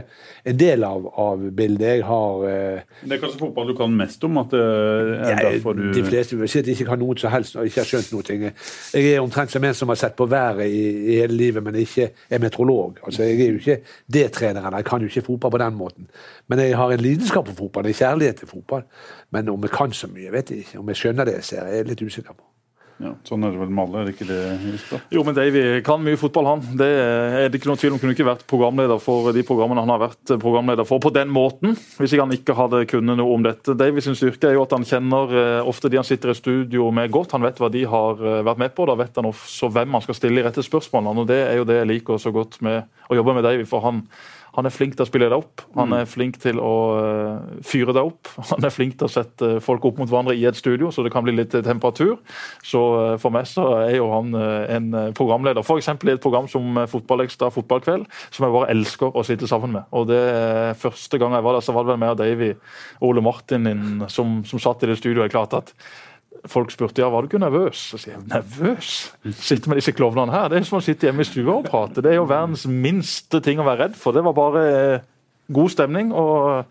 [0.45, 1.87] en del av, av bildet.
[1.97, 4.37] Jeg har eh, Det er kanskje fotball du kan mest om?
[4.41, 5.83] at det er jeg, derfor du...
[5.93, 8.13] De fleste vil si at de ikke kan noe som helst og ikke har skjønt
[8.13, 8.53] noe.
[8.93, 10.83] Jeg er omtrent som en som har sett på været i,
[11.13, 13.01] i hele livet, men ikke er meteorolog.
[13.05, 13.79] Altså, jeg er jo ikke
[14.13, 14.79] det treneren.
[14.79, 16.09] Jeg kan jo ikke fotball på den måten.
[16.47, 18.87] Men jeg har en lidenskap for fotball, en kjærlighet til fotball.
[19.31, 20.79] Men om jeg kan så mye, vet jeg ikke.
[20.79, 22.53] Om jeg skjønner det jeg ser, jeg er litt usikker på.
[23.01, 24.99] Ja, sånn er det vel med alle, er det ikke det?
[25.11, 26.61] Jo, men Davy kan mye fotball, han.
[26.77, 28.01] Det er det ikke noen tvil om.
[28.01, 31.73] Kunne ikke vært programleder for de programmene han har vært programleder for på den måten,
[31.97, 33.75] hvis ikke han ikke hadde kunnet noe om dette.
[33.79, 36.91] Davy sin styrke er jo at han kjenner eh, ofte de han sitter i studio
[36.95, 37.33] med godt.
[37.35, 38.87] Han vet hva de har eh, vært med på.
[38.89, 41.25] Da vet han også hvem han skal stille de rette spørsmålene.
[41.25, 43.83] og Det er jo det jeg liker så godt med å jobbe med Davy, for
[43.87, 44.05] han
[44.54, 45.64] han er flink til å spille deg opp.
[45.74, 48.30] Han er flink til å eh, fyre deg opp.
[48.51, 51.10] Han er flink til å sette folk opp mot hverandre i et studio, så det
[51.14, 52.20] kan bli litt temperatur.
[52.62, 55.66] Så eh, for meg så er jo han eh, en programleder.
[55.66, 55.89] F.eks.
[55.89, 59.89] i et program som Fotballekstra fotballkveld, som jeg bare elsker å sitte sammen med.
[59.95, 60.22] Og det
[60.84, 62.51] Første gang jeg var der, så var det vel meg og Davy,
[63.06, 65.32] Ole Martin, din som, som satt i det studioet.
[65.34, 65.74] klart at
[66.51, 67.85] Folk spurte ja, var du ikke nervøs.
[67.93, 68.91] Så sier jeg nervøs?
[69.39, 72.03] Sitte med disse klovnene her, det er som å sitte hjemme i stua og prate.
[72.03, 74.15] Det er jo verdens minste ting å være redd for.
[74.15, 75.05] Det var bare eh,
[75.55, 76.65] god stemning, og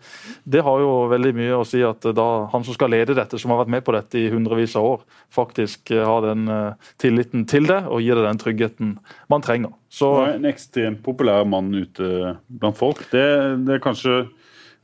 [0.49, 3.53] det har jo veldig mye å si at da han som skal lede dette, som
[3.53, 5.03] har vært med på dette i hundrevis av år,
[5.33, 8.95] faktisk eh, har den eh, tilliten til det og gir det den tryggheten
[9.33, 9.73] man trenger.
[9.93, 13.03] Så en ekstremt populær mann ute blant folk.
[13.13, 13.25] Det,
[13.65, 14.23] det er kanskje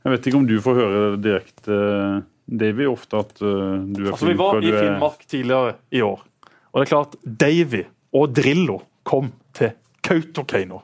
[0.00, 1.78] Jeg vet ikke om du får høre det direkte,
[2.50, 6.22] Davy, ofte at uh, du er Altså, Vi var i Finnmark tidligere i år.
[6.72, 7.84] Og det er klart, Davy
[8.16, 9.74] og Drillo kom til
[10.06, 10.82] Kautokeino.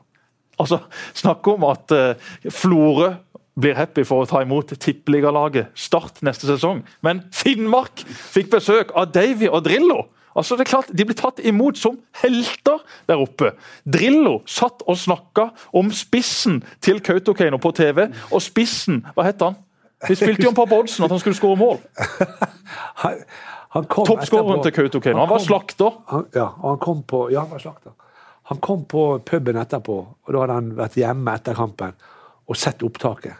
[0.59, 0.81] Altså,
[1.17, 3.13] Snakk om at uh, Florø
[3.57, 6.83] blir happy for å ta imot tippeligalaget Start neste sesong.
[7.05, 10.05] Men Finnmark fikk besøk av Davy og Drillo!
[10.37, 13.55] Altså, det er klart, De blir tatt imot som helter der oppe.
[13.89, 18.05] Drillo satt og snakka om spissen til Kautokeino på TV.
[18.29, 19.57] Og spissen, hva het han?
[20.05, 21.79] Vi spilte jo om på Bodsen at han skulle skåre mål.
[22.97, 23.19] Han,
[23.69, 25.19] han Toppskåreren til Kautokeino.
[25.19, 25.97] Han var slakter.
[26.09, 27.91] Han, ja, han kom på Ja, han var slakter.
[28.49, 31.97] Han kom på puben etterpå, og da hadde han vært hjemme etter kampen
[32.47, 33.35] og sett opptaket.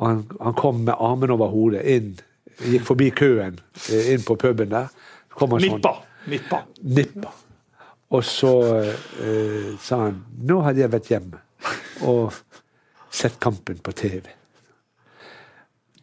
[0.00, 2.14] Og han, han kom med armene over hodet inn,
[2.64, 3.60] gikk forbi køen
[3.92, 4.88] eh, inn på puben der.
[5.28, 5.94] Så kom han sånn, Nippa.
[6.32, 6.62] Nippa.
[6.80, 7.34] Nippa.
[8.16, 11.44] Og så eh, sa han Nå hadde jeg vært hjemme
[12.08, 12.32] og
[13.12, 14.24] sett kampen på TV.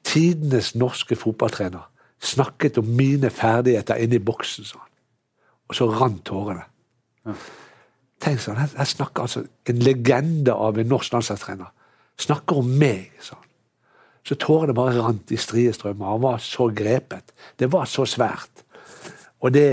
[0.08, 1.86] Tidenes norske fotballtrener
[2.24, 4.92] snakket om mine ferdigheter inne i boksen, sa han.
[5.68, 6.64] Og så rant tårene.
[8.24, 11.70] Tenk sånn, her, her snakker altså en legende av en norsk landslagstrener.
[12.18, 13.44] Snakker om meg, sa han.
[14.28, 16.10] Så tårene bare rant i strie strømmer.
[16.16, 17.36] Han var så grepet.
[17.60, 18.64] Det var så svært.
[19.46, 19.68] Og det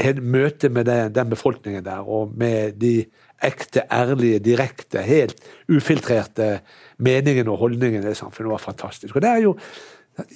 [0.00, 3.04] he- møtet med den, den befolkningen der, og med de
[3.44, 5.40] ekte, ærlige, direkte, helt
[5.70, 6.60] ufiltrerte
[6.98, 9.16] meningene og holdningene i samfunnet, var fantastisk.
[9.16, 9.56] Og det er jo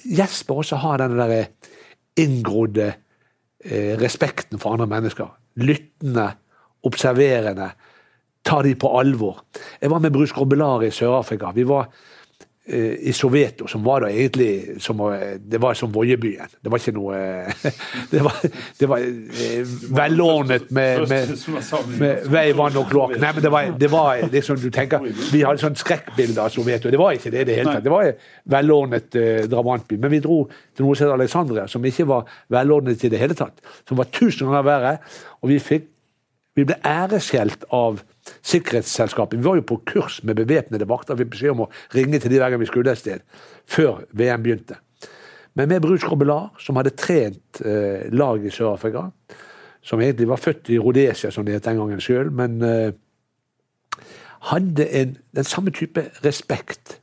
[0.05, 1.51] Jesper også har den der
[2.17, 2.93] inngrodde
[3.65, 5.29] eh, respekten for andre mennesker.
[5.61, 6.31] Lyttende,
[6.83, 7.69] observerende.
[8.45, 9.43] Ta de på alvor.
[9.81, 11.51] Jeg var med Bruce Grobelar i Sør-Afrika.
[11.53, 12.14] Vi var eh,
[12.65, 14.97] i Soveto, som var da egentlig som,
[15.37, 16.49] Det var som Voiebyen.
[16.61, 17.67] Det var ikke noe eh,
[18.13, 18.39] Det var,
[18.79, 21.35] det var eh, velordnet med, med,
[21.99, 23.13] med vei, vann og kloakk.
[23.21, 26.89] Nei, men det var, det var liksom du tenker, Vi hadde sånn skrekkbilde av Soveto.
[26.89, 27.85] Det var ikke det i det hele tatt.
[27.85, 28.25] Det var en
[28.57, 30.01] velordnet eh, drabantby.
[30.01, 33.37] Men vi dro til noe som het Alexandria, som ikke var velordnet i det hele
[33.37, 33.61] tatt.
[33.85, 34.97] Som var tusen ganger verre.
[35.43, 35.91] Og vi fikk
[36.55, 37.99] vi ble æreskjelt av
[38.45, 39.39] sikkerhetsselskapet.
[39.39, 41.15] Vi var jo på kurs med bevæpnede vakter.
[41.15, 43.23] Vi fikk beskjed om å ringe til de hver gang vi skulle et sted,
[43.69, 44.79] før VM begynte.
[45.55, 49.07] Men med Bruce Robbelar, som hadde trent eh, lag i Sør-Afrika,
[49.85, 52.91] som egentlig var født i Rhodesia, som det het den gangen sjøl, men eh,
[54.51, 56.99] hadde en, den samme type respekt.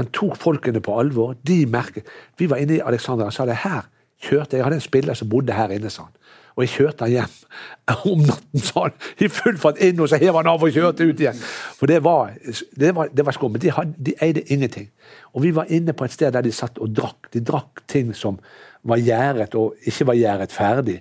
[0.00, 1.36] Han tok folkene på alvor.
[1.46, 3.84] De merket Vi var inne i Alexander og sa det her
[4.22, 4.56] kjørte.
[4.56, 6.16] Jeg hadde en spiller som bodde her inne, sa han.
[6.56, 7.36] Og jeg kjørte han hjem
[8.12, 11.22] om natten, han, i full fart inn, og så hev han av og kjørte ut
[11.22, 11.38] igjen.
[11.78, 12.34] For det var,
[12.78, 13.64] det var, var skummelt.
[13.64, 13.72] De,
[14.10, 14.90] de eide ingenting.
[15.32, 17.30] Og vi var inne på et sted der de satt og drakk.
[17.32, 18.40] De drakk ting som
[18.88, 21.00] var gjæret og ikke var gjæret ferdig.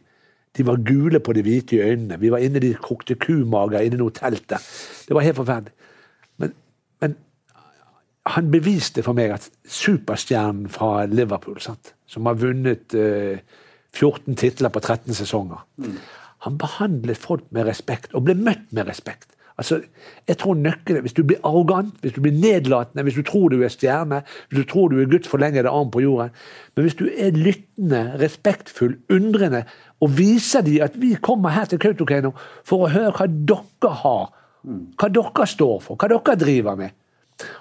[0.58, 2.20] De var gule på de hvite i øynene.
[2.20, 4.64] Vi var inne, de kokte kumager inne i noe telt der.
[5.08, 5.74] Det var helt forferdelig.
[6.42, 6.54] Men,
[7.02, 7.16] men
[8.36, 11.96] han beviste for meg at superstjernen fra Liverpool, sant?
[12.12, 13.40] som har vunnet eh,
[13.96, 15.62] 14 titler på 13 sesonger
[16.46, 19.36] Han behandlet folk med respekt, og ble møtt med respekt.
[19.58, 19.82] Altså,
[20.28, 23.62] jeg tror nøkkelen, Hvis du blir arrogant, hvis du blir nedlatende, hvis du tror du
[23.62, 26.30] er stjerne, hvis du tror du er Guds forlengede arm på jorden
[26.76, 29.64] Men hvis du er lyttende, respektfull, undrende,
[30.00, 32.32] og viser dem at vi kommer her til Kautokeino
[32.64, 34.34] for å høre hva dere har,
[34.98, 36.90] hva dere står for, hva dere driver med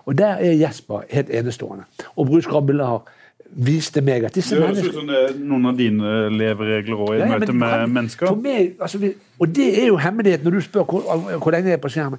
[0.04, 1.84] og der er Jesper helt enestående.
[2.16, 3.02] Og Bruce Grabbelar
[3.50, 7.14] viste meg at disse Det høres ut som det er noen av dine leveregler òg
[7.14, 8.34] i Ja, ja, møte med han- mennesker.
[8.36, 8.98] Meg, altså,
[9.38, 12.18] og det er jo hemmeligheten når du spør hvor, hvor lenge jeg er på skjermen.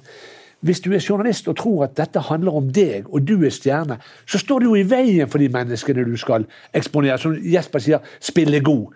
[0.62, 3.96] Hvis du er journalist og tror at dette handler om deg, og du er stjerne,
[4.26, 6.44] så står du jo i veien for de menneskene du skal
[6.74, 7.18] eksponere.
[7.18, 8.92] Som Jesper sier, spille god.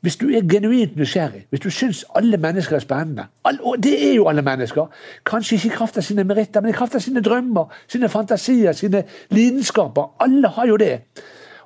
[0.00, 4.14] Hvis du er genuint nysgjerrig, hvis du syns alle mennesker er spennende Og det er
[4.14, 4.86] jo alle mennesker.
[5.26, 8.72] Kanskje ikke i kraft av sine meritter, men i kraft av sine drømmer, sine fantasier,
[8.72, 10.10] sine lidenskaper.
[10.20, 11.00] Alle har jo det.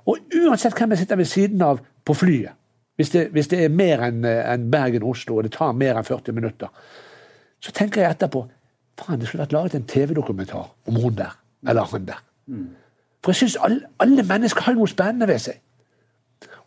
[0.06, 2.58] Og uansett hvem jeg sitter ved siden av på flyet,
[2.96, 6.36] hvis det, hvis det er mer enn en Bergen-Oslo, og det tar mer enn 40
[6.36, 6.68] minutter,
[7.62, 8.46] så tenker jeg etterpå
[9.00, 11.32] Faen, det skulle vært laget en TV-dokumentar om hun der,
[11.68, 12.18] eller han der.
[13.24, 15.60] For jeg syns alle, alle mennesker har noe spennende ved seg.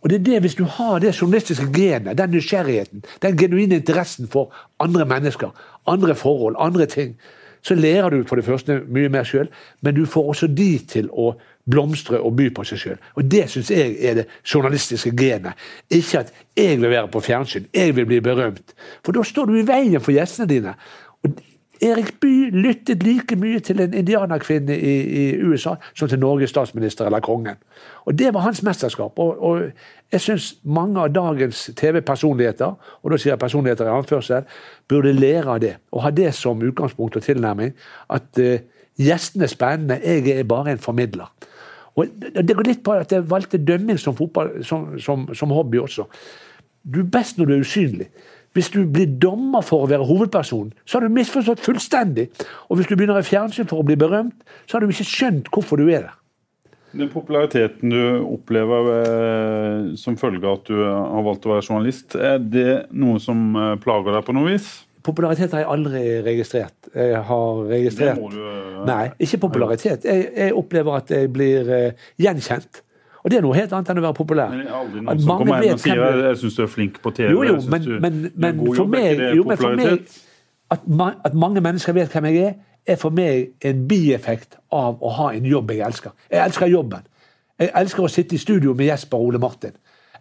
[0.02, 4.28] Og det er det, Hvis du har det journalistiske genet, den nysgjerrigheten, den genuine interessen
[4.28, 5.49] for andre mennesker,
[5.88, 7.16] andre forhold, andre ting,
[7.62, 9.48] så lærer du for det første mye mer sjøl,
[9.82, 11.32] men du får også de til å
[11.72, 13.00] blomstre og by på seg sjøl.
[13.18, 15.58] Og det syns jeg er det journalistiske genet.
[15.90, 18.76] Ikke at jeg vil være på fjernsyn, jeg vil bli berømt.
[19.06, 20.76] For da står du i veien for gjestene dine.
[21.26, 21.34] Og
[21.82, 27.06] Erik Bye lyttet like mye til en indianerkvinne i, i USA som til Norges statsminister
[27.06, 27.58] eller kongen.
[28.06, 29.20] Og Det var hans mesterskap.
[29.20, 29.62] Og, og
[30.12, 34.46] jeg syns mange av dagens TV-personligheter, og da sier jeg personligheter i anførsel,
[34.88, 35.74] burde lære av det.
[35.92, 37.74] Og ha det som utgangspunkt og tilnærming.
[38.10, 38.56] At uh,
[38.96, 41.34] gjestene er spennende, jeg er bare en formidler.
[41.96, 45.80] Og det går litt på at jeg valgte dømming som, fotball, som, som, som hobby
[45.80, 46.08] også.
[46.84, 48.10] Du er best når du er usynlig.
[48.56, 52.30] Hvis du blir dommer for å være hovedperson, så har du misforstått fullstendig.
[52.70, 55.50] Og hvis du begynner i fjernsyn for å bli berømt, så har du ikke skjønt
[55.52, 56.14] hvorfor du er der.
[56.96, 62.16] Den populariteten du opplever eh, som følge av at du har valgt å være journalist,
[62.16, 64.70] er det noe som eh, plager deg på noe vis?
[65.06, 66.90] Popularitet har jeg aldri registrert.
[66.95, 70.06] Jeg har registrert du eh, Nei, ikke popularitet.
[70.07, 72.82] Jeg, jeg opplever at jeg blir uh, gjenkjent.
[73.26, 74.53] Og det er noe helt annet enn å være populær.
[74.53, 76.72] Men det er aldri noen som kommer inn og sier jeg, jeg syns du er
[76.73, 77.32] flink på TV.
[77.34, 78.94] Jo, jo, men, du men, men for jobb.
[78.94, 80.15] Meg, jo, men for meg
[80.73, 82.56] at, ma at mange mennesker vet hvem jeg er,
[82.86, 86.14] er for meg en bieffekt av å ha en jobb jeg elsker.
[86.30, 87.06] Jeg elsker jobben.
[87.61, 89.73] Jeg elsker å sitte i studio med Jesper og Ole Martin.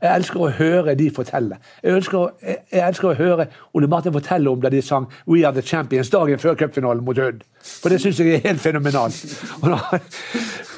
[0.05, 1.57] Jeg elsker å høre de fortelle.
[1.81, 5.47] Jeg å, jeg, jeg elsker å høre Ole Martin fortelle om da de sang 'We
[5.47, 7.41] Are The Champions' dagen før cupfinalen mot Hødd.
[7.65, 9.17] For det syns jeg er helt fenomenalt.
[9.63, 9.99] Og, da,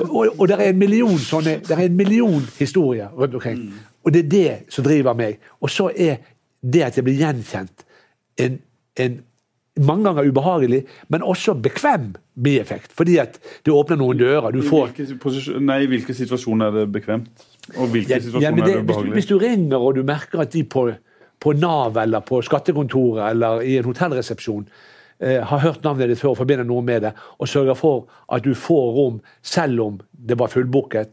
[0.05, 3.66] og, og det er en million sånne, det er en million historier rundt omkring.
[4.05, 5.40] Og det er det som driver meg.
[5.61, 6.23] Og så er
[6.62, 7.86] det at jeg blir gjenkjent,
[8.39, 8.61] en,
[8.97, 9.19] en
[9.77, 12.93] mange ganger ubehagelig, men også bekvem bieffekt.
[12.97, 14.53] Fordi at det åpner noen dører.
[14.53, 17.47] Du I får hvilke, posisjon- nei, I hvilke situasjoner er det bekvemt?
[17.77, 19.15] Og hvilke ja, situasjoner ja, det, er det hvis, du, ubehagelig?
[19.19, 20.89] hvis du ringer og du merker at de på,
[21.43, 24.69] på Nav eller på skattekontoret eller i en hotellresepsjon
[25.20, 28.47] eh, har hørt navnet ditt før og forbinder noe med det, og sørger for at
[28.47, 31.12] du får rom selv om det var fullbooket,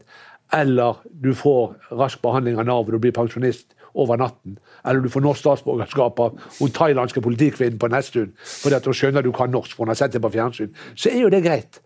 [0.54, 4.58] eller du får rask behandling av Nav og du blir pensjonist over natten.
[4.84, 9.24] Eller du får norsk statsborgerskap av hun thailandske politikvinnen på Nesttun fordi at hun skjønner
[9.24, 10.72] du kan norsk, for hun har sett det på fjernsyn.
[10.94, 11.80] Så er jo det greit.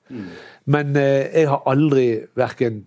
[0.69, 2.09] Men eh, jeg har aldri
[2.39, 2.83] verken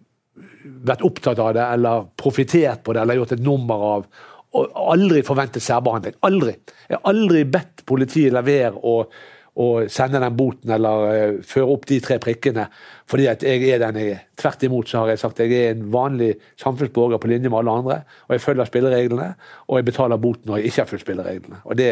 [0.88, 4.12] vært opptatt av det eller profitert på det eller gjort et nummer av
[4.52, 6.18] og aldri forventet særbehandling.
[6.28, 6.58] Aldri.
[6.90, 9.14] Jeg har aldri bedt politiet levere og,
[9.60, 12.68] og sende den boten eller uh, føre opp de tre prikkene
[13.12, 14.22] fordi at jeg er den jeg er.
[14.40, 17.60] Tvert imot så har jeg sagt at jeg er en vanlig samfunnsborger på linje med
[17.60, 17.98] alle andre.
[18.30, 19.34] Og jeg følger spillereglene,
[19.68, 21.60] og jeg betaler boten når jeg ikke har fulgt spillereglene.
[21.66, 21.90] Og det,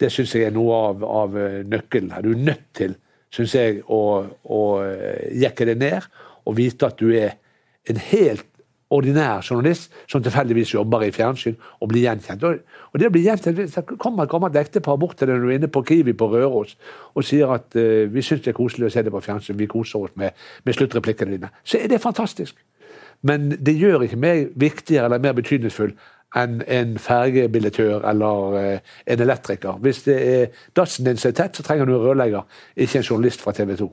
[0.00, 2.24] det syns jeg er noe av, av eh, nøkkelen her.
[2.24, 2.96] Du er nødt til,
[3.36, 6.08] syns jeg, å, å eh, jekke det ned
[6.46, 7.36] og vite at du er
[7.90, 8.48] en helt
[8.90, 12.44] ordinær journalist som tilfeldigvis jobber i fjernsyn og blir gjenkjent.
[12.46, 15.50] Og, det å bli gjenkjent, så kommer et gammelt ektepar bort til deg når du
[15.50, 16.76] er inne på Kiwi på Røros
[17.14, 19.70] og sier at uh, vi syns det er koselig å se det på fjernsyn, vi
[19.70, 21.50] koser oss med, med sluttreplikkene dine.
[21.66, 22.58] Så er det fantastisk.
[23.26, 25.96] Men det gjør ikke meg viktigere eller mer betydningsfull
[26.36, 29.82] enn en fergebillettør eller uh, en elektriker.
[29.82, 32.46] Hvis det er dassen din som er tett, så trenger du en rørlegger,
[32.76, 33.90] ikke en journalist fra TV 2.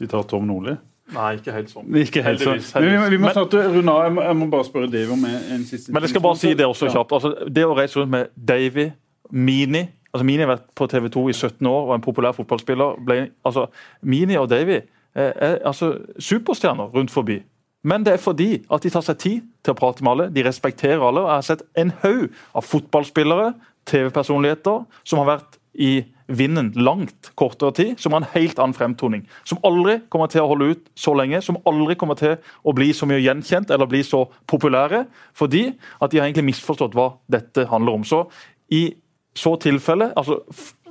[0.00, 0.78] Sitat Tom Nordli.
[1.12, 1.90] Nei, ikke helt sånn.
[2.00, 2.54] Ikke helt sånn.
[2.56, 4.16] Heldigvis, Men vi, må- vi må snart runde av.
[4.24, 6.88] Jeg må, bare spørre Dave om en, siste Men jeg skal bare si det også
[6.90, 7.12] kjapt.
[7.12, 8.90] Altså, det å reise rundt med Davy,
[9.30, 12.32] Mini altså Mini har vært på TV 2 i 17 år og er en populær
[12.36, 13.00] fotballspiller.
[13.04, 13.66] Ble, altså,
[14.02, 17.40] Mini og Davy er, er altså superstjerner rundt forbi.
[17.82, 20.28] Men det er fordi at de tar seg tid til å prate med alle.
[20.32, 21.20] De respekterer alle.
[21.20, 23.54] og Jeg har sett en haug av fotballspillere,
[23.90, 29.24] TV-personligheter, som har vært i vinden langt kortere tid, som har en helt annen fremtoning.
[29.44, 32.92] Som aldri kommer til å holde ut så lenge, som aldri kommer til å bli
[32.96, 35.04] så mye gjenkjent eller bli så populære,
[35.36, 35.66] fordi
[36.00, 38.06] at de har egentlig misforstått hva dette handler om.
[38.08, 38.24] Så
[38.72, 38.86] i
[39.34, 40.40] så tilfelle, altså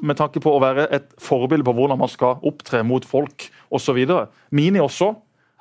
[0.04, 4.02] med tanke på å være et forbilde på hvordan man skal opptre mot folk osv.
[4.52, 5.14] Mini også,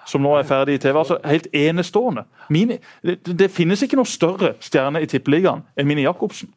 [0.07, 0.99] som nå er ferdig i TV.
[0.99, 2.24] altså Helt enestående.
[2.51, 6.51] Mini, det, det finnes ikke noe større stjerne i Tippeligaen enn Mini Jacobsen.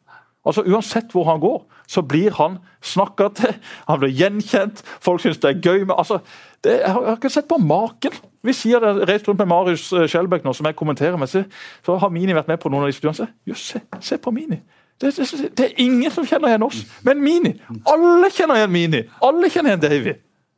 [0.46, 1.58] Altså Uansett hvor han går,
[1.90, 3.56] så blir han snakka til,
[3.88, 5.84] han blir gjenkjent, folk syns det er gøy.
[5.84, 6.20] Men altså,
[6.64, 8.14] det, jeg, har, jeg har ikke sett på maken.
[8.46, 11.42] Vi sier det, reist rundt med Marius eh, Skjelbæk nå, som jeg kommenterer med, så,
[11.86, 13.26] så har Mini vært med på noen av de studiene.
[13.50, 14.60] Jøss, se, se på Mini.
[15.00, 17.56] Det, det, det er ingen som kjenner igjen oss, men Mini.
[17.90, 19.02] Alle kjenner igjen Mini.
[19.26, 20.14] Alle kjenner igjen Davy.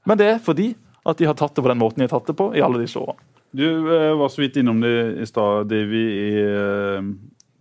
[0.06, 0.68] Men det er fordi
[1.08, 2.82] at de har tatt det på den måten de har tatt det på i alle
[2.82, 3.24] disse årene.
[3.56, 4.94] Du eh, var så vidt innom det
[5.24, 7.08] i stad, Davy, i eh,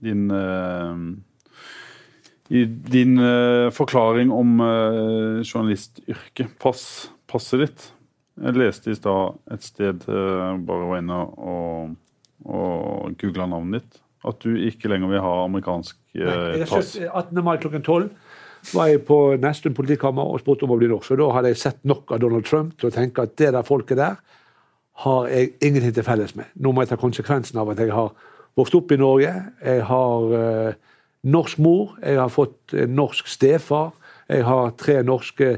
[0.03, 0.27] din
[2.49, 6.53] I din uh, forklaring om uh, journalistyrket.
[6.61, 7.85] Pass, passet ditt.
[8.37, 11.95] Jeg leste i stad et sted, uh, bare var inne og,
[12.45, 16.95] og googla navnet ditt, at du ikke lenger vil ha amerikansk Nei, pass.
[16.97, 17.43] 18.
[17.45, 18.07] mai klokken 12
[18.73, 21.13] var jeg på nesten politikammer og spurte om å bli norsk.
[21.13, 23.67] Og da hadde jeg sett nok av Donald Trump til å tenke at det der
[23.67, 24.17] folket der
[25.03, 26.49] har jeg ingenting til felles med.
[26.57, 28.13] Nå må jeg ta konsekvensen av at jeg har
[28.57, 29.33] vokst opp i Norge.
[29.61, 33.91] Jeg har eh, norsk mor, jeg har fått en norsk stefar,
[34.29, 35.57] jeg har tre norske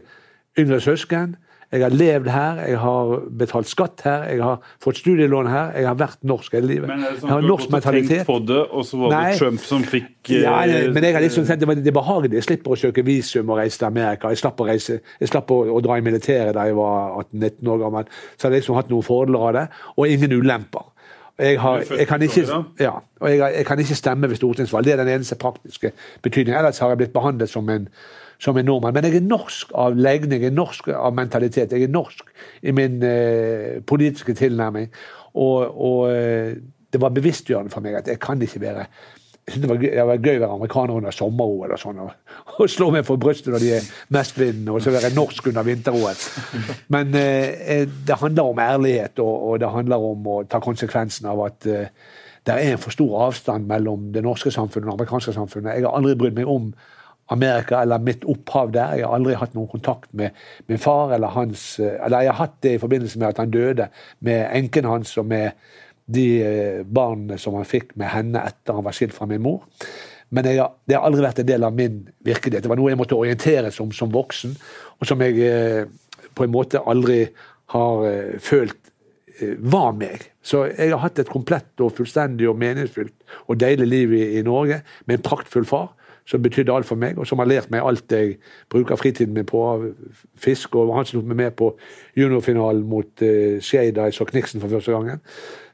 [0.60, 1.38] yngre søsken.
[1.69, 5.68] Jeg har levd her, jeg har betalt skatt her, jeg har fått studielån her.
[5.77, 6.90] Jeg har vært norsk hele livet.
[6.90, 9.19] Men er det sånn at du har og tenkt på det, og så var Nei.
[9.27, 12.40] det Trump som fikk eh, Ja, men jeg har liksom tenkt det det er behagelig.
[12.40, 14.34] Jeg slipper å søke visum og reise til Amerika.
[14.34, 17.73] Jeg slapp å, reise, jeg slapp å, å dra i militæret da jeg var 18-19
[17.76, 18.10] år gammel.
[18.34, 20.90] Så jeg har liksom hatt noen fordeler av det, og ingen ulemper.
[21.40, 24.86] Jeg, har, jeg, kan ikke, ja, og jeg, jeg kan ikke stemme ved stortingsvalg.
[24.86, 25.91] Det er den eneste praktiske
[26.22, 26.57] betydningen.
[26.60, 27.88] Ellers har jeg blitt behandlet som en,
[28.40, 28.94] som en nordmann.
[28.94, 31.72] Men jeg er norsk av legning, jeg er norsk av mentalitet.
[31.72, 32.28] Jeg er norsk
[32.61, 34.91] i min eh, politiske tilnærming.
[35.34, 36.57] Og, og eh,
[36.94, 38.86] det var bevisstgjørende for meg at jeg kan ikke være
[39.55, 42.71] det var, gøy, det var gøy å være amerikaner under sommer-OL og sånn, og, og
[42.71, 46.23] slå meg for brystet når de er mestvinnende, og så være norsk under vinter-OL.
[46.95, 51.43] Men eh, det handler om ærlighet, og, og det handler om å ta konsekvensen av
[51.47, 51.91] at eh,
[52.47, 55.76] det er en for stor avstand mellom det norske samfunnet og det amerikanske samfunnet.
[55.76, 56.71] Jeg har aldri brydd meg om
[57.30, 58.95] Amerika eller mitt opphav der.
[58.97, 62.39] Jeg har aldri hatt noen kontakt med min far eller hans eh, Eller jeg har
[62.39, 63.89] hatt det i forbindelse med at han døde,
[64.26, 65.51] med enken hans og med
[66.10, 69.64] de eh, barna som han fikk med henne etter han var skilt fra min mor.
[70.30, 72.65] Men jeg det har aldri vært en del av min virkelighet.
[72.65, 74.53] Det var noe jeg måtte orienteres om som voksen,
[74.99, 75.86] og som jeg eh,
[76.38, 77.23] på en måte aldri
[77.73, 78.77] har eh, følt
[79.40, 80.26] var meg.
[80.44, 83.14] Så jeg har hatt et komplett og fullstendig og meningsfylt
[83.48, 85.94] og deilig liv i, i Norge med en praktfull far
[86.30, 88.36] som betydde alt for meg, og som har lært meg alt jeg
[88.69, 89.61] bruker fritiden min på
[90.38, 90.76] fisk.
[90.77, 91.72] Og han som tok meg med på
[92.19, 94.03] juniorfinalen mot uh, Skeida.
[94.03, 95.23] da jeg så Kniksen for første gangen.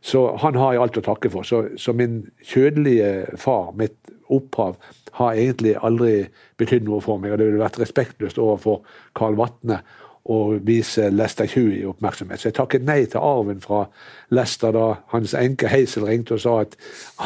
[0.06, 1.48] Så han har jeg alt å takke for.
[1.48, 3.98] Så, så min kjødelige far, mitt
[4.34, 4.77] opphav,
[5.18, 6.27] har egentlig aldri
[6.61, 7.34] betydd noe for meg.
[7.34, 8.84] Og det ville vært respektløst overfor
[9.18, 9.80] Karl Vatne
[10.26, 12.41] å vise Lester Huey oppmerksomhet.
[12.41, 13.84] Så jeg takket nei til arven fra
[14.34, 16.73] Lester da hans enke Hazel ringte og sa at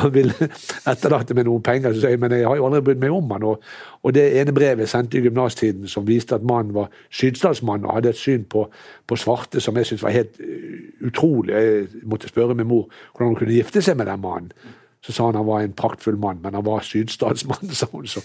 [0.01, 0.49] han ville
[0.91, 1.95] etterlate meg noen penger.
[1.95, 3.45] Så sa jeg men jeg har jo aldri brydd meg om han.
[3.47, 3.63] Og,
[4.03, 7.95] og det ene brevet jeg sendte i gymnastiden som viste at mannen var sydstatsmann og
[7.95, 8.65] hadde et syn på,
[9.07, 11.55] på svarte som jeg syntes var helt uh, utrolig.
[11.55, 14.75] Jeg måtte spørre min mor hvordan hun kunne gifte seg med den mannen.
[14.99, 18.07] Så sa han han var en praktfull mann, men han var sydstatsmann, sa hun.
[18.07, 18.19] Så,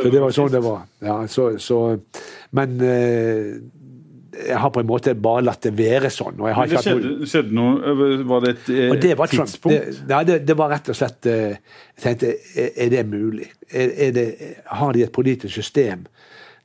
[0.00, 0.86] så det var sånn det var.
[1.04, 1.98] Ja, så, så,
[2.56, 3.58] men eh,
[4.48, 6.38] jeg har på en måte bare latt det være sånn.
[6.40, 7.28] og jeg har Det ikke hatt skjedde, noe...
[7.30, 9.48] skjedde noe Var det et eh, det var Trump.
[9.48, 9.76] tidspunkt?
[9.98, 11.56] Det, ja, det, det var rett og slett eh,
[11.96, 13.50] Jeg tenkte, er, er det mulig?
[13.70, 14.26] Er, er det,
[14.80, 16.06] har de et politisk system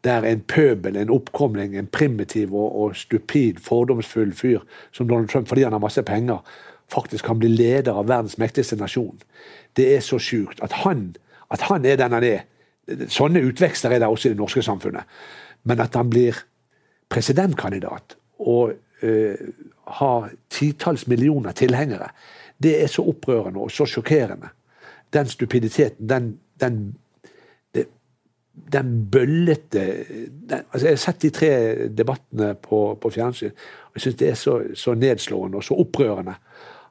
[0.07, 4.61] der en pøbel, en oppkomling, en primitiv og, og stupid, fordomsfull fyr
[4.95, 6.39] som Donald Trump, fordi han har masse penger,
[6.87, 9.17] faktisk kan bli leder av verdens mektigste nasjon?
[9.75, 11.09] Det er så sjukt at han,
[11.51, 12.45] at han er den han er.
[13.11, 15.03] Sånne utvekster er det også i det norske samfunnet.
[15.67, 16.39] Men at han blir
[17.09, 19.09] presidentkandidat og ha
[19.95, 22.09] har titalls millioner tilhengere,
[22.59, 24.49] det er så opprørende og så sjokkerende.
[25.13, 26.81] Den stupiditeten, den, den
[28.71, 30.05] den bøllete
[30.49, 31.51] den, altså Jeg har sett de tre
[31.87, 33.53] debattene på, på fjernsyn,
[33.87, 36.35] og jeg syns det er så, så nedslående og så opprørende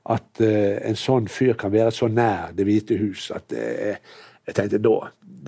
[0.09, 3.99] at uh, en sånn fyr kan være så nær Det hvite hus at eh,
[4.49, 4.99] jeg tenkte da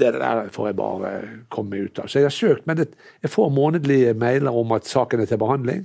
[0.00, 1.08] Det der får jeg bare
[1.52, 2.06] komme meg ut av.
[2.08, 5.82] Så jeg har søkt, men jeg får månedlige mailer om at saken er til behandling.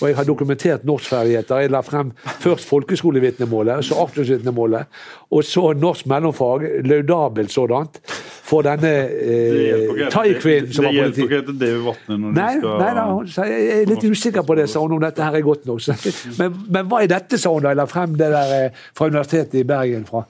[0.00, 1.60] Og jeg har dokumentert norskferdigheter.
[1.62, 2.10] Jeg la frem
[2.42, 4.88] først folkeskolevitnemålet, så aktivitetsvitnemålet,
[5.30, 8.00] og så norsk mellomfag, laudabelt sådant,
[8.44, 11.22] for denne eh, thaikvinnen som var Det hjelper politi.
[11.22, 14.04] ikke til Davy Vatne når Nei, de skal nei da, hun sa jeg er litt
[14.04, 15.80] usikker på det, sa hun, om dette her er godt nok.
[15.84, 15.94] Så,
[16.40, 19.08] men, men hva er dette, sa hun da jeg la frem det der eh, fra
[19.12, 20.24] Universitetet i Bergen, fra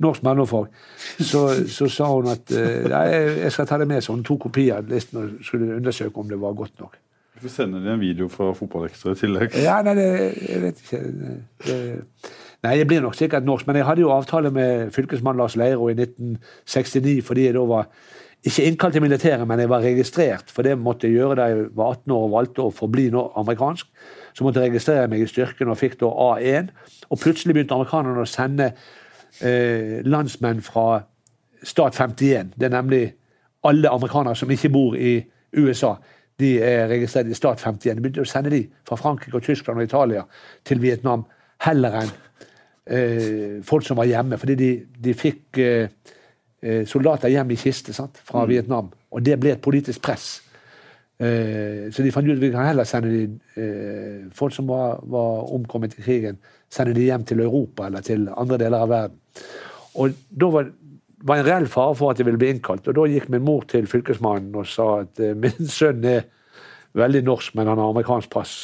[0.00, 0.70] norsk mellomfag.
[1.18, 3.04] Så, så sa hun at eh, nei,
[3.44, 6.28] jeg skal ta det med, så hun tok kopi av listen og skulle undersøke om
[6.30, 6.98] det var godt nok.
[7.40, 9.54] Du sender sende deg en video fra Fotballekstra i tillegg.
[9.64, 10.08] Ja, nei, det,
[10.44, 10.98] jeg vet ikke.
[11.64, 11.76] Det,
[12.66, 15.88] nei, jeg blir nok sikkert norsk, men jeg hadde jo avtale med fylkesmann Lars Leiro
[15.88, 17.88] i 1969 fordi jeg da var
[18.44, 20.52] ikke innkalt til militæret, men jeg var registrert.
[20.52, 23.88] For det måtte jeg gjøre da jeg var 18 år og valgte å forbli amerikansk.
[24.36, 26.70] Så måtte jeg registrere meg i styrken og fikk da A1.
[27.10, 28.70] Og plutselig begynte amerikanerne å sende
[29.40, 31.02] eh, landsmenn fra
[31.62, 32.54] stat 51.
[32.56, 33.04] Det er nemlig
[33.64, 35.18] alle amerikanere som ikke bor i
[35.56, 35.94] USA.
[36.40, 37.96] De er registrert i stat 51.
[37.96, 40.24] De begynte å sende de fra Frankrike, og Tyskland og Italia
[40.64, 41.26] til Vietnam
[41.66, 42.12] heller enn
[42.86, 44.38] eh, folk som var hjemme.
[44.40, 45.90] Fordi de, de fikk eh,
[46.62, 48.88] eh, soldater hjem i kiste sant, fra Vietnam.
[49.10, 50.38] Og det ble et politisk press.
[51.20, 53.24] Eh, så de fant ut at vi kan heller sende de,
[53.60, 56.40] eh, folk som var, var omkommet i krigen,
[56.72, 59.19] sende de hjem til Europa eller til andre deler av verden.
[60.00, 60.70] Og da var
[61.26, 62.88] var en reell fare for at jeg ville bli innkalt.
[62.88, 66.24] Og da gikk min mor til fylkesmannen og sa at eh, min sønn er
[66.98, 68.54] veldig norsk, men han har amerikansk pass.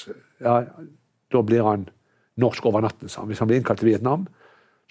[0.43, 0.62] Ja,
[1.32, 1.86] da blir han
[2.43, 3.30] norsk over natten, sa han.
[3.30, 4.26] Hvis han blir innkalt til Vietnam,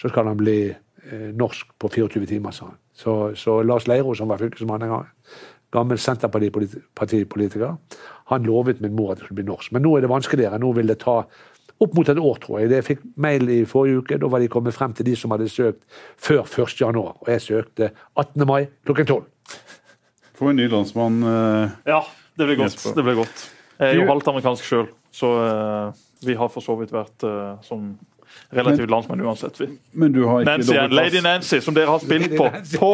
[0.00, 2.80] så skal han bli eh, norsk på 24 timer, sa han.
[2.96, 5.10] Så, så Lars Leiro, som var fylkesmann en gang,
[5.74, 7.74] gammel Senterpartipolitiker,
[8.30, 9.74] han lovet min mor at det skulle bli norsk.
[9.74, 10.58] Men nå er det vanskeligere.
[10.62, 11.18] Nå vil det ta
[11.80, 12.68] opp mot et år, tror jeg.
[12.70, 14.18] Det jeg fikk mail i forrige uke.
[14.22, 15.82] Da var de kommet frem til de som hadde søkt
[16.16, 16.76] før 1.
[16.80, 17.16] januar.
[17.20, 18.46] Og jeg søkte 18.
[18.48, 19.24] mai klokken 12.
[20.36, 21.22] Få en ny landsmann.
[21.22, 22.00] eh, Ja,
[22.38, 22.82] det blir godt.
[22.96, 23.46] Det blir godt.
[23.78, 25.92] Jeg er jo halvt amerikansk sjøl, så eh,
[26.24, 27.98] vi har for så vidt vært eh, som
[28.52, 29.60] relativt landsmenn uansett.
[29.60, 29.66] vi.
[29.92, 30.94] Men du har ikke Nancy.
[30.96, 32.76] Lady Nancy, som dere har spilt Lady på Nancy.
[32.80, 32.90] på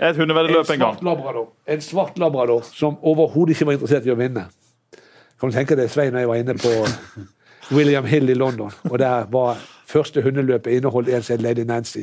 [0.00, 0.98] et hundeveddeløp en gang.
[1.02, 1.48] labrador.
[1.66, 4.46] En svart labrador som overhodet ikke var interessert i å vinne.
[5.40, 6.74] Kan du tenke deg, Svein og jeg var inne på
[7.72, 11.98] William Hill i London, og der var første hundeløpet inneholdt en som Lady Nancy.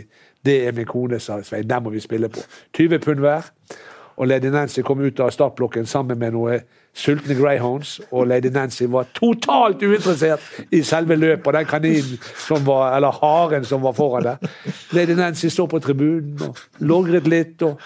[0.45, 1.69] Det er min kone, sa Svein.
[1.69, 2.39] Den må vi spille på.
[2.77, 3.41] 20 pund hver.
[4.17, 6.59] Og Lady Nancy kom ut av startblokken sammen med noen
[6.93, 12.65] sultne greyhounds, og Lady Nancy var totalt uinteressert i selve løpet og den kaninen som
[12.67, 14.51] var, eller haren som var foran der.
[14.91, 17.79] Lady Nancy står på tribunen og logret litt og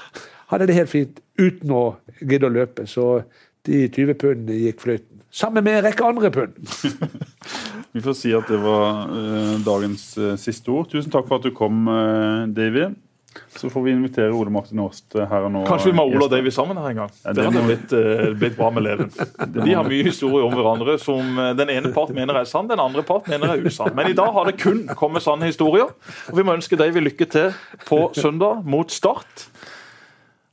[0.52, 1.84] hadde det helt fint uten å
[2.20, 2.88] gidde å løpe.
[2.90, 3.22] Så
[3.66, 5.15] de 20 pundene gikk fløyten.
[5.36, 6.56] Sammen med en rekke andre pund.
[7.96, 10.88] Vi får si at det var uh, dagens uh, siste ord.
[10.92, 12.88] Tusen takk for at du kom, uh, Davy.
[13.56, 15.66] Så får vi invitere Ole Martin Aast her og nå.
[15.68, 16.32] Kanskje vi må ha Ole og.
[16.32, 17.12] Davy sammen her en gang.
[17.18, 19.12] Ja, det det hadde må blitt, uh, blitt bra med Leven.
[19.58, 23.04] De har mye historie om hverandre som den ene part mener er sann, den andre
[23.04, 23.92] part mener er usann.
[23.98, 25.92] Men i dag har det kun kommet sanne historier.
[26.32, 27.52] Og vi må ønske Davy lykke til
[27.84, 29.50] på søndag mot Start.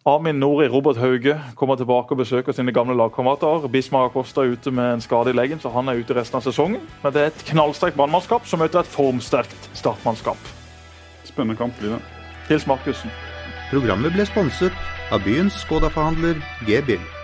[0.04, 3.68] Armin Nori, Robert Hauge kommer tilbake og besøker sine gamle lagkamerater.
[3.70, 6.42] Bismar Acosta er ute med en skade i leggen, så han er ute resten av
[6.42, 6.82] sesongen.
[7.04, 10.50] Men det er et knallsterkt brannmannskap som møter et formsterkt startmannskap.
[11.22, 12.02] Spennende kamp blir det.
[12.50, 13.14] Hils Markussen.
[13.70, 14.74] Programmet ble sponset
[15.14, 17.21] av byens Skoda-forhandler G-Bill.